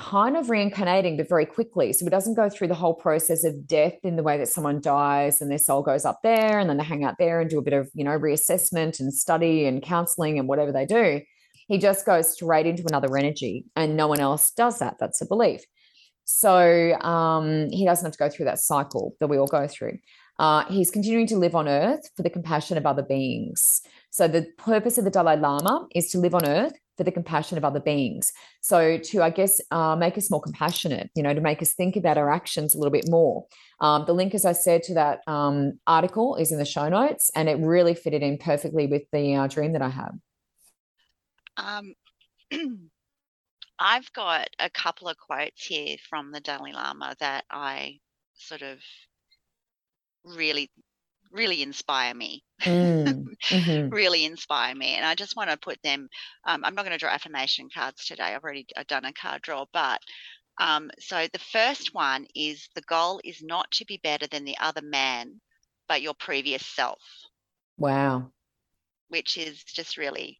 kind 0.00 0.36
of 0.36 0.48
reincarnating, 0.48 1.18
but 1.18 1.28
very 1.28 1.44
quickly. 1.44 1.92
So 1.92 2.06
it 2.06 2.10
doesn't 2.10 2.34
go 2.34 2.48
through 2.48 2.68
the 2.68 2.74
whole 2.74 2.94
process 2.94 3.44
of 3.44 3.66
death 3.66 3.98
in 4.02 4.16
the 4.16 4.22
way 4.22 4.38
that 4.38 4.48
someone 4.48 4.80
dies 4.80 5.40
and 5.40 5.50
their 5.50 5.58
soul 5.58 5.82
goes 5.82 6.06
up 6.06 6.20
there 6.22 6.58
and 6.58 6.70
then 6.70 6.78
they 6.78 6.84
hang 6.84 7.04
out 7.04 7.16
there 7.18 7.40
and 7.40 7.50
do 7.50 7.58
a 7.58 7.62
bit 7.62 7.74
of, 7.74 7.90
you 7.94 8.02
know, 8.02 8.18
reassessment 8.18 8.98
and 8.98 9.12
study 9.12 9.66
and 9.66 9.82
counseling 9.82 10.38
and 10.38 10.48
whatever 10.48 10.72
they 10.72 10.86
do. 10.86 11.20
He 11.68 11.78
just 11.78 12.06
goes 12.06 12.32
straight 12.32 12.66
into 12.66 12.82
another 12.88 13.14
energy 13.16 13.66
and 13.76 13.96
no 13.96 14.08
one 14.08 14.20
else 14.20 14.50
does 14.52 14.78
that. 14.78 14.96
That's 14.98 15.20
a 15.20 15.26
belief. 15.26 15.62
So 16.24 16.94
um, 17.00 17.68
he 17.70 17.84
doesn't 17.84 18.04
have 18.04 18.12
to 18.12 18.18
go 18.18 18.30
through 18.30 18.46
that 18.46 18.58
cycle 18.58 19.14
that 19.20 19.26
we 19.26 19.36
all 19.36 19.46
go 19.46 19.68
through. 19.68 19.98
Uh, 20.38 20.64
he's 20.66 20.90
continuing 20.90 21.26
to 21.26 21.36
live 21.36 21.54
on 21.54 21.68
earth 21.68 22.08
for 22.16 22.22
the 22.22 22.30
compassion 22.30 22.78
of 22.78 22.86
other 22.86 23.02
beings. 23.02 23.82
So 24.10 24.26
the 24.26 24.46
purpose 24.56 24.96
of 24.96 25.04
the 25.04 25.10
Dalai 25.10 25.36
Lama 25.36 25.86
is 25.94 26.10
to 26.12 26.18
live 26.18 26.34
on 26.34 26.46
earth 26.46 26.72
for 27.00 27.04
the 27.04 27.10
compassion 27.10 27.56
of 27.56 27.64
other 27.64 27.80
beings. 27.80 28.30
So 28.60 28.98
to, 28.98 29.22
I 29.22 29.30
guess, 29.30 29.58
uh, 29.70 29.96
make 29.96 30.18
us 30.18 30.30
more 30.30 30.42
compassionate, 30.42 31.10
you 31.14 31.22
know, 31.22 31.32
to 31.32 31.40
make 31.40 31.62
us 31.62 31.72
think 31.72 31.96
about 31.96 32.18
our 32.18 32.30
actions 32.30 32.74
a 32.74 32.78
little 32.78 32.92
bit 32.92 33.08
more. 33.08 33.46
Um, 33.80 34.04
the 34.06 34.12
link, 34.12 34.34
as 34.34 34.44
I 34.44 34.52
said, 34.52 34.82
to 34.82 34.94
that 34.94 35.20
um, 35.26 35.78
article 35.86 36.36
is 36.36 36.52
in 36.52 36.58
the 36.58 36.66
show 36.66 36.90
notes, 36.90 37.30
and 37.34 37.48
it 37.48 37.56
really 37.56 37.94
fitted 37.94 38.22
in 38.22 38.36
perfectly 38.36 38.86
with 38.86 39.04
the 39.12 39.34
uh, 39.34 39.46
dream 39.46 39.72
that 39.72 39.80
I 39.80 39.88
had. 39.88 40.10
Um, 41.56 41.94
I've 43.78 44.12
got 44.12 44.50
a 44.58 44.68
couple 44.68 45.08
of 45.08 45.16
quotes 45.16 45.64
here 45.64 45.96
from 46.10 46.32
the 46.32 46.40
Dalai 46.40 46.72
Lama 46.72 47.14
that 47.20 47.46
I 47.50 48.00
sort 48.34 48.60
of 48.60 48.78
really 50.22 50.70
really 51.32 51.62
inspire 51.62 52.14
me. 52.14 52.42
Mm, 52.62 53.24
mm-hmm. 53.44 53.88
really 53.88 54.24
inspire 54.24 54.74
me. 54.74 54.94
And 54.94 55.04
I 55.04 55.14
just 55.14 55.36
want 55.36 55.50
to 55.50 55.56
put 55.56 55.80
them, 55.82 56.08
um, 56.46 56.64
I'm 56.64 56.74
not 56.74 56.84
going 56.84 56.92
to 56.92 56.98
draw 56.98 57.10
affirmation 57.10 57.68
cards 57.72 58.04
today. 58.04 58.34
I've 58.34 58.42
already 58.42 58.66
done 58.88 59.04
a 59.04 59.12
card 59.12 59.42
draw, 59.42 59.66
but 59.72 60.00
um, 60.58 60.90
so 60.98 61.26
the 61.32 61.38
first 61.38 61.94
one 61.94 62.26
is 62.34 62.68
the 62.74 62.82
goal 62.82 63.20
is 63.24 63.42
not 63.42 63.70
to 63.72 63.86
be 63.86 64.00
better 64.02 64.26
than 64.26 64.44
the 64.44 64.58
other 64.58 64.82
man, 64.82 65.40
but 65.88 66.02
your 66.02 66.14
previous 66.14 66.64
self. 66.64 67.00
Wow. 67.78 68.30
Which 69.08 69.38
is 69.38 69.64
just 69.64 69.96
really 69.96 70.38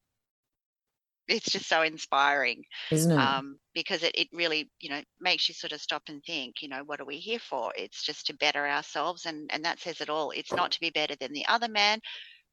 it's 1.31 1.51
just 1.51 1.69
so 1.69 1.83
inspiring 1.83 2.63
isn't 2.91 3.13
it? 3.13 3.19
um, 3.19 3.59
because 3.75 4.03
it, 4.03 4.13
it 4.15 4.29
really 4.33 4.71
you 4.81 4.91
know 4.91 5.03
makes 5.21 5.49
you 5.49 5.55
sort 5.55 5.73
of 5.73 5.81
stop 5.81 6.03
and 6.09 6.23
think 6.25 6.57
you 6.63 6.69
know 6.69 6.83
what 6.85 7.01
are 7.01 7.07
we 7.07 7.19
here 7.19 7.39
for? 7.39 7.73
It's 7.77 8.05
just 8.05 8.27
to 8.27 8.35
better 8.35 8.67
ourselves 8.67 9.27
and 9.27 9.51
and 9.53 9.65
that 9.65 9.79
says 9.81 10.01
it 10.01 10.11
all. 10.11 10.31
It's 10.33 10.53
not 10.53 10.73
to 10.73 10.81
be 10.81 10.91
better 10.91 11.17
than 11.17 11.33
the 11.33 11.47
other 11.47 11.69
man 11.69 12.01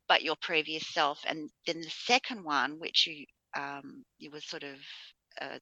but 0.08 0.24
your 0.24 0.36
previous 0.42 0.88
self. 0.94 1.20
And 1.28 1.50
then 1.66 1.82
the 1.82 1.90
second 1.90 2.44
one 2.44 2.80
which 2.80 3.08
you 3.08 3.26
um 3.56 4.06
you 4.20 4.32
were 4.32 4.42
sort 4.42 4.64
of 4.64 4.78
uh, 5.42 5.60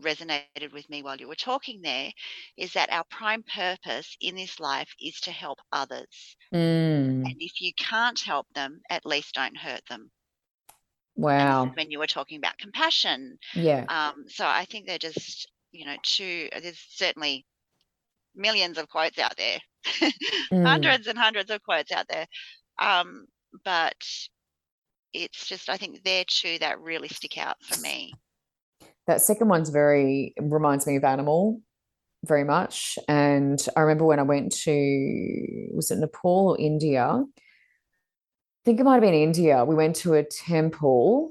resonated 0.00 0.72
with 0.72 0.88
me 0.88 1.02
while 1.02 1.16
you 1.16 1.28
were 1.28 1.34
talking 1.34 1.80
there 1.82 2.12
is 2.56 2.72
that 2.74 2.90
our 2.92 3.04
prime 3.10 3.42
purpose 3.42 4.16
in 4.20 4.36
this 4.36 4.60
life 4.60 4.94
is 5.00 5.20
to 5.20 5.32
help 5.32 5.58
others. 5.72 6.36
Mm. 6.54 7.24
and 7.24 7.36
if 7.40 7.60
you 7.60 7.72
can't 7.74 8.20
help 8.20 8.46
them 8.54 8.80
at 8.90 9.04
least 9.06 9.34
don't 9.34 9.56
hurt 9.56 9.82
them 9.88 10.10
Wow. 11.18 11.72
When 11.74 11.90
you 11.90 11.98
were 11.98 12.06
talking 12.06 12.38
about 12.38 12.58
compassion. 12.58 13.38
Yeah. 13.52 13.84
Um, 13.88 14.24
so 14.28 14.46
I 14.46 14.64
think 14.66 14.86
they're 14.86 14.98
just, 14.98 15.50
you 15.72 15.84
know, 15.84 15.96
two, 16.04 16.48
there's 16.62 16.78
certainly 16.90 17.44
millions 18.36 18.78
of 18.78 18.88
quotes 18.88 19.18
out 19.18 19.36
there, 19.36 19.58
mm. 20.52 20.64
hundreds 20.64 21.08
and 21.08 21.18
hundreds 21.18 21.50
of 21.50 21.60
quotes 21.64 21.90
out 21.90 22.06
there. 22.08 22.26
Um, 22.78 23.26
but 23.64 23.96
it's 25.12 25.46
just, 25.48 25.68
I 25.68 25.76
think 25.76 26.04
they're 26.04 26.24
two 26.24 26.58
that 26.60 26.80
really 26.80 27.08
stick 27.08 27.36
out 27.36 27.56
for 27.62 27.80
me. 27.80 28.14
That 29.08 29.20
second 29.20 29.48
one's 29.48 29.70
very, 29.70 30.34
reminds 30.40 30.86
me 30.86 30.96
of 30.96 31.04
Animal 31.04 31.60
very 32.24 32.44
much. 32.44 32.96
And 33.08 33.64
I 33.76 33.80
remember 33.80 34.04
when 34.04 34.20
I 34.20 34.22
went 34.22 34.52
to, 34.52 35.68
was 35.72 35.90
it 35.90 35.98
Nepal 35.98 36.50
or 36.50 36.60
India? 36.60 37.24
Think 38.68 38.80
it 38.80 38.84
might 38.84 38.94
have 38.94 39.02
been 39.02 39.14
India. 39.14 39.64
We 39.64 39.74
went 39.74 39.96
to 39.96 40.12
a 40.12 40.22
temple, 40.22 41.30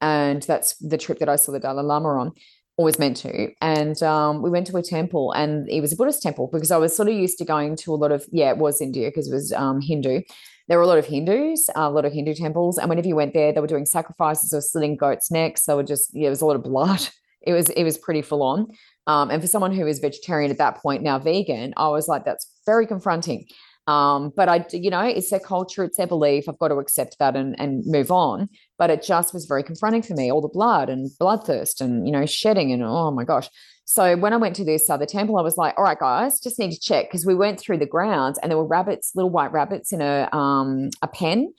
and 0.00 0.40
that's 0.42 0.76
the 0.76 0.96
trip 0.96 1.18
that 1.18 1.28
I 1.28 1.34
saw 1.34 1.50
the 1.50 1.58
Dalai 1.58 1.82
Lama 1.82 2.10
on, 2.10 2.32
always 2.76 2.96
meant 2.96 3.16
to. 3.18 3.48
And 3.60 4.00
um, 4.04 4.40
we 4.40 4.50
went 4.50 4.68
to 4.68 4.76
a 4.76 4.82
temple, 4.82 5.32
and 5.32 5.68
it 5.68 5.80
was 5.80 5.92
a 5.92 5.96
Buddhist 5.96 6.22
temple 6.22 6.48
because 6.52 6.70
I 6.70 6.76
was 6.76 6.96
sort 6.96 7.08
of 7.08 7.14
used 7.14 7.38
to 7.38 7.44
going 7.44 7.74
to 7.78 7.92
a 7.92 7.96
lot 7.96 8.12
of, 8.12 8.24
yeah, 8.30 8.50
it 8.50 8.58
was 8.58 8.80
India 8.80 9.08
because 9.08 9.28
it 9.28 9.34
was 9.34 9.52
um, 9.52 9.80
Hindu. 9.80 10.22
There 10.68 10.78
were 10.78 10.84
a 10.84 10.86
lot 10.86 10.98
of 10.98 11.06
Hindus, 11.06 11.68
a 11.74 11.90
lot 11.90 12.04
of 12.04 12.12
Hindu 12.12 12.34
temples. 12.34 12.78
And 12.78 12.88
whenever 12.88 13.08
you 13.08 13.16
went 13.16 13.34
there, 13.34 13.52
they 13.52 13.60
were 13.60 13.66
doing 13.66 13.86
sacrifices 13.86 14.54
or 14.54 14.60
slitting 14.60 14.96
goats' 14.96 15.28
necks. 15.28 15.64
They 15.64 15.74
were 15.74 15.82
just, 15.82 16.10
yeah, 16.14 16.28
it 16.28 16.30
was 16.30 16.40
a 16.40 16.46
lot 16.46 16.56
of 16.56 16.62
blood. 16.62 17.08
It 17.42 17.52
was, 17.52 17.68
it 17.70 17.84
was 17.84 17.96
pretty 17.96 18.22
full 18.22 18.42
on. 18.42 18.66
Um, 19.06 19.30
and 19.30 19.40
for 19.40 19.46
someone 19.46 19.70
who 19.70 19.84
was 19.84 20.00
vegetarian 20.00 20.50
at 20.50 20.58
that 20.58 20.78
point, 20.78 21.04
now 21.04 21.16
vegan, 21.16 21.74
I 21.76 21.86
was 21.90 22.08
like, 22.08 22.24
that's 22.24 22.50
very 22.66 22.88
confronting. 22.88 23.46
Um, 23.86 24.32
but 24.34 24.48
I, 24.48 24.66
you 24.72 24.90
know, 24.90 25.02
it's 25.02 25.30
their 25.30 25.40
culture, 25.40 25.84
it's 25.84 25.96
their 25.96 26.06
belief. 26.08 26.48
I've 26.48 26.58
got 26.58 26.68
to 26.68 26.76
accept 26.76 27.18
that 27.20 27.36
and, 27.36 27.58
and 27.60 27.84
move 27.86 28.10
on. 28.10 28.48
But 28.78 28.90
it 28.90 29.02
just 29.02 29.32
was 29.32 29.46
very 29.46 29.62
confronting 29.62 30.02
for 30.02 30.14
me, 30.14 30.30
all 30.30 30.40
the 30.40 30.48
blood 30.48 30.88
and 30.88 31.08
bloodthirst 31.20 31.80
and, 31.80 32.06
you 32.06 32.12
know, 32.12 32.26
shedding 32.26 32.72
and 32.72 32.82
oh 32.82 33.10
my 33.10 33.24
gosh. 33.24 33.48
So 33.84 34.16
when 34.16 34.32
I 34.32 34.36
went 34.36 34.56
to 34.56 34.64
this 34.64 34.90
other 34.90 35.06
temple, 35.06 35.38
I 35.38 35.42
was 35.42 35.56
like, 35.56 35.78
all 35.78 35.84
right, 35.84 35.98
guys, 35.98 36.40
just 36.40 36.58
need 36.58 36.72
to 36.72 36.80
check 36.80 37.06
because 37.06 37.24
we 37.24 37.36
went 37.36 37.60
through 37.60 37.78
the 37.78 37.86
grounds 37.86 38.38
and 38.42 38.50
there 38.50 38.58
were 38.58 38.66
rabbits, 38.66 39.12
little 39.14 39.30
white 39.30 39.52
rabbits 39.52 39.92
in 39.92 40.00
a 40.02 40.28
um 40.32 40.90
a 41.02 41.06
pen. 41.06 41.52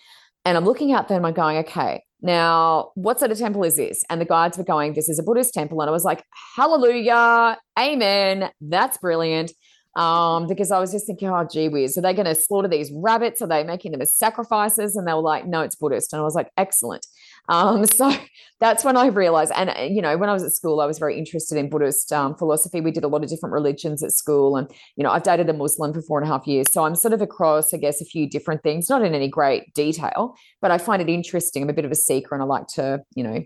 And 0.44 0.58
I'm 0.58 0.66
looking 0.66 0.92
out 0.92 1.08
there 1.08 1.18
and 1.18 1.26
I'm 1.26 1.34
going, 1.34 1.58
okay, 1.60 2.04
Now, 2.22 2.92
what 2.96 3.20
sort 3.20 3.32
of 3.32 3.38
temple 3.38 3.64
is 3.64 3.78
this? 3.78 4.04
And 4.10 4.20
the 4.20 4.26
guides 4.26 4.58
were 4.58 4.66
going, 4.66 4.94
This 4.94 5.08
is 5.08 5.20
a 5.20 5.24
Buddhist 5.24 5.54
temple. 5.54 5.80
And 5.82 5.90
I 5.90 5.94
was 5.94 6.04
like, 6.04 6.24
Hallelujah, 6.58 7.58
Amen. 7.80 8.50
That's 8.60 8.98
brilliant. 8.98 9.52
Um, 9.98 10.46
because 10.46 10.70
I 10.70 10.78
was 10.78 10.92
just 10.92 11.08
thinking, 11.08 11.28
oh, 11.28 11.48
gee 11.52 11.70
whiz, 11.70 11.98
are 11.98 12.02
they 12.02 12.14
going 12.14 12.28
to 12.28 12.36
slaughter 12.36 12.68
these 12.68 12.92
rabbits? 12.94 13.42
Are 13.42 13.48
they 13.48 13.64
making 13.64 13.94
them 13.94 14.02
as 14.02 14.16
sacrifices? 14.16 14.96
And 14.96 15.08
they 15.08 15.14
were 15.14 15.22
like, 15.22 15.48
no, 15.48 15.62
it's 15.62 15.76
Buddhist. 15.76 16.14
And 16.14 16.20
I 16.20 16.24
was 16.24 16.36
like, 16.36 16.52
excellent. 16.56 17.04
Um, 17.50 17.84
so 17.98 18.14
that's 18.60 18.84
when 18.84 18.96
I 18.96 19.08
realized, 19.08 19.52
and 19.56 19.72
uh, 19.72 19.88
you 19.90 20.04
know, 20.04 20.16
when 20.16 20.30
I 20.30 20.34
was 20.34 20.44
at 20.44 20.52
school, 20.52 20.82
I 20.82 20.86
was 20.86 21.00
very 21.00 21.18
interested 21.18 21.58
in 21.58 21.68
Buddhist 21.68 22.14
um, 22.14 22.36
philosophy. 22.36 22.80
We 22.80 22.92
did 22.92 23.06
a 23.06 23.08
lot 23.08 23.24
of 23.24 23.30
different 23.30 23.54
religions 23.54 24.04
at 24.04 24.12
school, 24.12 24.56
and 24.56 24.70
you 24.96 25.04
know, 25.04 25.10
I've 25.10 25.24
dated 25.24 25.50
a 25.50 25.54
Muslim 25.54 25.94
for 25.94 26.04
four 26.04 26.20
and 26.20 26.30
a 26.30 26.32
half 26.32 26.46
years, 26.46 26.72
so 26.72 26.84
I'm 26.84 26.94
sort 26.94 27.16
of 27.16 27.22
across, 27.22 27.74
I 27.74 27.78
guess, 27.78 28.00
a 28.00 28.06
few 28.06 28.30
different 28.30 28.62
things, 28.62 28.90
not 28.90 29.04
in 29.04 29.16
any 29.16 29.28
great 29.28 29.74
detail, 29.74 30.36
but 30.62 30.70
I 30.70 30.78
find 30.78 31.02
it 31.02 31.10
interesting. 31.10 31.64
I'm 31.64 31.70
a 31.70 31.74
bit 31.74 31.86
of 31.86 31.92
a 31.92 31.96
seeker, 31.96 32.36
and 32.36 32.44
I 32.44 32.46
like 32.46 32.68
to, 32.76 33.02
you 33.16 33.24
know, 33.24 33.44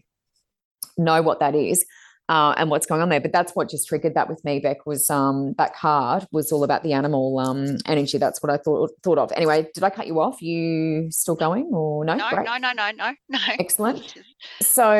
know 0.98 1.22
what 1.22 1.40
that 1.40 1.56
is 1.56 1.86
uh, 2.30 2.54
and 2.58 2.70
what's 2.70 2.86
going 2.86 3.02
on 3.02 3.10
there. 3.10 3.20
But 3.20 3.34
that's 3.34 3.54
what 3.56 3.70
just 3.70 3.88
triggered 3.88 4.14
that 4.16 4.30
with 4.30 4.44
me, 4.46 4.60
Beck, 4.60 4.86
was 4.86 5.10
um, 5.10 5.54
that 5.58 5.76
card 5.76 6.26
was 6.32 6.52
all 6.52 6.64
about 6.64 6.84
the 6.84 6.94
animal 6.94 7.40
um, 7.40 7.78
energy. 7.86 8.18
That's 8.18 8.42
what 8.42 8.50
I 8.50 8.58
thought 8.58 8.92
thought 9.04 9.18
of. 9.18 9.32
Anyway, 9.34 9.68
did 9.74 9.84
I 9.84 9.90
cut 9.90 10.08
you 10.08 10.20
off? 10.20 10.42
You 10.42 11.10
still 11.12 11.36
going 11.36 11.70
or 11.74 12.06
no? 12.06 12.16
No, 12.16 12.30
Great. 12.30 12.46
no, 12.46 12.58
no, 12.58 12.72
no, 12.72 12.92
no, 12.92 13.14
no. 13.30 13.40
Excellent. 13.60 14.16
So 14.62 14.94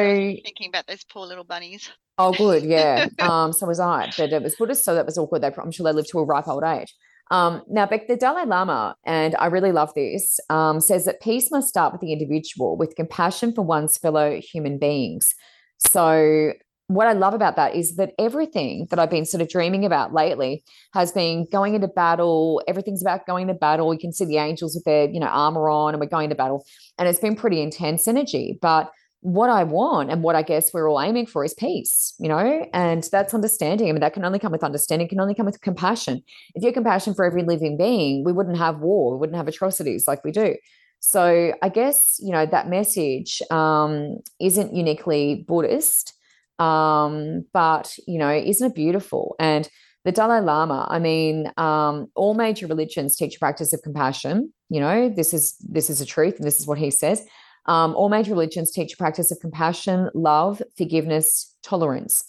thinking 0.44 0.70
about 0.70 0.88
those 0.88 1.04
poor 1.04 1.26
little 1.26 1.44
bunnies. 1.44 1.90
Oh, 2.18 2.34
good. 2.34 2.64
Yeah. 2.64 3.08
um, 3.20 3.54
so 3.54 3.66
was 3.66 3.80
I. 3.80 4.12
But 4.18 4.34
it 4.34 4.44
was 4.44 4.56
Buddhist, 4.56 4.84
so 4.84 4.94
that 4.96 5.06
was 5.06 5.18
all 5.18 5.28
good. 5.28 5.42
They, 5.42 5.52
I'm 5.58 5.72
sure 5.72 5.86
they 5.86 5.94
lived 5.94 6.10
to 6.10 6.20
a 6.20 6.26
ripe 6.26 6.48
old 6.48 6.64
age. 6.64 6.94
Um, 7.32 7.64
now, 7.70 7.86
Beck, 7.86 8.10
the 8.10 8.18
Dalai 8.18 8.46
Lama, 8.46 8.94
and 9.06 9.36
I 9.40 9.46
really 9.46 9.72
love 9.72 9.94
this, 9.96 10.38
um, 10.50 10.82
says 10.82 11.06
that 11.06 11.22
peace 11.22 11.50
must 11.50 11.70
start 11.70 11.94
with 11.94 12.02
the 12.02 12.12
individual, 12.12 12.76
with 12.76 12.98
compassion 12.98 13.54
for 13.54 13.62
one's 13.62 13.98
fellow 13.98 14.42
human 14.42 14.78
beings. 14.78 15.34
So 15.78 16.52
what 16.94 17.08
I 17.08 17.14
love 17.14 17.34
about 17.34 17.56
that 17.56 17.76
is 17.76 17.96
that 17.96 18.14
everything 18.20 18.88
that 18.90 19.00
I've 19.00 19.10
been 19.10 19.26
sort 19.26 19.42
of 19.42 19.50
dreaming 19.50 19.86
about 19.86 20.14
lately 20.14 20.64
has 20.94 21.12
been 21.12 21.48
going 21.52 21.76
into 21.76 21.88
battle. 21.88 22.62
Everything's 22.68 23.02
about 23.02 23.26
going 23.26 23.48
to 23.48 23.54
battle. 23.54 23.94
You 23.94 24.00
can 24.00 24.14
see 24.14 24.26
the 24.26 24.38
angels 24.38 24.76
with 24.76 24.84
their, 24.84 25.10
you 25.10 25.20
know, 25.20 25.28
armor 25.28 25.70
on, 25.70 25.94
and 25.94 26.02
we're 26.02 26.08
going 26.08 26.30
to 26.30 26.36
battle. 26.36 26.66
And 26.98 27.08
it's 27.08 27.20
been 27.20 27.36
pretty 27.36 27.62
intense 27.62 28.08
energy. 28.08 28.58
But 28.62 28.92
what 29.22 29.50
I 29.50 29.64
want 29.64 30.10
and 30.10 30.24
what 30.24 30.36
I 30.36 30.42
guess 30.42 30.74
we're 30.74 30.90
all 30.90 31.00
aiming 31.00 31.28
for 31.28 31.46
is 31.46 31.54
peace, 31.54 32.16
you 32.20 32.28
know, 32.28 32.68
and 32.74 33.08
that's 33.12 33.34
understanding. 33.34 33.88
I 33.88 33.92
mean, 33.92 34.02
that 34.02 34.14
can 34.14 34.26
only 34.26 34.40
come 34.40 34.52
with 34.52 34.64
understanding, 34.64 35.08
can 35.08 35.20
only 35.20 35.36
come 35.36 35.46
with 35.46 35.62
compassion. 35.62 36.24
If 36.56 36.64
you 36.64 36.68
have 36.68 36.74
compassion 36.74 37.14
for 37.14 37.24
every 37.24 37.44
living 37.44 37.78
being, 37.78 38.24
we 38.26 38.34
wouldn't 38.34 38.58
have 38.58 38.80
war, 38.80 39.14
we 39.14 39.20
wouldn't 39.20 39.38
have 39.38 39.48
atrocities 39.48 40.08
like 40.08 40.24
we 40.24 40.32
do. 40.32 40.56
So 41.02 41.54
I 41.62 41.70
guess, 41.70 42.20
you 42.20 42.32
know, 42.32 42.46
that 42.48 42.68
message 42.68 43.42
um, 43.52 44.18
isn't 44.40 44.76
uniquely 44.76 45.46
Buddhist 45.48 46.14
um, 46.62 47.46
but, 47.54 47.96
you 48.08 48.20
know, 48.20 48.32
isn't 48.32 48.72
it 48.72 48.76
beautiful? 48.76 49.36
And 49.40 49.68
the 50.06 50.12
Dalai 50.12 50.42
Lama, 50.42 50.88
I 50.90 51.00
mean, 51.00 51.52
um, 51.58 52.08
all 52.16 52.34
major 52.34 52.68
religions 52.68 53.16
teach 53.16 53.36
a 53.36 53.40
practice 53.40 53.74
of 53.74 53.82
compassion. 53.82 54.54
You 54.70 54.80
know, 54.80 55.10
this 55.10 55.34
is 55.34 55.58
this 55.60 55.90
is 55.90 56.02
a 56.02 56.06
truth, 56.06 56.38
and 56.38 56.46
this 56.46 56.60
is 56.60 56.68
what 56.68 56.78
he 56.78 56.92
says. 56.92 57.26
Um, 57.68 57.96
all 57.96 58.10
major 58.10 58.32
religions 58.32 58.72
teach 58.72 58.94
a 58.94 58.98
practice 58.98 59.32
of 59.32 59.40
compassion, 59.40 60.10
love, 60.14 60.62
forgiveness, 60.78 61.56
tolerance. 61.64 62.24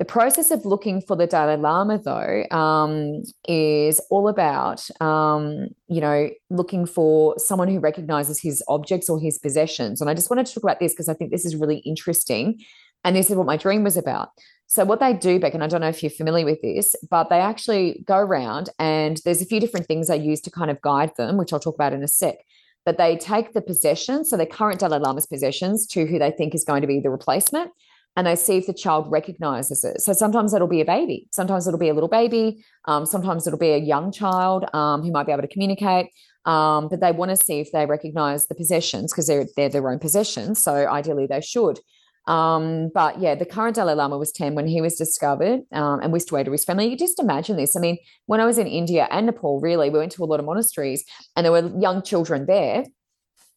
The 0.00 0.04
process 0.04 0.50
of 0.50 0.64
looking 0.64 1.00
for 1.00 1.16
the 1.16 1.28
Dalai 1.28 1.56
Lama, 1.56 2.00
though, 2.02 2.44
um, 2.56 3.22
is 3.46 4.00
all 4.10 4.26
about, 4.26 4.84
um, 5.00 5.68
you 5.86 6.00
know, 6.00 6.30
looking 6.50 6.84
for 6.84 7.38
someone 7.38 7.68
who 7.68 7.78
recognizes 7.78 8.40
his 8.40 8.60
objects 8.66 9.08
or 9.08 9.20
his 9.20 9.38
possessions. 9.38 10.00
And 10.00 10.10
I 10.10 10.14
just 10.14 10.30
wanted 10.30 10.46
to 10.46 10.54
talk 10.54 10.64
about 10.64 10.80
this 10.80 10.92
because 10.92 11.08
I 11.08 11.14
think 11.14 11.30
this 11.30 11.44
is 11.44 11.54
really 11.54 11.78
interesting 11.78 12.58
and 13.04 13.14
this 13.14 13.30
is 13.30 13.36
what 13.36 13.46
my 13.46 13.56
dream 13.56 13.84
was 13.84 13.96
about. 13.96 14.30
So 14.66 14.84
what 14.84 14.98
they 14.98 15.12
do, 15.12 15.38
Beck, 15.38 15.54
and 15.54 15.62
I 15.62 15.66
don't 15.66 15.82
know 15.82 15.88
if 15.88 16.02
you're 16.02 16.10
familiar 16.10 16.44
with 16.44 16.62
this, 16.62 16.96
but 17.10 17.28
they 17.28 17.38
actually 17.38 18.02
go 18.06 18.16
around 18.16 18.70
and 18.78 19.20
there's 19.24 19.42
a 19.42 19.46
few 19.46 19.60
different 19.60 19.86
things 19.86 20.08
they 20.08 20.16
use 20.16 20.40
to 20.42 20.50
kind 20.50 20.70
of 20.70 20.80
guide 20.80 21.12
them, 21.16 21.36
which 21.36 21.52
I'll 21.52 21.60
talk 21.60 21.74
about 21.74 21.92
in 21.92 22.02
a 22.02 22.08
sec. 22.08 22.36
But 22.84 22.98
they 22.98 23.16
take 23.16 23.52
the 23.52 23.62
possessions, 23.62 24.30
so 24.30 24.36
the 24.36 24.46
current 24.46 24.80
Dalai 24.80 24.98
Lama's 24.98 25.26
possessions, 25.26 25.86
to 25.88 26.06
who 26.06 26.18
they 26.18 26.30
think 26.30 26.54
is 26.54 26.64
going 26.64 26.80
to 26.80 26.86
be 26.86 27.00
the 27.00 27.10
replacement, 27.10 27.70
and 28.16 28.26
they 28.26 28.36
see 28.36 28.56
if 28.56 28.66
the 28.66 28.74
child 28.74 29.10
recognizes 29.10 29.84
it. 29.84 30.00
So 30.00 30.12
sometimes 30.12 30.54
it'll 30.54 30.68
be 30.68 30.80
a 30.80 30.84
baby, 30.84 31.28
sometimes 31.30 31.66
it'll 31.66 31.80
be 31.80 31.88
a 31.88 31.94
little 31.94 32.08
baby, 32.08 32.64
um, 32.86 33.06
sometimes 33.06 33.46
it'll 33.46 33.58
be 33.58 33.70
a 33.72 33.78
young 33.78 34.12
child 34.12 34.66
um, 34.74 35.02
who 35.02 35.12
might 35.12 35.26
be 35.26 35.32
able 35.32 35.42
to 35.42 35.48
communicate. 35.48 36.10
Um, 36.46 36.88
but 36.88 37.00
they 37.00 37.12
want 37.12 37.30
to 37.30 37.36
see 37.36 37.60
if 37.60 37.72
they 37.72 37.86
recognize 37.86 38.46
the 38.48 38.54
possessions 38.54 39.12
because 39.12 39.26
they're 39.26 39.46
they're 39.56 39.70
their 39.70 39.88
own 39.88 39.98
possessions. 39.98 40.62
So 40.62 40.86
ideally 40.86 41.26
they 41.26 41.40
should. 41.40 41.80
Um, 42.26 42.90
but 42.94 43.20
yeah, 43.20 43.34
the 43.34 43.44
current 43.44 43.76
Dalai 43.76 43.94
Lama 43.94 44.16
was 44.16 44.32
10 44.32 44.54
when 44.54 44.66
he 44.66 44.80
was 44.80 44.96
discovered 44.96 45.60
um, 45.72 46.00
and 46.00 46.12
whisked 46.12 46.30
away 46.30 46.44
to 46.44 46.52
his 46.52 46.64
family. 46.64 46.86
You 46.88 46.96
just 46.96 47.20
imagine 47.20 47.56
this. 47.56 47.76
I 47.76 47.80
mean, 47.80 47.98
when 48.26 48.40
I 48.40 48.46
was 48.46 48.58
in 48.58 48.66
India 48.66 49.08
and 49.10 49.26
Nepal, 49.26 49.60
really, 49.60 49.90
we 49.90 49.98
went 49.98 50.12
to 50.12 50.24
a 50.24 50.26
lot 50.26 50.40
of 50.40 50.46
monasteries 50.46 51.04
and 51.36 51.44
there 51.44 51.52
were 51.52 51.70
young 51.78 52.02
children 52.02 52.46
there. 52.46 52.84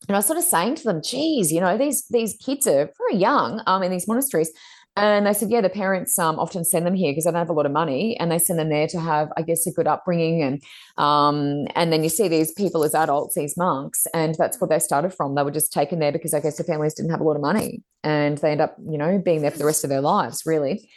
And 0.08 0.15
I 0.15 0.19
was 0.19 0.27
sort 0.27 0.38
of 0.38 0.45
saying 0.45 0.75
to 0.75 0.84
them, 0.84 1.01
geez, 1.01 1.51
you 1.51 1.60
know, 1.60 1.77
these 1.77 2.06
these 2.10 2.38
kids 2.38 2.67
are 2.67 2.91
very 2.97 3.19
young 3.19 3.62
um, 3.65 3.82
in 3.82 3.91
these 3.91 4.08
monasteries. 4.08 4.51
And 4.97 5.27
they 5.27 5.33
said, 5.33 5.51
yeah, 5.51 5.62
the 5.62 5.69
parents 5.69 6.17
um, 6.17 6.39
often 6.39 6.65
send 6.65 6.88
them 6.88 6.95
here 6.95 7.12
because 7.12 7.25
they 7.25 7.31
don't 7.31 7.38
have 7.38 7.51
a 7.51 7.53
lot 7.53 7.67
of 7.67 7.71
money, 7.71 8.17
and 8.19 8.31
they 8.31 8.39
send 8.39 8.57
them 8.57 8.69
there 8.69 8.88
to 8.88 8.99
have, 8.99 9.29
I 9.38 9.43
guess, 9.43 9.67
a 9.67 9.71
good 9.71 9.86
upbringing. 9.86 10.41
And 10.41 10.63
um, 10.97 11.67
and 11.75 11.93
then 11.93 12.03
you 12.03 12.10
see 12.10 12.27
these 12.27 12.51
people 12.51 12.83
as 12.83 12.95
adults, 12.95 13.36
these 13.36 13.55
monks, 13.55 14.07
and 14.15 14.33
that's 14.33 14.60
where 14.60 14.67
they 14.67 14.79
started 14.79 15.13
from. 15.13 15.36
They 15.36 15.43
were 15.43 15.51
just 15.51 15.71
taken 15.71 15.99
there 15.99 16.12
because 16.12 16.33
I 16.33 16.39
guess 16.39 16.57
the 16.57 16.63
families 16.63 16.95
didn't 16.95 17.12
have 17.12 17.21
a 17.21 17.23
lot 17.23 17.36
of 17.36 17.43
money, 17.43 17.83
and 18.03 18.39
they 18.39 18.51
end 18.51 18.62
up, 18.62 18.75
you 18.89 18.97
know, 18.97 19.19
being 19.19 19.41
there 19.43 19.51
for 19.51 19.60
the 19.60 19.65
rest 19.65 19.83
of 19.83 19.91
their 19.91 20.01
lives, 20.01 20.43
really, 20.47 20.89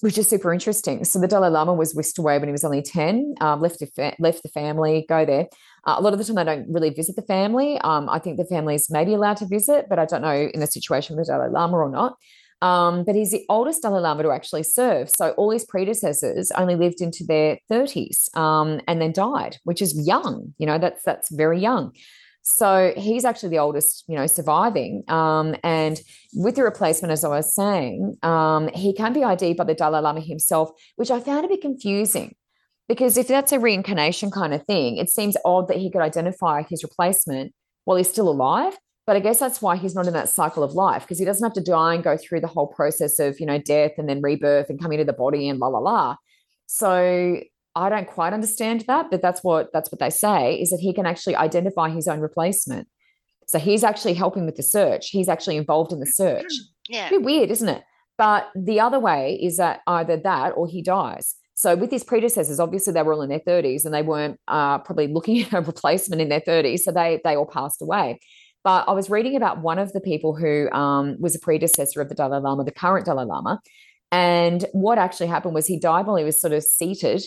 which 0.00 0.18
is 0.18 0.28
super 0.28 0.52
interesting. 0.52 1.04
So 1.04 1.20
the 1.20 1.28
Dalai 1.28 1.48
Lama 1.48 1.74
was 1.74 1.94
whisked 1.94 2.18
away 2.18 2.38
when 2.38 2.48
he 2.48 2.52
was 2.52 2.64
only 2.64 2.82
ten, 2.82 3.36
um, 3.40 3.60
left 3.60 3.78
the 3.78 3.86
fa- 3.86 4.16
left 4.18 4.42
the 4.42 4.48
family, 4.48 5.06
go 5.08 5.24
there. 5.24 5.46
Uh, 5.86 5.94
a 5.98 6.02
lot 6.02 6.12
of 6.12 6.18
the 6.18 6.24
time, 6.24 6.36
they 6.36 6.44
don't 6.44 6.72
really 6.72 6.90
visit 6.90 7.14
the 7.14 7.22
family. 7.22 7.78
Um, 7.82 8.08
I 8.08 8.18
think 8.18 8.36
the 8.36 8.44
families 8.44 8.90
may 8.90 9.04
be 9.04 9.14
allowed 9.14 9.36
to 9.38 9.46
visit, 9.46 9.86
but 9.88 10.00
I 10.00 10.06
don't 10.06 10.22
know 10.22 10.50
in 10.52 10.58
the 10.58 10.66
situation 10.66 11.16
with 11.16 11.26
the 11.26 11.32
Dalai 11.32 11.50
Lama 11.50 11.76
or 11.76 11.88
not. 11.88 12.16
Um, 12.62 13.04
but 13.04 13.16
he's 13.16 13.32
the 13.32 13.44
oldest 13.48 13.82
Dalai 13.82 14.00
Lama 14.00 14.22
to 14.22 14.30
actually 14.30 14.62
serve. 14.62 15.10
So 15.10 15.32
all 15.32 15.50
his 15.50 15.64
predecessors 15.64 16.52
only 16.52 16.76
lived 16.76 17.00
into 17.00 17.24
their 17.24 17.58
30s 17.70 18.34
um, 18.36 18.80
and 18.86 19.02
then 19.02 19.12
died, 19.12 19.58
which 19.64 19.82
is 19.82 20.06
young. 20.06 20.54
You 20.58 20.66
know, 20.66 20.78
that's 20.78 21.02
that's 21.02 21.34
very 21.34 21.60
young. 21.60 21.92
So 22.42 22.92
he's 22.96 23.24
actually 23.24 23.50
the 23.50 23.58
oldest, 23.58 24.04
you 24.08 24.16
know, 24.16 24.26
surviving. 24.26 25.04
Um, 25.08 25.54
and 25.62 26.00
with 26.34 26.56
the 26.56 26.64
replacement, 26.64 27.12
as 27.12 27.24
I 27.24 27.28
was 27.28 27.54
saying, 27.54 28.16
um, 28.22 28.68
he 28.74 28.94
can 28.94 29.12
be 29.12 29.24
ID'd 29.24 29.56
by 29.56 29.64
the 29.64 29.74
Dalai 29.74 30.00
Lama 30.00 30.20
himself, 30.20 30.70
which 30.96 31.10
I 31.10 31.20
found 31.20 31.44
a 31.44 31.48
bit 31.48 31.60
confusing. 31.60 32.34
Because 32.88 33.16
if 33.16 33.28
that's 33.28 33.52
a 33.52 33.60
reincarnation 33.60 34.30
kind 34.30 34.52
of 34.52 34.64
thing, 34.66 34.96
it 34.96 35.08
seems 35.08 35.36
odd 35.44 35.68
that 35.68 35.78
he 35.78 35.90
could 35.90 36.02
identify 36.02 36.62
his 36.62 36.82
replacement 36.82 37.54
while 37.84 37.96
he's 37.96 38.10
still 38.10 38.28
alive. 38.28 38.76
But 39.06 39.16
I 39.16 39.20
guess 39.20 39.40
that's 39.40 39.60
why 39.60 39.76
he's 39.76 39.94
not 39.94 40.06
in 40.06 40.12
that 40.12 40.28
cycle 40.28 40.62
of 40.62 40.74
life 40.74 41.02
because 41.02 41.18
he 41.18 41.24
doesn't 41.24 41.44
have 41.44 41.54
to 41.54 41.62
die 41.62 41.94
and 41.94 42.04
go 42.04 42.16
through 42.16 42.40
the 42.40 42.46
whole 42.46 42.68
process 42.68 43.18
of, 43.18 43.40
you 43.40 43.46
know, 43.46 43.58
death 43.58 43.92
and 43.98 44.08
then 44.08 44.22
rebirth 44.22 44.70
and 44.70 44.80
coming 44.80 44.98
to 44.98 45.04
the 45.04 45.12
body 45.12 45.48
and 45.48 45.58
la 45.58 45.68
la 45.68 45.78
la. 45.78 46.16
So 46.66 47.40
I 47.74 47.88
don't 47.88 48.06
quite 48.06 48.32
understand 48.32 48.84
that, 48.86 49.10
but 49.10 49.20
that's 49.20 49.42
what 49.42 49.72
that's 49.72 49.90
what 49.90 49.98
they 49.98 50.10
say 50.10 50.54
is 50.54 50.70
that 50.70 50.78
he 50.80 50.92
can 50.94 51.06
actually 51.06 51.36
identify 51.36 51.88
his 51.88 52.06
own 52.06 52.20
replacement. 52.20 52.86
So 53.48 53.58
he's 53.58 53.82
actually 53.82 54.14
helping 54.14 54.46
with 54.46 54.56
the 54.56 54.62
search. 54.62 55.08
He's 55.08 55.28
actually 55.28 55.56
involved 55.56 55.92
in 55.92 55.98
the 55.98 56.06
search. 56.06 56.52
Yeah. 56.88 57.08
It's 57.10 57.24
weird, 57.24 57.50
isn't 57.50 57.68
it? 57.68 57.82
But 58.18 58.50
the 58.54 58.78
other 58.78 59.00
way 59.00 59.38
is 59.42 59.56
that 59.56 59.80
either 59.86 60.16
that 60.18 60.50
or 60.50 60.68
he 60.68 60.80
dies. 60.80 61.34
So 61.54 61.74
with 61.76 61.90
his 61.90 62.04
predecessors, 62.04 62.60
obviously 62.60 62.92
they 62.92 63.02
were 63.02 63.14
all 63.14 63.22
in 63.22 63.28
their 63.28 63.40
30s 63.40 63.84
and 63.84 63.92
they 63.92 64.02
weren't 64.02 64.38
uh, 64.48 64.78
probably 64.78 65.08
looking 65.08 65.42
at 65.42 65.52
a 65.52 65.60
replacement 65.60 66.22
in 66.22 66.28
their 66.28 66.40
30s. 66.40 66.80
So 66.80 66.92
they 66.92 67.20
they 67.24 67.36
all 67.36 67.46
passed 67.46 67.82
away. 67.82 68.20
But 68.64 68.88
I 68.88 68.92
was 68.92 69.10
reading 69.10 69.36
about 69.36 69.60
one 69.60 69.78
of 69.78 69.92
the 69.92 70.00
people 70.00 70.36
who 70.36 70.70
um, 70.70 71.16
was 71.18 71.34
a 71.34 71.40
predecessor 71.40 72.00
of 72.00 72.08
the 72.08 72.14
Dalai 72.14 72.38
Lama, 72.38 72.64
the 72.64 72.70
current 72.70 73.06
Dalai 73.06 73.24
Lama. 73.24 73.60
And 74.12 74.64
what 74.72 74.98
actually 74.98 75.26
happened 75.26 75.54
was 75.54 75.66
he 75.66 75.78
died 75.78 76.06
while 76.06 76.16
he 76.16 76.24
was 76.24 76.40
sort 76.40 76.52
of 76.52 76.62
seated 76.62 77.24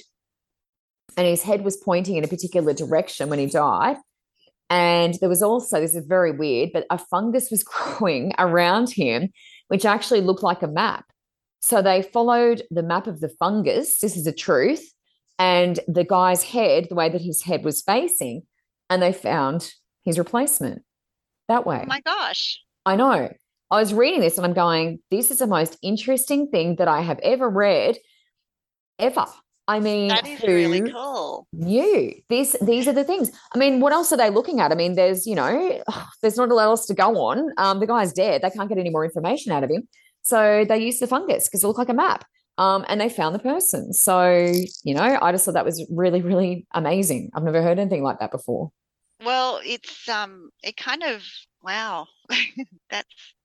and 1.18 1.28
his 1.28 1.44
head 1.44 1.64
was 1.64 1.78
pointing 1.78 2.16
in 2.16 2.24
a 2.24 2.28
particular 2.28 2.74
direction 2.74 3.30
when 3.30 3.40
he 3.40 3.48
died. 3.48 3.98
And 4.70 5.16
there 5.20 5.30
was 5.30 5.44
also, 5.44 5.80
this 5.80 5.96
is 5.96 6.06
very 6.06 6.32
weird, 6.32 6.72
but 6.74 6.86
a 6.90 6.98
fungus 6.98 7.52
was 7.52 7.64
growing 8.00 8.34
around 8.38 8.90
him, 8.90 9.30
which 9.68 9.86
actually 9.86 10.22
looked 10.22 10.44
like 10.44 10.64
a 10.64 10.68
map. 10.68 11.06
So 11.62 11.82
they 11.82 12.02
followed 12.02 12.64
the 12.70 12.84
map 12.84 13.08
of 13.08 13.20
the 13.20 13.30
fungus. 13.40 14.00
This 14.00 14.16
is 14.16 14.26
the 14.26 14.34
truth. 14.34 14.92
And 15.38 15.80
the 15.88 16.04
guy's 16.04 16.44
head, 16.44 16.88
the 16.90 16.96
way 16.96 17.10
that 17.10 17.22
his 17.22 17.44
head 17.44 17.66
was 17.66 17.82
facing, 17.82 18.44
and 18.90 19.02
they 19.02 19.12
found 19.12 19.74
his 20.04 20.18
replacement 20.18 20.84
that 21.48 21.66
way. 21.66 21.82
Oh 21.84 21.88
my 21.88 22.02
gosh. 22.02 22.60
I 22.86 22.96
know. 22.96 23.30
I 23.72 23.80
was 23.80 23.94
reading 23.94 24.22
this 24.22 24.38
and 24.38 24.46
I'm 24.46 24.54
going, 24.54 25.00
this 25.10 25.32
is 25.32 25.40
the 25.40 25.48
most 25.48 25.78
interesting 25.82 26.48
thing 26.48 26.76
that 26.78 26.88
I 26.88 27.02
have 27.02 27.20
ever 27.20 27.50
read, 27.50 27.98
ever. 29.00 29.26
I 29.68 29.80
mean, 29.80 30.10
that 30.10 30.28
is 30.28 30.42
really 30.44 30.92
cool. 30.92 31.48
knew 31.52 32.14
these? 32.30 32.56
These 32.62 32.88
are 32.88 32.94
the 32.94 33.04
things. 33.04 33.32
I 33.54 33.58
mean, 33.58 33.80
what 33.80 33.94
else 33.94 34.12
are 34.12 34.18
they 34.18 34.30
looking 34.30 34.60
at? 34.60 34.72
I 34.72 34.76
mean, 34.76 34.94
there's 34.94 35.26
you 35.26 35.34
know, 35.34 35.82
there's 36.22 36.38
not 36.38 36.52
a 36.52 36.54
lot 36.54 36.66
else 36.66 36.86
to 36.86 36.94
go 36.94 37.18
on. 37.18 37.50
Um, 37.58 37.80
the 37.80 37.88
guy's 37.88 38.14
dead. 38.14 38.44
They 38.44 38.52
can't 38.52 38.70
get 38.70 38.78
any 38.78 38.92
more 38.92 39.04
information 39.04 39.52
out 39.52 39.64
of 39.64 39.72
him. 39.72 39.88
So 40.22 40.66
they 40.68 40.78
use 40.78 41.00
the 41.00 41.08
fungus 41.08 41.48
because 41.48 41.64
it 41.64 41.68
looked 41.68 41.80
like 41.80 41.90
a 41.90 41.94
map. 41.94 42.26
Um, 42.58 42.86
and 42.88 43.02
they 43.02 43.10
found 43.10 43.36
the 43.36 43.40
person. 43.40 43.92
So, 43.92 44.52
you 44.84 44.94
know, 44.94 45.20
I 45.22 45.32
just 45.32 45.46
thought 45.46 45.56
that 45.56 45.66
was 45.66 45.86
really, 45.90 46.22
really 46.22 46.66
amazing. 46.74 47.32
I've 47.34 47.44
never 47.44 47.62
heard 47.62 47.80
anything 47.80 48.02
like 48.02 48.20
that 48.20 48.32
before. 48.32 48.72
Well, 49.26 49.62
it's 49.66 50.10
um 50.10 50.52
it 50.64 50.78
kind 50.78 51.04
of 51.04 51.24
wow. 51.64 52.08
That's 52.92 53.36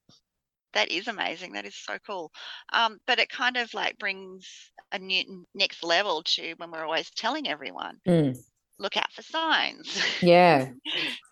that 0.74 0.90
is 0.90 1.08
amazing. 1.08 1.52
That 1.52 1.66
is 1.66 1.76
so 1.76 1.98
cool. 2.06 2.32
Um, 2.72 3.00
but 3.06 3.18
it 3.18 3.28
kind 3.30 3.56
of 3.56 3.74
like 3.74 3.98
brings 3.98 4.72
a 4.92 4.98
new 4.98 5.46
next 5.54 5.82
level 5.84 6.22
to 6.24 6.54
when 6.54 6.70
we're 6.70 6.84
always 6.84 7.10
telling 7.10 7.48
everyone, 7.48 8.00
Mm, 8.06 8.34
look 8.78 8.96
out 8.96 9.12
for 9.12 9.22
signs. 9.22 10.00
yeah. 10.22 10.72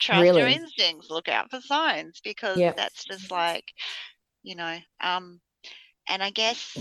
Trust 0.01 0.37
your 0.37 0.49
instincts, 0.49 1.11
look 1.11 1.29
out 1.29 1.51
for 1.51 1.61
signs 1.61 2.21
because 2.23 2.65
Yep. 2.65 2.77
that's 2.77 3.05
just 3.07 3.31
like, 3.31 3.67
you 4.43 4.57
know, 4.57 4.79
um, 5.01 5.41
and 6.09 6.23
I 6.23 6.31
guess, 6.31 6.77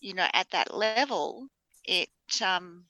you 0.00 0.14
know, 0.14 0.28
at 0.32 0.50
that 0.52 0.74
level, 0.74 1.48
it 1.84 2.08
um 2.42 2.86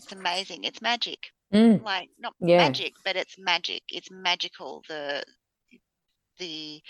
it's 0.00 0.12
amazing. 0.12 0.64
It's 0.64 0.82
magic. 0.82 1.32
Mm, 1.52 1.82
Like 1.82 2.10
not 2.18 2.34
yeah. 2.40 2.58
magic, 2.58 2.94
but 3.04 3.16
it's 3.16 3.36
magic. 3.38 3.82
It's 3.88 4.10
magical 4.10 4.82
the 4.88 5.22
the 6.38 6.80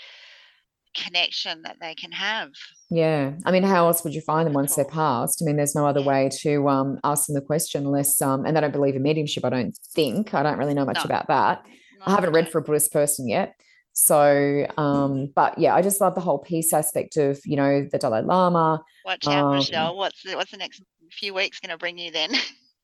connection 0.95 1.61
that 1.63 1.77
they 1.79 1.95
can 1.95 2.11
have. 2.11 2.49
Yeah. 2.89 3.31
I 3.45 3.51
mean, 3.51 3.63
how 3.63 3.87
else 3.87 4.03
would 4.03 4.13
you 4.13 4.21
find 4.21 4.45
them 4.45 4.53
once 4.53 4.75
they're 4.75 4.85
passed? 4.85 5.41
I 5.41 5.45
mean, 5.45 5.55
there's 5.55 5.75
no 5.75 5.85
other 5.87 6.01
Yeah. 6.01 6.05
way 6.07 6.29
to 6.41 6.67
um, 6.69 6.99
ask 7.03 7.27
them 7.27 7.35
the 7.35 7.41
question 7.41 7.85
unless, 7.85 8.21
um, 8.21 8.45
and 8.45 8.55
they 8.55 8.61
don't 8.61 8.73
believe 8.73 8.95
in 8.95 9.01
mediumship, 9.01 9.45
I 9.45 9.49
don't 9.49 9.77
think. 9.93 10.33
I 10.33 10.43
don't 10.43 10.57
really 10.57 10.73
know 10.73 10.85
much 10.85 10.97
No. 10.97 11.03
about 11.03 11.27
that. 11.27 11.63
No, 11.99 12.05
I 12.07 12.11
haven't 12.11 12.33
read 12.33 12.49
for 12.51 12.57
a 12.57 12.61
Buddhist 12.61 12.91
person 12.91 13.27
yet. 13.29 13.55
So, 13.93 14.67
um, 14.77 15.27
but 15.35 15.57
yeah, 15.57 15.75
I 15.75 15.81
just 15.81 16.01
love 16.01 16.15
the 16.15 16.21
whole 16.21 16.39
peace 16.39 16.73
aspect 16.73 17.15
of, 17.17 17.39
you 17.45 17.55
know, 17.55 17.87
the 17.89 17.97
Dalai 17.97 18.21
Lama. 18.21 18.81
Watch 19.05 19.27
out, 19.27 19.45
Um, 19.45 19.57
Michelle. 19.57 19.95
What's 19.97 20.21
the, 20.23 20.35
what's 20.35 20.51
the 20.51 20.57
next 20.57 20.81
few 21.11 21.33
weeks 21.33 21.59
going 21.59 21.71
to 21.71 21.77
bring 21.77 21.97
you 21.97 22.11
then? 22.11 22.31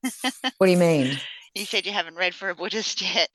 what 0.58 0.68
do 0.68 0.72
you 0.72 0.78
mean? 0.78 1.18
You 1.58 1.66
said 1.66 1.86
you 1.86 1.92
haven't 1.92 2.16
read 2.16 2.36
for 2.36 2.50
a 2.50 2.56
Buddhist 2.56 3.02
yet. 3.16 3.30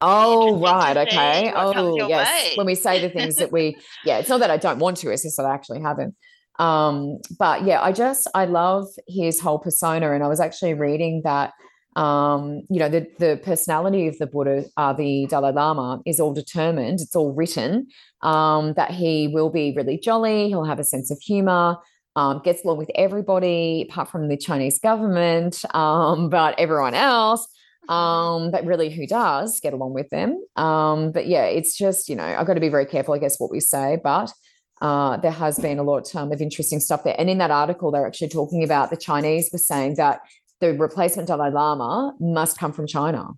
Oh, 0.00 0.58
right. 0.60 0.96
Okay. 0.96 1.52
Oh, 1.54 2.08
yes. 2.08 2.26
way. 2.28 2.52
When 2.56 2.66
we 2.66 2.74
say 2.74 3.00
the 3.00 3.08
things 3.08 3.36
that 3.36 3.52
we, 3.52 3.76
yeah, 4.04 4.18
it's 4.18 4.28
not 4.28 4.40
that 4.40 4.50
I 4.50 4.56
don't 4.56 4.78
want 4.78 4.96
to, 4.98 5.10
it's 5.10 5.22
just 5.22 5.36
that 5.36 5.44
I 5.44 5.54
actually 5.54 5.80
haven't. 5.80 6.14
Um, 6.58 7.18
but 7.38 7.64
yeah, 7.64 7.80
I 7.80 7.92
just, 7.92 8.28
I 8.34 8.46
love 8.46 8.86
his 9.06 9.40
whole 9.40 9.58
persona. 9.58 10.12
And 10.12 10.24
I 10.24 10.28
was 10.28 10.40
actually 10.40 10.74
reading 10.74 11.22
that, 11.24 11.52
um, 11.94 12.62
you 12.68 12.80
know, 12.80 12.88
the, 12.88 13.06
the 13.18 13.40
personality 13.44 14.08
of 14.08 14.18
the 14.18 14.26
Buddha, 14.26 14.64
uh, 14.76 14.92
the 14.92 15.26
Dalai 15.28 15.52
Lama 15.52 16.00
is 16.04 16.18
all 16.20 16.34
determined, 16.34 17.00
it's 17.00 17.14
all 17.14 17.32
written, 17.32 17.86
um, 18.22 18.74
that 18.74 18.90
he 18.90 19.28
will 19.28 19.50
be 19.50 19.72
really 19.76 19.98
jolly, 19.98 20.48
he'll 20.48 20.64
have 20.64 20.80
a 20.80 20.84
sense 20.84 21.10
of 21.10 21.18
humor. 21.20 21.76
Um, 22.16 22.40
gets 22.44 22.64
along 22.64 22.78
with 22.78 22.90
everybody 22.96 23.86
apart 23.88 24.10
from 24.10 24.26
the 24.26 24.36
Chinese 24.36 24.80
government, 24.80 25.62
um, 25.74 26.28
but 26.28 26.58
everyone 26.58 26.94
else 26.94 27.46
um 27.88 28.50
but 28.50 28.64
really 28.64 28.90
who 28.90 29.06
does 29.06 29.60
get 29.60 29.72
along 29.72 29.94
with 29.94 30.08
them? 30.10 30.44
Um 30.56 31.12
but 31.12 31.26
yeah 31.26 31.44
it's 31.44 31.76
just 31.76 32.08
you 32.08 32.16
know 32.16 32.24
i've 32.24 32.46
got 32.46 32.54
to 32.54 32.60
be 32.60 32.68
very 32.68 32.86
careful 32.86 33.14
i 33.14 33.18
guess 33.18 33.38
what 33.38 33.50
we 33.50 33.60
say 33.60 33.98
but 34.02 34.32
uh 34.80 35.16
there 35.18 35.30
has 35.32 35.58
been 35.58 35.78
a 35.78 35.82
lot 35.82 36.14
um, 36.14 36.32
of 36.32 36.40
interesting 36.40 36.80
stuff 36.80 37.04
there. 37.04 37.16
And 37.18 37.30
in 37.30 37.38
that 37.38 37.50
article 37.50 37.90
they're 37.90 38.06
actually 38.06 38.28
talking 38.28 38.62
about 38.62 38.90
the 38.90 38.96
chinese 38.96 39.50
were 39.52 39.58
saying 39.58 39.94
that 39.96 40.20
the 40.60 40.74
replacement 40.74 41.28
dalai 41.28 41.50
lama 41.50 42.14
must 42.20 42.58
come 42.58 42.72
from 42.72 42.86
china. 42.86 43.30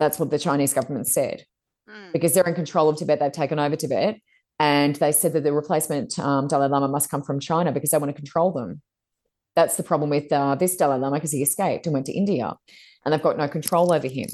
That's 0.00 0.18
what 0.18 0.30
the 0.30 0.38
chinese 0.38 0.74
government 0.74 1.06
said. 1.06 1.44
Mm, 1.88 2.12
because 2.12 2.34
they're 2.34 2.44
in 2.44 2.54
control 2.54 2.88
of 2.88 2.96
tibet 2.96 3.20
they've 3.20 3.32
taken 3.32 3.58
over 3.58 3.76
tibet 3.76 4.20
and 4.58 4.96
they 4.96 5.12
said 5.12 5.32
that 5.34 5.44
the 5.44 5.52
replacement 5.52 6.18
um, 6.18 6.48
dalai 6.48 6.68
lama 6.68 6.88
must 6.88 7.10
come 7.10 7.22
from 7.22 7.38
china 7.38 7.70
because 7.72 7.90
they 7.90 7.98
want 7.98 8.10
to 8.10 8.20
control 8.20 8.52
them. 8.52 8.82
That's 9.58 9.76
the 9.76 9.82
problem 9.82 10.08
with 10.08 10.32
uh, 10.32 10.54
this 10.54 10.76
Dalai 10.76 10.98
Lama 10.98 11.16
because 11.16 11.32
he 11.32 11.42
escaped 11.42 11.84
and 11.86 11.92
went 11.92 12.06
to 12.06 12.12
India 12.12 12.54
and 13.04 13.12
they've 13.12 13.22
got 13.22 13.38
no 13.38 13.48
control 13.48 13.92
over 13.92 14.08
him. 14.08 14.28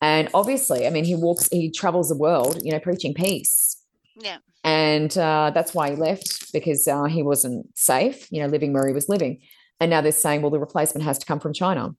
And 0.00 0.28
obviously, 0.34 0.86
I 0.86 0.90
mean, 0.90 1.04
he 1.04 1.14
walks, 1.14 1.48
he 1.50 1.70
travels 1.70 2.08
the 2.08 2.16
world, 2.16 2.60
you 2.62 2.72
know, 2.72 2.78
preaching 2.78 3.14
peace. 3.14 3.82
yeah. 4.20 4.38
And 4.64 5.16
uh, 5.16 5.50
that's 5.54 5.72
why 5.72 5.90
he 5.90 5.96
left 5.96 6.52
because 6.52 6.86
uh, 6.86 7.04
he 7.04 7.22
wasn't 7.22 7.66
safe, 7.78 8.30
you 8.30 8.42
know, 8.42 8.48
living 8.48 8.72
where 8.72 8.86
he 8.86 8.92
was 8.92 9.08
living. 9.08 9.40
And 9.80 9.90
now 9.90 10.00
they're 10.00 10.12
saying, 10.12 10.42
well, 10.42 10.50
the 10.50 10.58
replacement 10.58 11.04
has 11.04 11.18
to 11.18 11.26
come 11.26 11.40
from 11.40 11.52
China. 11.52 11.94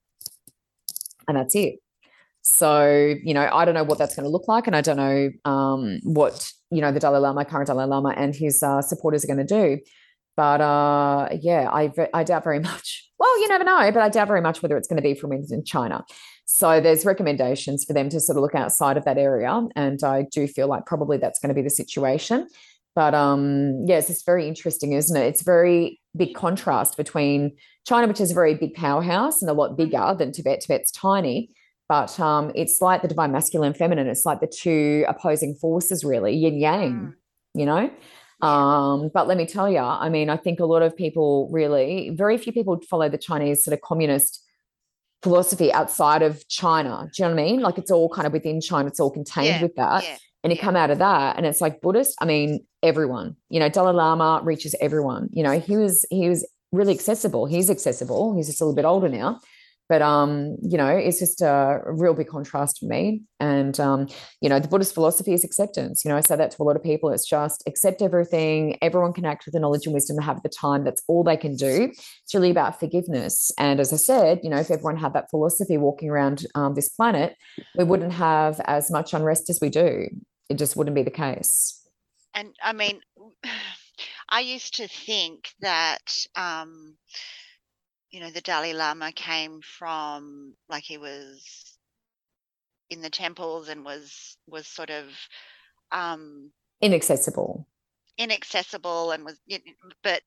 And 1.28 1.38
that's 1.38 1.56
it. 1.56 1.80
So, 2.42 3.16
you 3.24 3.34
know, 3.34 3.50
I 3.52 3.66
don't 3.66 3.74
know 3.74 3.84
what 3.84 3.98
that's 3.98 4.16
going 4.16 4.26
to 4.26 4.30
look 4.30 4.48
like. 4.48 4.68
And 4.68 4.76
I 4.76 4.82
don't 4.82 4.98
know 4.98 5.30
um, 5.46 6.00
what, 6.04 6.52
you 6.72 6.82
know, 6.82 6.92
the 6.92 7.00
Dalai 7.00 7.20
Lama, 7.20 7.46
current 7.46 7.68
Dalai 7.68 7.86
Lama, 7.86 8.10
and 8.10 8.36
his 8.36 8.62
uh, 8.64 8.82
supporters 8.82 9.24
are 9.24 9.28
going 9.28 9.46
to 9.46 9.78
do. 9.78 9.80
But 10.36 10.62
uh, 10.62 11.30
yeah, 11.42 11.70
I, 11.72 11.92
I 12.14 12.24
doubt 12.24 12.44
very 12.44 12.60
much. 12.72 13.09
Well, 13.20 13.42
you 13.42 13.50
never 13.50 13.66
know, 13.66 13.92
but 13.92 14.02
I 14.02 14.10
doubt 14.10 14.30
very 14.30 14.42
much 14.42 14.64
whether 14.64 14.78
it's 14.78 14.88
going 14.88 15.02
to 15.02 15.04
be 15.04 15.14
from 15.14 15.34
in 15.34 15.64
China. 15.66 16.06
So 16.46 16.80
there's 16.80 17.06
recommendations 17.06 17.84
for 17.86 17.94
them 17.94 18.10
to 18.10 18.20
sort 18.20 18.38
of 18.38 18.42
look 18.42 18.56
outside 18.56 18.98
of 18.98 19.06
that 19.06 19.18
area. 19.18 19.68
And 19.76 20.02
I 20.04 20.26
do 20.32 20.48
feel 20.48 20.68
like 20.68 20.86
probably 20.86 21.18
that's 21.18 21.38
going 21.40 21.50
to 21.50 21.54
be 21.56 21.62
the 21.62 21.70
situation. 21.70 22.48
But 22.96 23.14
um, 23.14 23.86
yes, 23.86 24.10
it's 24.10 24.24
very 24.24 24.48
interesting, 24.48 24.94
isn't 24.94 25.16
it? 25.16 25.26
It's 25.28 25.44
very 25.44 26.00
big 26.16 26.34
contrast 26.34 26.98
between 26.98 27.56
China, 27.88 28.08
which 28.08 28.20
is 28.20 28.32
a 28.32 28.34
very 28.34 28.56
big 28.56 28.74
powerhouse 28.74 29.42
and 29.42 29.50
a 29.50 29.54
lot 29.54 29.78
bigger 29.78 30.16
than 30.18 30.32
Tibet. 30.32 30.62
Tibet's 30.62 30.92
tiny, 30.92 31.50
but 31.88 32.20
um, 32.20 32.52
it's 32.56 32.82
like 32.82 33.02
the 33.02 33.08
divine 33.08 33.32
masculine 33.32 33.68
and 33.68 33.78
feminine. 33.78 34.08
It's 34.08 34.26
like 34.26 34.40
the 34.42 34.48
two 34.48 35.06
opposing 35.08 35.56
forces, 35.56 36.04
really, 36.04 36.36
yin 36.36 36.58
yang, 36.60 36.94
Mm, 36.94 37.14
you 37.54 37.66
know? 37.66 37.92
Um, 38.42 39.10
but 39.14 39.28
let 39.28 39.38
me 39.38 39.46
tell 39.46 39.70
you, 39.70 39.80
I 39.80 40.10
mean, 40.10 40.30
I 40.30 40.38
think 40.38 40.60
a 40.60 40.66
lot 40.66 40.82
of 40.82 40.96
people 40.96 41.50
really, 41.52 42.12
very 42.12 42.38
few 42.38 42.54
people 42.54 42.80
follow 42.90 43.10
the 43.10 43.18
Chinese 43.18 43.64
sort 43.64 43.74
of 43.74 43.82
communist 43.82 44.44
philosophy 45.22 45.72
outside 45.74 46.22
of 46.22 46.48
China. 46.48 47.10
Do 47.14 47.22
you 47.24 47.28
know 47.30 47.36
what 47.36 47.42
I 47.42 47.46
mean? 47.46 47.60
Like 47.60 47.78
it's 47.78 47.92
all 47.92 48.10
kind 48.10 48.26
of 48.26 48.32
within 48.34 48.62
China, 48.62 48.88
it's 48.88 49.00
all 49.00 49.12
contained 49.12 49.48
Yeah, 49.48 49.62
with 49.62 49.76
that. 49.76 50.04
yeah. 50.04 50.18
And 50.42 50.54
you 50.54 50.58
yeah. 50.58 50.64
come 50.64 50.78
out 50.78 50.90
of 50.90 51.00
that, 51.00 51.36
and 51.36 51.46
it's 51.46 51.60
like 51.60 51.82
Buddhist. 51.82 52.16
I 52.22 52.26
mean, 52.26 52.66
everyone. 52.82 53.36
You 53.50 53.60
know, 53.60 53.68
Dalai 53.68 53.92
Lama 53.92 54.40
reaches 54.42 54.74
everyone. 54.80 55.28
You 55.34 55.44
know, 55.44 55.60
he 55.60 55.76
was 55.76 56.06
he 56.10 56.30
was 56.30 56.48
really 56.72 56.94
accessible. 56.94 57.46
He's 57.46 57.70
accessible. 57.70 58.38
He's 58.38 58.48
just 58.48 58.62
a 58.62 58.64
little 58.64 58.76
bit 58.76 58.86
older 58.86 59.10
now, 59.10 59.42
but 59.90 60.04
um, 60.04 60.56
you 60.62 60.78
know, 60.78 60.88
it's 60.88 61.20
just 61.20 61.42
a 61.42 61.82
real 61.86 62.14
big 62.14 62.28
contrast 62.28 62.80
for 62.80 62.86
me. 62.86 63.24
And 63.40 63.78
um, 63.80 64.08
you 64.40 64.48
know, 64.48 64.60
the 64.60 64.68
Buddhist 64.68 64.94
philosophy 64.94 65.34
is 65.34 65.44
acceptance. 65.44 66.06
You 66.06 66.10
know, 66.10 66.18
I 66.18 66.22
say 66.22 66.36
that 66.36 66.52
to 66.52 66.62
a 66.62 66.64
lot 66.64 66.76
of 66.76 66.84
people. 66.84 67.10
It's 67.10 67.28
just 67.28 67.64
accept 67.68 68.04
everything. 68.04 68.78
Everyone 68.84 69.14
can 69.14 69.26
act 69.26 69.46
with 69.46 69.54
the 69.54 69.60
knowledge 69.60 69.86
and 69.86 69.94
wisdom 69.94 70.18
they 70.18 70.24
have 70.24 70.38
at 70.38 70.44
the 70.44 70.50
time. 70.50 70.84
That's 70.84 71.02
all 71.08 71.24
they 71.24 71.36
can 71.36 71.56
do. 71.56 71.92
It's 72.24 72.36
really 72.36 72.52
about 72.52 72.80
forgiveness. 72.80 73.52
And 73.58 73.80
as 73.80 73.92
I 73.92 73.98
said, 73.98 74.42
you 74.44 74.50
know, 74.50 74.60
if 74.60 74.70
everyone 74.70 74.98
had 74.98 75.14
that 75.14 75.32
philosophy 75.32 75.78
walking 75.78 76.10
around 76.10 76.46
um, 76.54 76.76
this 76.76 76.90
planet, 76.90 77.36
we 77.76 77.84
wouldn't 77.84 78.14
have 78.14 78.62
as 78.66 78.92
much 78.92 79.14
unrest 79.16 79.50
as 79.50 79.60
we 79.60 79.70
do. 79.70 80.08
It 80.50 80.60
just 80.60 80.76
wouldn't 80.76 80.96
be 80.96 81.04
the 81.04 81.10
case. 81.10 81.76
And 82.36 82.54
I 82.64 82.74
mean, 82.74 83.02
I 84.30 84.42
used 84.42 84.76
to 84.76 84.88
think 84.88 85.50
that, 85.62 86.16
um, 86.36 86.98
you 88.12 88.20
know, 88.20 88.32
the 88.32 88.42
Dalai 88.42 88.74
Lama 88.74 89.12
came 89.12 89.62
from 89.62 90.56
like 90.70 90.84
he 90.84 90.98
was 90.98 91.78
in 92.90 93.02
the 93.02 93.10
temples 93.10 93.68
and 93.70 93.84
was 93.86 94.38
was 94.48 94.68
sort 94.68 94.90
of 94.90 95.08
um, 95.92 96.54
Inaccessible. 96.82 97.66
inaccessible 98.18 99.12
and 99.12 99.26
was, 99.26 99.40
but 100.04 100.22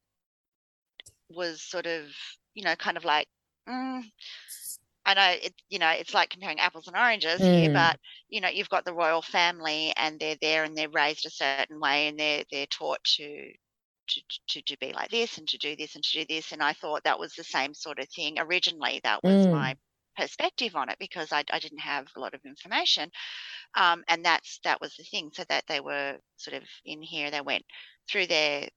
was 1.29 1.63
sort 1.63 1.87
of, 1.87 2.09
you 2.55 2.65
know, 2.65 2.77
kind 2.77 2.97
of 2.97 3.05
like. 3.05 3.29
Mm, 3.69 4.03
I 5.05 5.15
know 5.15 5.31
it, 5.43 5.55
you 5.69 5.79
know, 5.79 5.91
it's 5.91 6.15
like 6.15 6.31
comparing 6.31 6.61
apples 6.61 6.87
and 6.89 6.97
oranges 6.97 7.47
here, 7.47 7.71
Mm. 7.71 7.73
but 7.73 7.99
you 8.29 8.41
know, 8.41 8.49
you've 8.49 8.69
got 8.71 8.85
the 8.85 8.95
royal 8.95 9.23
family 9.23 9.93
and 9.97 10.19
they're 10.21 10.37
there 10.41 10.65
and 10.65 10.77
they're 10.77 10.89
raised 10.91 11.27
a 11.27 11.31
certain 11.31 11.81
way 11.81 12.09
and 12.09 12.19
they're 12.19 12.45
they're 12.51 12.67
taught 12.67 13.03
to 13.05 13.53
to 14.09 14.21
to, 14.49 14.63
to 14.63 14.79
be 14.79 14.93
like 14.93 15.11
this 15.11 15.39
and 15.39 15.49
to 15.49 15.59
do 15.59 15.77
this 15.77 15.95
and 15.95 16.05
to 16.05 16.19
do 16.21 16.27
this. 16.29 16.53
And 16.53 16.63
I 16.63 16.73
thought 16.73 17.05
that 17.05 17.19
was 17.21 17.35
the 17.35 17.45
same 17.45 17.75
sort 17.75 17.99
of 17.99 18.09
thing 18.09 18.39
originally. 18.39 19.01
That 19.05 19.25
was 19.25 19.49
Mm. 19.49 19.51
my 19.51 19.77
perspective 20.17 20.77
on 20.77 20.89
it 20.91 20.99
because 20.99 21.33
I, 21.33 21.45
I 21.51 21.59
didn't 21.59 21.79
have 21.81 22.07
a 22.17 22.21
lot 22.21 22.35
of 22.35 22.41
information. 22.45 23.11
Um, 23.75 24.05
and 24.09 24.25
that's 24.25 24.61
that 24.65 24.81
was 24.81 24.97
the 24.97 25.05
thing. 25.05 25.31
So 25.33 25.45
that 25.49 25.65
they 25.69 25.81
were 25.81 26.19
sort 26.37 26.57
of 26.57 26.65
in 26.85 27.03
here, 27.03 27.31
they 27.31 27.41
went 27.43 27.65
through 28.11 28.27
their 28.29 28.69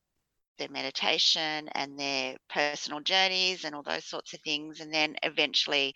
their 0.57 0.69
meditation 0.69 1.69
and 1.73 1.99
their 1.99 2.37
personal 2.49 2.89
journeys 2.91 3.53
and 3.55 3.65
all 3.65 3.71
those 3.73 3.95
sorts 3.97 4.23
of 4.23 4.29
things 4.33 4.73
and 4.73 4.85
then 4.93 5.15
eventually 5.23 5.93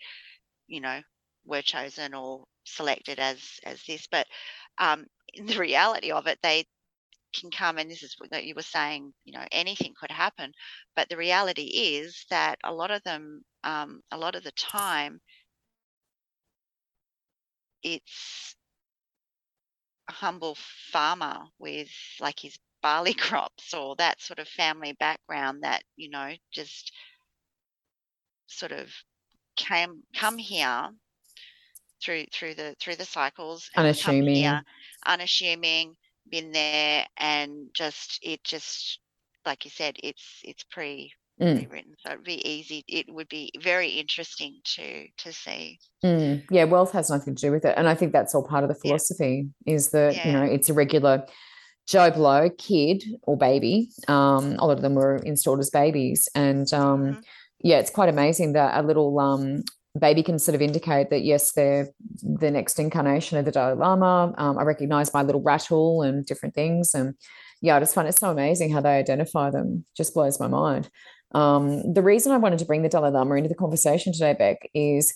you 0.66 0.80
know 0.80 1.00
were 1.44 1.62
chosen 1.62 2.14
or 2.14 2.44
selected 2.64 3.18
as 3.18 3.60
as 3.64 3.82
this 3.86 4.06
but 4.08 4.26
um 4.78 5.06
in 5.34 5.46
the 5.46 5.58
reality 5.58 6.10
of 6.12 6.26
it 6.26 6.38
they 6.42 6.64
can 7.32 7.50
come, 7.50 7.78
and 7.78 7.90
this 7.90 8.02
is 8.02 8.16
what 8.18 8.44
you 8.44 8.54
were 8.54 8.62
saying, 8.62 9.12
you 9.24 9.32
know, 9.32 9.44
anything 9.52 9.94
could 9.98 10.10
happen. 10.10 10.52
But 10.96 11.08
the 11.08 11.16
reality 11.16 11.62
is 11.62 12.24
that 12.30 12.58
a 12.64 12.72
lot 12.72 12.90
of 12.90 13.02
them, 13.04 13.42
um, 13.64 14.02
a 14.10 14.18
lot 14.18 14.34
of 14.34 14.44
the 14.44 14.52
time, 14.52 15.20
it's 17.82 18.54
a 20.08 20.12
humble 20.12 20.56
farmer 20.92 21.38
with 21.58 21.88
like 22.20 22.38
his 22.40 22.58
barley 22.82 23.14
crops 23.14 23.74
or 23.74 23.96
that 23.96 24.20
sort 24.20 24.38
of 24.38 24.48
family 24.48 24.92
background 24.98 25.62
that, 25.62 25.82
you 25.96 26.10
know, 26.10 26.32
just 26.52 26.92
sort 28.46 28.72
of 28.72 28.88
came 29.56 30.02
come 30.14 30.38
here 30.38 30.88
through 32.02 32.24
through 32.32 32.54
the 32.54 32.74
through 32.80 32.96
the 32.96 33.04
cycles 33.04 33.70
unassuming 33.76 34.34
here, 34.34 34.62
unassuming 35.06 35.94
been 36.30 36.52
there 36.52 37.06
and 37.16 37.70
just 37.74 38.18
it 38.22 38.42
just 38.44 39.00
like 39.46 39.64
you 39.64 39.70
said 39.70 39.96
it's 40.02 40.40
it's 40.44 40.64
pre 40.64 41.12
Mm. 41.40 41.70
written 41.70 41.94
so 41.98 42.12
it'd 42.12 42.24
be 42.24 42.46
easy 42.48 42.84
it 42.88 43.06
would 43.12 43.28
be 43.28 43.50
very 43.60 43.90
interesting 43.90 44.60
to 44.64 45.08
to 45.18 45.32
see 45.32 45.78
Mm. 46.04 46.44
Yeah, 46.50 46.64
wealth 46.64 46.92
has 46.92 47.10
nothing 47.10 47.34
to 47.34 47.40
do 47.46 47.52
with 47.52 47.64
it. 47.64 47.74
And 47.76 47.88
I 47.88 47.94
think 47.94 48.12
that's 48.12 48.34
all 48.34 48.42
part 48.46 48.64
of 48.64 48.68
the 48.68 48.74
Yeah. 48.82 48.98
philosophy 48.98 49.50
is 49.66 49.90
that, 49.90 50.24
you 50.24 50.32
know, 50.32 50.42
it's 50.42 50.70
a 50.70 50.74
regular 50.74 51.26
Joe 51.86 52.10
Blow 52.10 52.50
kid 52.58 53.04
or 53.22 53.36
baby. 53.36 53.90
Um, 54.08 54.56
a 54.58 54.66
lot 54.66 54.76
of 54.76 54.82
them 54.82 54.94
were 54.94 55.16
installed 55.16 55.60
as 55.60 55.70
babies. 55.70 56.28
And 56.34 56.72
um, 56.72 57.18
Mhm. 57.18 57.22
yeah, 57.62 57.78
it's 57.78 57.90
quite 57.90 58.08
amazing 58.08 58.54
that 58.54 58.78
a 58.82 58.86
little 58.86 59.18
um, 59.18 59.64
baby 59.98 60.22
can 60.22 60.38
sort 60.38 60.54
of 60.54 60.62
indicate 60.62 61.10
that, 61.10 61.22
yes, 61.22 61.52
they're 61.52 61.88
the 62.22 62.50
next 62.50 62.78
incarnation 62.78 63.38
of 63.38 63.44
the 63.44 63.50
Dalai 63.50 63.74
Lama. 63.74 64.34
Um, 64.38 64.58
I 64.58 64.62
recognize 64.62 65.12
my 65.12 65.22
little 65.22 65.42
rattle 65.42 66.02
and 66.02 66.24
different 66.24 66.54
things. 66.54 66.94
And 66.94 67.14
yeah, 67.60 67.76
I 67.76 67.80
just 67.80 67.94
find 67.94 68.06
it 68.06 68.14
so 68.14 68.30
amazing 68.30 68.72
how 68.72 68.80
they 68.80 68.96
identify 68.96 69.50
them. 69.50 69.84
Just 69.96 70.14
blows 70.14 70.38
my 70.38 70.46
mind. 70.46 70.88
Um, 71.32 71.92
the 71.92 72.02
reason 72.02 72.32
I 72.32 72.38
wanted 72.38 72.60
to 72.60 72.64
bring 72.64 72.82
the 72.82 72.88
Dalai 72.88 73.10
Lama 73.10 73.34
into 73.34 73.48
the 73.48 73.54
conversation 73.54 74.12
today, 74.12 74.34
Beck, 74.34 74.70
is 74.74 75.14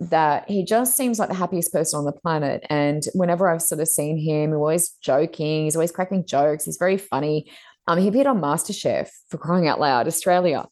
that 0.00 0.48
he 0.48 0.64
just 0.64 0.96
seems 0.96 1.18
like 1.18 1.28
the 1.28 1.34
happiest 1.34 1.72
person 1.72 1.98
on 1.98 2.04
the 2.04 2.12
planet. 2.12 2.66
And 2.68 3.02
whenever 3.14 3.48
I've 3.48 3.62
sort 3.62 3.80
of 3.80 3.88
seen 3.88 4.18
him, 4.18 4.50
he's 4.50 4.56
always 4.56 4.90
joking, 5.02 5.64
he's 5.64 5.76
always 5.76 5.92
cracking 5.92 6.26
jokes, 6.26 6.64
he's 6.64 6.76
very 6.76 6.98
funny. 6.98 7.50
Um, 7.86 7.98
he 7.98 8.08
appeared 8.08 8.26
on 8.26 8.40
MasterChef 8.40 9.08
for 9.30 9.38
crying 9.38 9.68
out 9.68 9.80
loud, 9.80 10.06
Australia. 10.06 10.66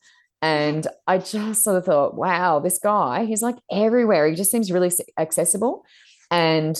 And 0.44 0.86
I 1.06 1.16
just 1.16 1.64
sort 1.64 1.78
of 1.78 1.86
thought, 1.86 2.16
wow, 2.18 2.60
this 2.60 2.78
guy, 2.78 3.24
he's 3.24 3.40
like 3.40 3.56
everywhere. 3.72 4.28
He 4.28 4.34
just 4.34 4.50
seems 4.50 4.70
really 4.70 4.92
accessible. 5.18 5.86
And, 6.30 6.78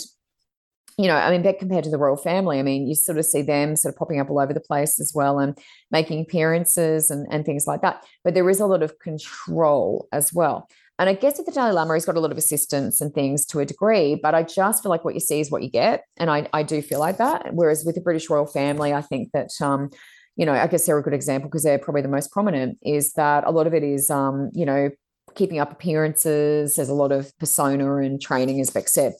you 0.99 1.07
know, 1.07 1.17
I 1.17 1.31
mean, 1.31 1.41
Beck 1.41 1.61
compared 1.61 1.85
to 1.85 1.91
the 1.91 1.97
royal 1.97 2.19
family, 2.19 2.59
I 2.59 2.63
mean, 2.63 2.87
you 2.87 2.95
sort 2.95 3.17
of 3.17 3.25
see 3.25 3.41
them 3.41 3.75
sort 3.75 3.95
of 3.95 3.99
popping 3.99 4.21
up 4.21 4.29
all 4.29 4.39
over 4.39 4.53
the 4.53 4.61
place 4.61 5.01
as 5.01 5.13
well 5.15 5.39
and 5.39 5.57
making 5.91 6.21
appearances 6.21 7.11
and, 7.11 7.27
and 7.31 7.47
things 7.47 7.67
like 7.67 7.81
that. 7.81 8.05
But 8.23 8.35
there 8.35 8.51
is 8.51 8.61
a 8.61 8.67
lot 8.67 8.83
of 8.83 8.99
control 8.99 10.09
as 10.13 10.31
well. 10.35 10.69
And 10.99 11.09
I 11.09 11.15
guess 11.15 11.39
with 11.39 11.47
the 11.47 11.53
Dalai 11.53 11.73
Lama, 11.73 11.95
he's 11.95 12.05
got 12.05 12.19
a 12.19 12.21
lot 12.21 12.33
of 12.33 12.37
assistance 12.37 13.01
and 13.01 13.15
things 13.15 13.47
to 13.47 13.61
a 13.61 13.65
degree, 13.65 14.15
but 14.15 14.35
I 14.35 14.43
just 14.43 14.83
feel 14.83 14.91
like 14.91 15.07
what 15.07 15.15
you 15.15 15.21
see 15.21 15.41
is 15.41 15.51
what 15.51 15.63
you 15.63 15.71
get. 15.71 16.05
And 16.19 16.31
I, 16.31 16.49
I 16.53 16.65
do 16.65 16.83
feel 16.83 17.01
like 17.01 17.17
that. 17.17 17.55
Whereas 17.55 17.83
with 17.83 17.95
the 17.95 18.03
British 18.03 18.29
royal 18.29 18.47
family, 18.47 18.93
I 18.93 19.01
think 19.01 19.31
that, 19.33 19.49
um, 19.63 19.89
you 20.37 20.47
know, 20.47 20.53
I 20.53 20.67
guess 20.67 20.87
they're 20.87 20.99
a 20.99 21.03
good 21.03 21.15
example 21.15 21.49
because 21.49 21.63
they're 21.63 21.79
probably 21.79 22.03
the 22.03 22.09
most 22.09 22.33
prominent, 22.33 22.79
is 22.83 23.13
that 23.13 23.45
a 23.45 23.51
lot 23.51 23.67
of 23.67 23.75
it 23.75 23.83
is, 23.83 24.11
um, 24.11 24.51
you 24.53 24.67
know, 24.67 24.91
keeping 25.35 25.59
up 25.59 25.73
appearances. 25.73 26.77
There's 26.77 26.89
a 26.89 26.95
lot 26.95 27.13
of 27.13 27.37
persona 27.39 27.97
and 27.97 28.21
training, 28.21 28.61
as 28.61 28.71
Beck 28.71 28.89
said. 28.89 29.15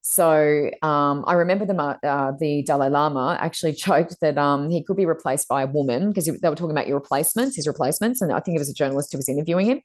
So 0.00 0.70
um, 0.82 1.24
I 1.26 1.34
remember 1.34 1.66
the 1.66 1.74
uh, 1.76 2.32
the 2.38 2.62
Dalai 2.62 2.88
Lama 2.88 3.36
actually 3.40 3.72
joked 3.86 4.16
that 4.20 4.38
um, 4.38 4.70
he 4.70 4.82
could 4.82 4.96
be 4.96 5.06
replaced 5.06 5.48
by 5.48 5.62
a 5.62 5.66
woman 5.66 6.08
because 6.08 6.26
they 6.26 6.48
were 6.48 6.56
talking 6.56 6.70
about 6.70 6.86
your 6.86 6.98
replacements, 6.98 7.56
his 7.56 7.66
replacements, 7.66 8.22
and 8.22 8.32
I 8.32 8.40
think 8.40 8.56
it 8.56 8.60
was 8.60 8.70
a 8.70 8.74
journalist 8.74 9.12
who 9.12 9.18
was 9.18 9.28
interviewing 9.28 9.66
him, 9.66 9.82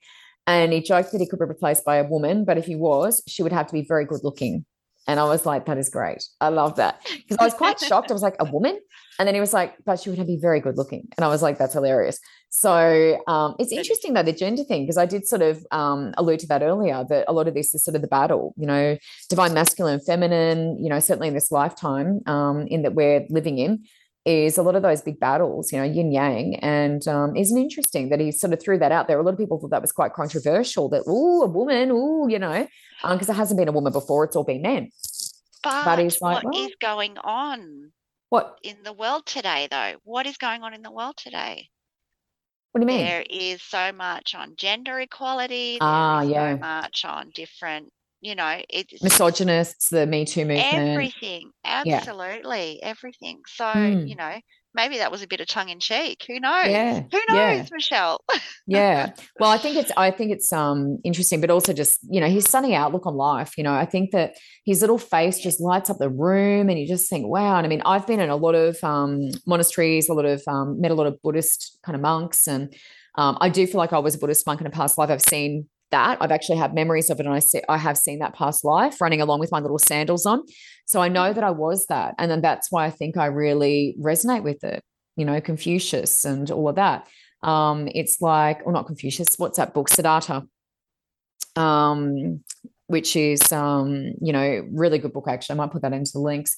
and 0.48 0.74
he 0.74 0.82
joked 0.82 1.12
that 1.12 1.22
he 1.22 1.28
could 1.28 1.40
be 1.40 1.46
replaced 1.46 1.86
by 1.86 1.98
a 1.98 2.08
woman, 2.08 2.46
but 2.46 2.58
if 2.58 2.66
he 2.66 2.76
was, 2.76 3.24
she 3.28 3.44
would 3.44 3.52
have 3.52 3.68
to 3.68 3.74
be 3.74 3.84
very 3.84 4.06
good 4.06 4.22
looking. 4.24 4.66
And 5.08 5.20
I 5.20 5.26
was 5.26 5.46
like, 5.46 5.66
that 5.66 5.78
is 5.78 5.90
great. 5.90 6.24
I 6.40 6.50
love 6.50 6.78
that 6.78 7.02
because 7.06 7.38
I 7.38 7.44
was 7.44 7.54
quite 7.54 7.80
shocked. 7.82 8.10
I 8.10 8.14
was 8.14 8.22
like, 8.22 8.36
a 8.40 8.46
woman, 8.46 8.80
and 9.20 9.28
then 9.28 9.36
he 9.36 9.42
was 9.42 9.54
like, 9.54 9.76
but 9.86 10.00
she 10.00 10.10
would 10.10 10.18
have 10.20 10.28
be 10.28 10.38
very 10.38 10.60
good 10.60 10.78
looking, 10.78 11.08
and 11.18 11.26
I 11.26 11.28
was 11.28 11.42
like, 11.42 11.58
that's 11.58 11.74
hilarious. 11.74 12.20
So 12.56 13.20
um, 13.28 13.56
it's 13.58 13.72
interesting 13.72 14.14
though 14.14 14.22
the 14.22 14.32
gender 14.32 14.64
thing 14.64 14.84
because 14.84 14.98
I 14.98 15.08
did 15.08 15.28
sort 15.28 15.42
of 15.42 15.66
um, 15.72 16.14
allude 16.20 16.40
to 16.42 16.48
that 16.48 16.62
earlier 16.62 17.04
that 17.10 17.26
a 17.28 17.34
lot 17.34 17.48
of 17.48 17.56
this 17.56 17.74
is 17.74 17.84
sort 17.84 17.96
of 17.96 18.04
the 18.04 18.08
battle, 18.08 18.54
you 18.58 18.68
know, 18.68 18.96
divine 19.28 19.56
masculine, 19.56 20.00
feminine, 20.00 20.78
you 20.82 20.88
know, 20.88 21.00
certainly 21.00 21.30
in 21.30 21.34
this 21.34 21.52
lifetime 21.52 22.22
um, 22.28 22.68
in 22.68 22.84
that 22.84 22.94
we're 22.94 23.26
living 23.30 23.58
in 23.58 23.86
is 24.26 24.60
a 24.60 24.64
lot 24.64 24.76
of 24.76 24.84
those 24.84 25.02
big 25.02 25.20
battles, 25.20 25.72
you 25.72 25.80
know, 25.80 25.84
yin 25.84 26.12
yang. 26.12 26.56
And 26.58 27.06
um, 27.08 27.36
isn't 27.36 27.58
interesting 27.58 28.10
that 28.10 28.20
he 28.20 28.32
sort 28.32 28.54
of 28.54 28.62
threw 28.62 28.78
that 28.78 28.92
out 28.92 29.08
there. 29.08 29.20
A 29.20 29.24
lot 29.24 29.34
of 29.34 29.40
people 29.40 29.60
thought 29.60 29.72
that 29.72 29.82
was 29.82 29.92
quite 29.92 30.14
controversial 30.14 30.90
that, 30.90 31.04
oh, 31.08 31.42
a 31.42 31.48
woman, 31.48 31.90
oh, 31.92 32.28
you 32.28 32.38
know, 32.38 32.68
because 33.02 33.30
it 33.30 33.36
hasn't 33.36 33.58
been 33.58 33.68
a 33.68 33.74
woman 33.74 33.92
before, 33.92 34.24
it's 34.26 34.36
all 34.36 34.44
been 34.44 34.62
men. 34.62 34.92
but, 35.64 36.00
he's 36.00 36.22
like, 36.22 36.44
what 36.44 36.54
well- 36.54 36.68
is 36.68 36.76
going 36.80 37.18
on 37.18 37.92
What, 38.34 38.58
in 38.64 38.82
the 38.82 38.94
world 38.94 39.28
today 39.28 39.68
though 39.70 39.98
what 40.06 40.26
is 40.26 40.38
going 40.38 40.64
on 40.64 40.74
in 40.74 40.82
the 40.82 40.90
world 40.90 41.18
today 41.18 41.70
what 42.72 42.82
do 42.84 42.92
you 42.92 42.98
mean? 42.98 43.06
there 43.06 43.24
is 43.30 43.62
so 43.62 43.92
much 43.92 44.34
on 44.34 44.56
gender 44.58 45.00
equality 45.00 45.78
Ah, 45.80 46.22
yeah. 46.24 46.54
so 46.54 46.58
much 46.60 47.06
on 47.06 47.30
different 47.36 47.94
you 48.22 48.34
know 48.34 48.60
it's 48.70 49.04
Misogynists, 49.04 49.90
the 49.90 50.08
Me 50.08 50.26
Too 50.26 50.46
movement. 50.46 50.90
everything 50.90 51.52
absolutely 51.64 52.82
everything 52.82 53.42
so 53.46 53.72
Hmm. 53.72 54.08
you 54.08 54.16
know 54.16 54.34
maybe 54.76 54.98
that 54.98 55.12
was 55.12 55.22
a 55.22 55.28
bit 55.28 55.40
of 55.40 55.48
tongue 55.48 55.70
in 55.70 55.80
cheek 55.80 56.24
who 56.28 56.40
knows? 56.40 56.68
Yeah, 56.68 57.02
who 57.12 57.20
knows 57.30 57.30
yeah. 57.30 57.66
michelle? 57.72 58.22
Yeah. 58.66 59.12
Well 59.40 59.50
i 59.50 59.58
think 59.58 59.76
it's 59.76 59.92
i 59.98 60.10
think 60.10 60.32
it's 60.32 60.54
um 60.54 60.98
interesting 61.04 61.42
but 61.42 61.50
also 61.50 61.74
just 61.74 62.00
you 62.10 62.22
know 62.22 62.30
his 62.30 62.46
sunny 62.46 62.74
outlook 62.74 63.06
on 63.06 63.16
life 63.16 63.58
you 63.58 63.64
know 63.64 63.74
i 63.74 63.86
think 63.86 64.12
that 64.12 64.36
his 64.66 64.80
little 64.80 64.98
face 64.98 65.40
just 65.40 65.60
lights 65.60 65.90
up 65.90 65.98
the 65.98 66.10
room 66.10 66.70
and 66.70 66.80
you 66.80 66.88
just 66.88 67.10
think 67.10 67.28
wow. 67.28 67.58
And 67.58 67.66
i 67.66 67.70
mean 67.70 67.82
i've 67.86 68.08
been 68.08 68.22
in 68.22 68.30
a 68.30 68.38
lot 68.38 68.56
of 68.56 68.82
um 68.84 69.32
monasteries 69.46 70.08
a 70.08 70.14
lot 70.14 70.26
of 70.26 70.42
um 70.48 70.80
met 70.80 70.92
a 70.92 70.94
lot 70.94 71.08
of 71.08 71.22
buddhist 71.22 71.78
kind 71.84 71.96
of 71.96 72.02
monks 72.02 72.48
and 72.48 72.74
um 73.18 73.38
i 73.42 73.50
do 73.50 73.68
feel 73.68 73.80
like 73.80 73.92
i 73.92 74.00
was 74.00 74.16
a 74.16 74.18
buddhist 74.18 74.48
monk 74.48 74.62
in 74.62 74.68
a 74.68 74.70
past 74.70 74.98
life. 74.98 75.10
I've 75.10 75.22
seen 75.22 75.68
that 75.94 76.18
i've 76.20 76.36
actually 76.38 76.58
had 76.58 76.74
memories 76.74 77.10
of 77.10 77.20
it 77.20 77.26
and 77.26 77.36
i 77.36 77.40
see 77.40 77.62
i 77.70 77.78
have 77.78 77.98
seen 77.98 78.20
that 78.20 78.36
past 78.36 78.66
life 78.66 79.00
running 79.00 79.22
along 79.22 79.40
with 79.40 79.52
my 79.52 79.60
little 79.60 79.80
sandals 79.80 80.26
on 80.26 80.44
so 80.86 81.02
i 81.02 81.08
know 81.08 81.32
that 81.32 81.44
i 81.44 81.52
was 81.52 81.86
that 81.88 82.14
and 82.20 82.30
then 82.30 82.42
that's 82.42 82.72
why 82.72 82.86
i 82.86 82.90
think 82.90 83.18
i 83.18 83.28
really 83.28 83.96
resonate 84.00 84.44
with 84.44 84.64
it 84.64 84.84
you 85.16 85.26
know 85.26 85.40
confucius 85.40 86.26
and 86.26 86.52
all 86.52 86.68
of 86.70 86.76
that 86.76 87.08
um, 87.44 87.90
it's 87.94 88.22
like, 88.22 88.62
or 88.66 88.72
not 88.72 88.88
Confucius, 88.88 89.36
what's 89.38 89.58
that 89.58 89.74
book? 89.74 89.90
Siddhartha, 89.90 90.48
um, 91.56 92.44
which 92.88 93.16
is, 93.16 93.52
um, 93.52 94.14
you 94.22 94.34
know, 94.34 94.68
really 94.72 94.98
good 94.98 95.14
book, 95.14 95.26
actually. 95.28 95.56
I 95.56 95.58
might 95.58 95.72
put 95.72 95.82
that 95.82 95.94
into 95.94 96.12
the 96.14 96.20
links. 96.20 96.56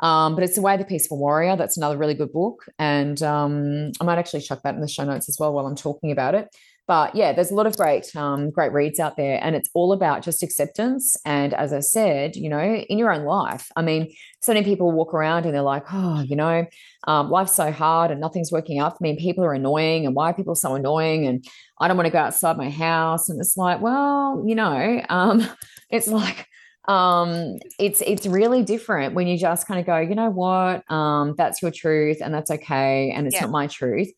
Um, 0.00 0.36
but 0.36 0.44
it's 0.44 0.54
The 0.54 0.62
Way 0.62 0.76
the 0.76 0.84
Peaceful 0.84 1.18
Warrior. 1.18 1.56
That's 1.56 1.76
another 1.76 1.98
really 1.98 2.14
good 2.14 2.32
book. 2.32 2.64
And 2.78 3.20
um, 3.22 3.90
I 4.00 4.04
might 4.04 4.18
actually 4.18 4.42
chuck 4.42 4.62
that 4.62 4.74
in 4.74 4.80
the 4.80 4.88
show 4.88 5.04
notes 5.04 5.28
as 5.28 5.38
well 5.40 5.52
while 5.52 5.66
I'm 5.66 5.74
talking 5.76 6.12
about 6.12 6.36
it. 6.36 6.48
But 6.88 7.14
yeah, 7.14 7.32
there's 7.34 7.50
a 7.50 7.54
lot 7.54 7.66
of 7.66 7.76
great, 7.76 8.16
um, 8.16 8.50
great 8.50 8.72
reads 8.72 8.98
out 8.98 9.16
there, 9.16 9.38
and 9.42 9.54
it's 9.54 9.70
all 9.74 9.92
about 9.92 10.22
just 10.22 10.42
acceptance. 10.42 11.16
And 11.26 11.54
as 11.54 11.72
I 11.72 11.80
said, 11.80 12.34
you 12.34 12.48
know, 12.48 12.58
in 12.60 12.98
your 12.98 13.12
own 13.12 13.24
life. 13.24 13.70
I 13.76 13.82
mean, 13.82 14.12
so 14.40 14.54
many 14.54 14.64
people 14.64 14.90
walk 14.90 15.14
around 15.14 15.44
and 15.44 15.54
they're 15.54 15.62
like, 15.62 15.84
oh, 15.92 16.22
you 16.22 16.34
know, 16.34 16.66
um, 17.06 17.30
life's 17.30 17.54
so 17.54 17.70
hard 17.70 18.10
and 18.10 18.20
nothing's 18.20 18.50
working 18.50 18.78
out 18.80 18.96
for 18.96 19.02
me. 19.02 19.10
And 19.10 19.18
people 19.18 19.44
are 19.44 19.52
annoying, 19.54 20.06
and 20.06 20.14
why 20.16 20.30
are 20.30 20.34
people 20.34 20.54
so 20.56 20.74
annoying? 20.74 21.26
And 21.26 21.44
I 21.80 21.88
don't 21.88 21.96
want 21.96 22.06
to 22.06 22.12
go 22.12 22.18
outside 22.18 22.56
my 22.56 22.70
house. 22.70 23.28
And 23.28 23.40
it's 23.40 23.56
like, 23.56 23.80
well, 23.82 24.42
you 24.46 24.54
know, 24.54 25.02
um, 25.10 25.46
it's 25.90 26.08
like 26.08 26.46
um 26.88 27.58
it's 27.78 28.00
it's 28.06 28.26
really 28.26 28.62
different 28.62 29.14
when 29.14 29.26
you 29.26 29.36
just 29.36 29.66
kind 29.66 29.78
of 29.78 29.84
go 29.84 29.98
you 29.98 30.14
know 30.14 30.30
what 30.30 30.90
um 30.90 31.34
that's 31.36 31.60
your 31.60 31.70
truth 31.70 32.16
and 32.22 32.32
that's 32.32 32.50
okay 32.50 33.10
and 33.14 33.26
it's 33.26 33.34
Yeah. 33.34 33.42
not 33.42 33.50
my 33.50 33.66
truth 33.66 34.08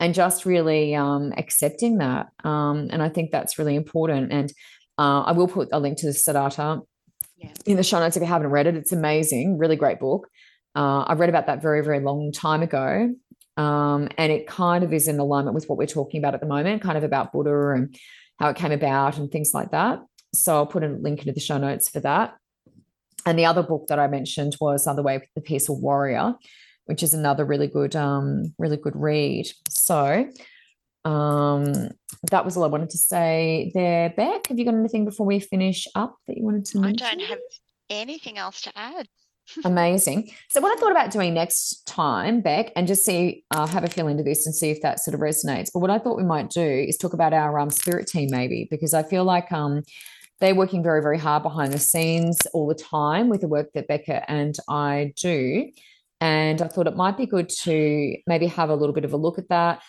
and 0.00 0.14
just 0.14 0.44
really 0.44 0.94
um 0.94 1.32
accepting 1.36 1.98
that 1.98 2.28
um 2.44 2.88
and 2.90 3.02
i 3.02 3.08
think 3.08 3.30
that's 3.30 3.58
really 3.58 3.76
important 3.76 4.32
and 4.32 4.52
uh, 4.98 5.20
i 5.22 5.32
will 5.32 5.48
put 5.48 5.68
a 5.72 5.78
link 5.78 5.98
to 5.98 6.06
the 6.06 6.12
siddhartha 6.12 6.80
Yeah. 7.36 7.52
in 7.66 7.76
the 7.76 7.84
show 7.84 8.00
notes 8.00 8.16
if 8.16 8.22
you 8.22 8.26
haven't 8.26 8.50
read 8.50 8.66
it 8.66 8.76
it's 8.76 8.92
amazing 8.92 9.58
really 9.58 9.76
great 9.76 10.00
book 10.00 10.28
uh, 10.74 11.02
i 11.02 11.12
read 11.14 11.28
about 11.28 11.46
that 11.46 11.62
very 11.62 11.82
very 11.84 12.00
long 12.00 12.32
time 12.32 12.62
ago 12.62 13.14
um 13.56 14.08
and 14.18 14.32
it 14.32 14.46
kind 14.48 14.82
of 14.84 14.92
is 14.92 15.06
in 15.06 15.18
alignment 15.20 15.54
with 15.54 15.68
what 15.68 15.78
we're 15.78 15.86
talking 15.86 16.18
about 16.20 16.34
at 16.34 16.40
the 16.40 16.46
moment 16.46 16.82
kind 16.82 16.98
of 16.98 17.04
about 17.04 17.32
buddha 17.32 17.70
and 17.76 17.96
how 18.38 18.48
it 18.48 18.56
came 18.56 18.72
about 18.72 19.18
and 19.18 19.30
things 19.30 19.52
like 19.54 19.70
that 19.70 20.00
so 20.32 20.54
I'll 20.54 20.66
put 20.66 20.84
a 20.84 20.88
link 20.88 21.20
into 21.20 21.32
the 21.32 21.40
show 21.40 21.58
notes 21.58 21.88
for 21.88 22.00
that. 22.00 22.36
And 23.26 23.38
the 23.38 23.46
other 23.46 23.62
book 23.62 23.88
that 23.88 23.98
I 23.98 24.06
mentioned 24.06 24.56
was 24.60 24.86
On 24.86 24.96
the 24.96 25.02
Way 25.02 25.16
of 25.16 25.22
the 25.34 25.40
Peaceful 25.40 25.80
Warrior, 25.80 26.34
which 26.86 27.02
is 27.02 27.14
another 27.14 27.44
really 27.44 27.66
good, 27.66 27.94
um, 27.96 28.54
really 28.58 28.76
good 28.76 28.96
read. 28.96 29.46
So 29.68 30.28
um, 31.04 31.72
that 32.30 32.44
was 32.44 32.56
all 32.56 32.64
I 32.64 32.68
wanted 32.68 32.90
to 32.90 32.98
say 32.98 33.70
there. 33.74 34.10
Beck, 34.10 34.48
have 34.48 34.58
you 34.58 34.64
got 34.64 34.74
anything 34.74 35.04
before 35.04 35.26
we 35.26 35.40
finish 35.40 35.86
up 35.94 36.16
that 36.26 36.36
you 36.36 36.44
wanted 36.44 36.64
to 36.66 36.80
mention? 36.80 37.06
i 37.06 37.10
don't 37.10 37.26
have 37.26 37.38
anything 37.88 38.38
else 38.38 38.60
to 38.62 38.72
add 38.76 39.08
Amazing. 39.64 40.30
So, 40.48 40.60
what 40.60 40.76
I 40.76 40.80
thought 40.80 40.92
about 40.92 41.10
doing 41.10 41.34
next 41.34 41.84
time, 41.86 42.40
Beck, 42.40 42.72
and 42.76 42.86
just 42.86 43.04
see, 43.04 43.44
uh, 43.50 43.66
have 43.66 43.84
a 43.84 43.88
feel 43.88 44.08
into 44.08 44.22
this 44.22 44.46
and 44.46 44.54
see 44.54 44.70
if 44.70 44.80
that 44.82 45.00
sort 45.00 45.14
of 45.14 45.20
resonates. 45.20 45.70
But 45.72 45.80
what 45.80 45.90
I 45.90 45.98
thought 45.98 46.16
we 46.16 46.24
might 46.24 46.50
do 46.50 46.62
is 46.62 46.96
talk 46.96 47.12
about 47.12 47.32
our 47.32 47.58
um, 47.58 47.70
spirit 47.70 48.06
team, 48.06 48.28
maybe, 48.30 48.68
because 48.70 48.94
I 48.94 49.02
feel 49.02 49.24
like 49.24 49.50
um, 49.52 49.82
they're 50.40 50.54
working 50.54 50.82
very, 50.82 51.02
very 51.02 51.18
hard 51.18 51.42
behind 51.42 51.72
the 51.72 51.78
scenes 51.78 52.38
all 52.52 52.66
the 52.66 52.74
time 52.74 53.28
with 53.28 53.40
the 53.40 53.48
work 53.48 53.72
that 53.74 53.88
Becca 53.88 54.30
and 54.30 54.56
I 54.68 55.12
do. 55.16 55.70
And 56.20 56.60
I 56.60 56.68
thought 56.68 56.86
it 56.86 56.96
might 56.96 57.16
be 57.16 57.26
good 57.26 57.48
to 57.62 58.16
maybe 58.26 58.46
have 58.46 58.68
a 58.68 58.74
little 58.74 58.94
bit 58.94 59.04
of 59.04 59.12
a 59.12 59.16
look 59.16 59.38
at 59.38 59.48
that. 59.48 59.82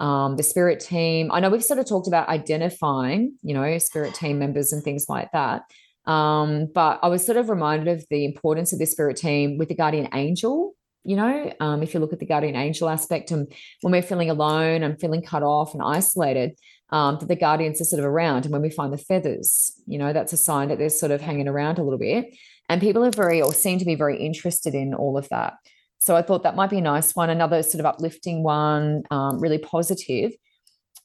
Um, 0.00 0.36
the 0.36 0.44
spirit 0.44 0.78
team. 0.78 1.32
I 1.32 1.40
know 1.40 1.50
we've 1.50 1.64
sort 1.64 1.80
of 1.80 1.88
talked 1.88 2.06
about 2.06 2.28
identifying, 2.28 3.36
you 3.42 3.52
know, 3.52 3.78
spirit 3.78 4.14
team 4.14 4.38
members 4.38 4.72
and 4.72 4.82
things 4.84 5.06
like 5.08 5.32
that. 5.32 5.62
Um, 6.06 6.68
but 6.72 7.00
I 7.02 7.08
was 7.08 7.26
sort 7.26 7.36
of 7.36 7.50
reminded 7.50 7.88
of 7.88 8.04
the 8.08 8.24
importance 8.24 8.72
of 8.72 8.78
the 8.78 8.86
spirit 8.86 9.16
team 9.16 9.58
with 9.58 9.68
the 9.68 9.74
guardian 9.74 10.08
angel. 10.14 10.74
You 11.04 11.16
know, 11.16 11.52
um, 11.60 11.82
if 11.82 11.94
you 11.94 12.00
look 12.00 12.12
at 12.12 12.18
the 12.18 12.26
guardian 12.26 12.54
angel 12.54 12.88
aspect, 12.88 13.30
and 13.30 13.52
when 13.80 13.92
we're 13.92 14.02
feeling 14.02 14.30
alone 14.30 14.82
and 14.82 15.00
feeling 15.00 15.22
cut 15.22 15.42
off 15.42 15.74
and 15.74 15.82
isolated, 15.82 16.52
um, 16.90 17.18
that 17.20 17.26
the 17.26 17.36
guardians 17.36 17.80
are 17.80 17.84
sort 17.84 18.00
of 18.00 18.06
around. 18.06 18.44
And 18.44 18.52
when 18.52 18.62
we 18.62 18.70
find 18.70 18.92
the 18.92 18.98
feathers, 18.98 19.72
you 19.86 19.98
know, 19.98 20.12
that's 20.12 20.32
a 20.32 20.36
sign 20.36 20.68
that 20.68 20.78
they're 20.78 20.90
sort 20.90 21.12
of 21.12 21.20
hanging 21.20 21.48
around 21.48 21.78
a 21.78 21.82
little 21.82 21.98
bit. 21.98 22.34
And 22.68 22.80
people 22.80 23.04
are 23.04 23.10
very, 23.10 23.42
or 23.42 23.52
seem 23.52 23.78
to 23.78 23.84
be 23.84 23.94
very 23.94 24.18
interested 24.18 24.74
in 24.74 24.94
all 24.94 25.18
of 25.18 25.28
that. 25.30 25.54
So 25.98 26.16
I 26.16 26.22
thought 26.22 26.42
that 26.44 26.56
might 26.56 26.70
be 26.70 26.78
a 26.78 26.82
nice 26.82 27.14
one, 27.14 27.30
another 27.30 27.62
sort 27.62 27.80
of 27.80 27.86
uplifting 27.86 28.42
one, 28.42 29.02
um, 29.10 29.40
really 29.40 29.58
positive 29.58 30.32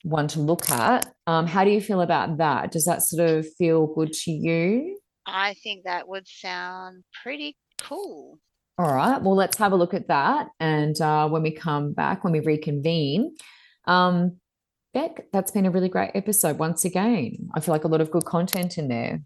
one 0.04 0.28
to 0.28 0.40
look 0.40 0.70
at. 0.70 1.12
Um, 1.28 1.48
how 1.48 1.64
do 1.64 1.72
you 1.72 1.82
feel 1.82 2.02
about 2.02 2.38
that? 2.38 2.72
Does 2.72 2.86
that 2.86 3.02
sort 3.02 3.30
of 3.30 3.48
feel 3.58 3.88
good 3.88 4.14
to 4.14 4.32
you? 4.32 5.00
I 5.26 5.56
think 5.56 5.86
that 5.86 6.08
would 6.08 6.28
sound 6.28 7.04
pretty 7.24 7.56
cool. 7.82 8.38
All 8.78 8.94
right. 8.94 9.22
Well, 9.22 9.36
let's 9.36 9.58
have 9.58 9.72
a 9.72 9.78
look 9.78 9.94
at 9.94 10.08
that. 10.10 10.48
And 10.60 11.00
uh, 11.00 11.30
when 11.30 11.44
we 11.44 11.52
come 11.52 11.94
back, 11.94 12.24
when 12.24 12.34
we 12.34 12.40
reconvene, 12.40 13.36
um, 13.86 14.38
Beck, 14.94 15.26
that's 15.32 15.52
been 15.52 15.66
a 15.66 15.72
really 15.72 15.90
great 15.90 16.12
episode 16.14 16.60
once 16.60 16.86
again. 16.86 17.50
I 17.56 17.60
feel 17.60 17.74
like 17.74 17.84
a 17.84 17.88
lot 17.88 18.02
of 18.02 18.12
good 18.12 18.26
content 18.26 18.78
in 18.78 18.90
there. 18.90 19.22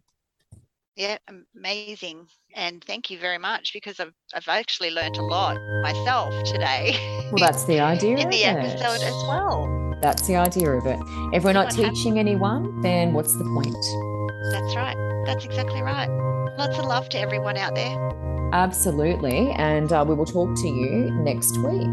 Yeah, 0.97 1.17
amazing. 1.55 2.27
And 2.55 2.83
thank 2.83 3.11
you 3.11 3.19
very 3.19 3.37
much 3.37 3.71
because 3.71 3.99
I've, 3.99 4.13
I've 4.33 4.47
actually 4.47 4.89
learned 4.89 5.17
a 5.17 5.21
lot 5.21 5.55
myself 5.83 6.33
today. 6.43 6.97
Well, 7.31 7.35
that's 7.37 7.65
the 7.65 7.79
idea. 7.79 8.17
in 8.17 8.29
the 8.29 8.43
episode 8.43 8.95
it? 8.95 9.03
as 9.03 9.13
well. 9.27 9.95
That's 10.01 10.25
the 10.25 10.37
idea 10.37 10.71
of 10.71 10.87
it. 10.87 10.97
If 11.33 11.43
we're 11.43 11.53
not 11.53 11.69
teaching 11.69 12.17
anyone, 12.17 12.81
then 12.81 13.13
what's 13.13 13.37
the 13.37 13.43
point? 13.43 13.75
That's 14.51 14.75
right. 14.75 15.23
That's 15.27 15.45
exactly 15.45 15.83
right. 15.83 16.09
Lots 16.57 16.79
of 16.79 16.85
love 16.85 17.09
to 17.09 17.19
everyone 17.19 17.57
out 17.57 17.75
there. 17.75 18.49
Absolutely. 18.53 19.51
And 19.51 19.93
uh, 19.93 20.03
we 20.07 20.15
will 20.15 20.25
talk 20.25 20.55
to 20.55 20.67
you 20.67 21.11
next 21.11 21.57
week. 21.57 21.91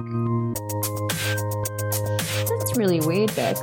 That's 2.48 2.74
really 2.78 3.00
weird, 3.00 3.34
Beck. 3.36 3.58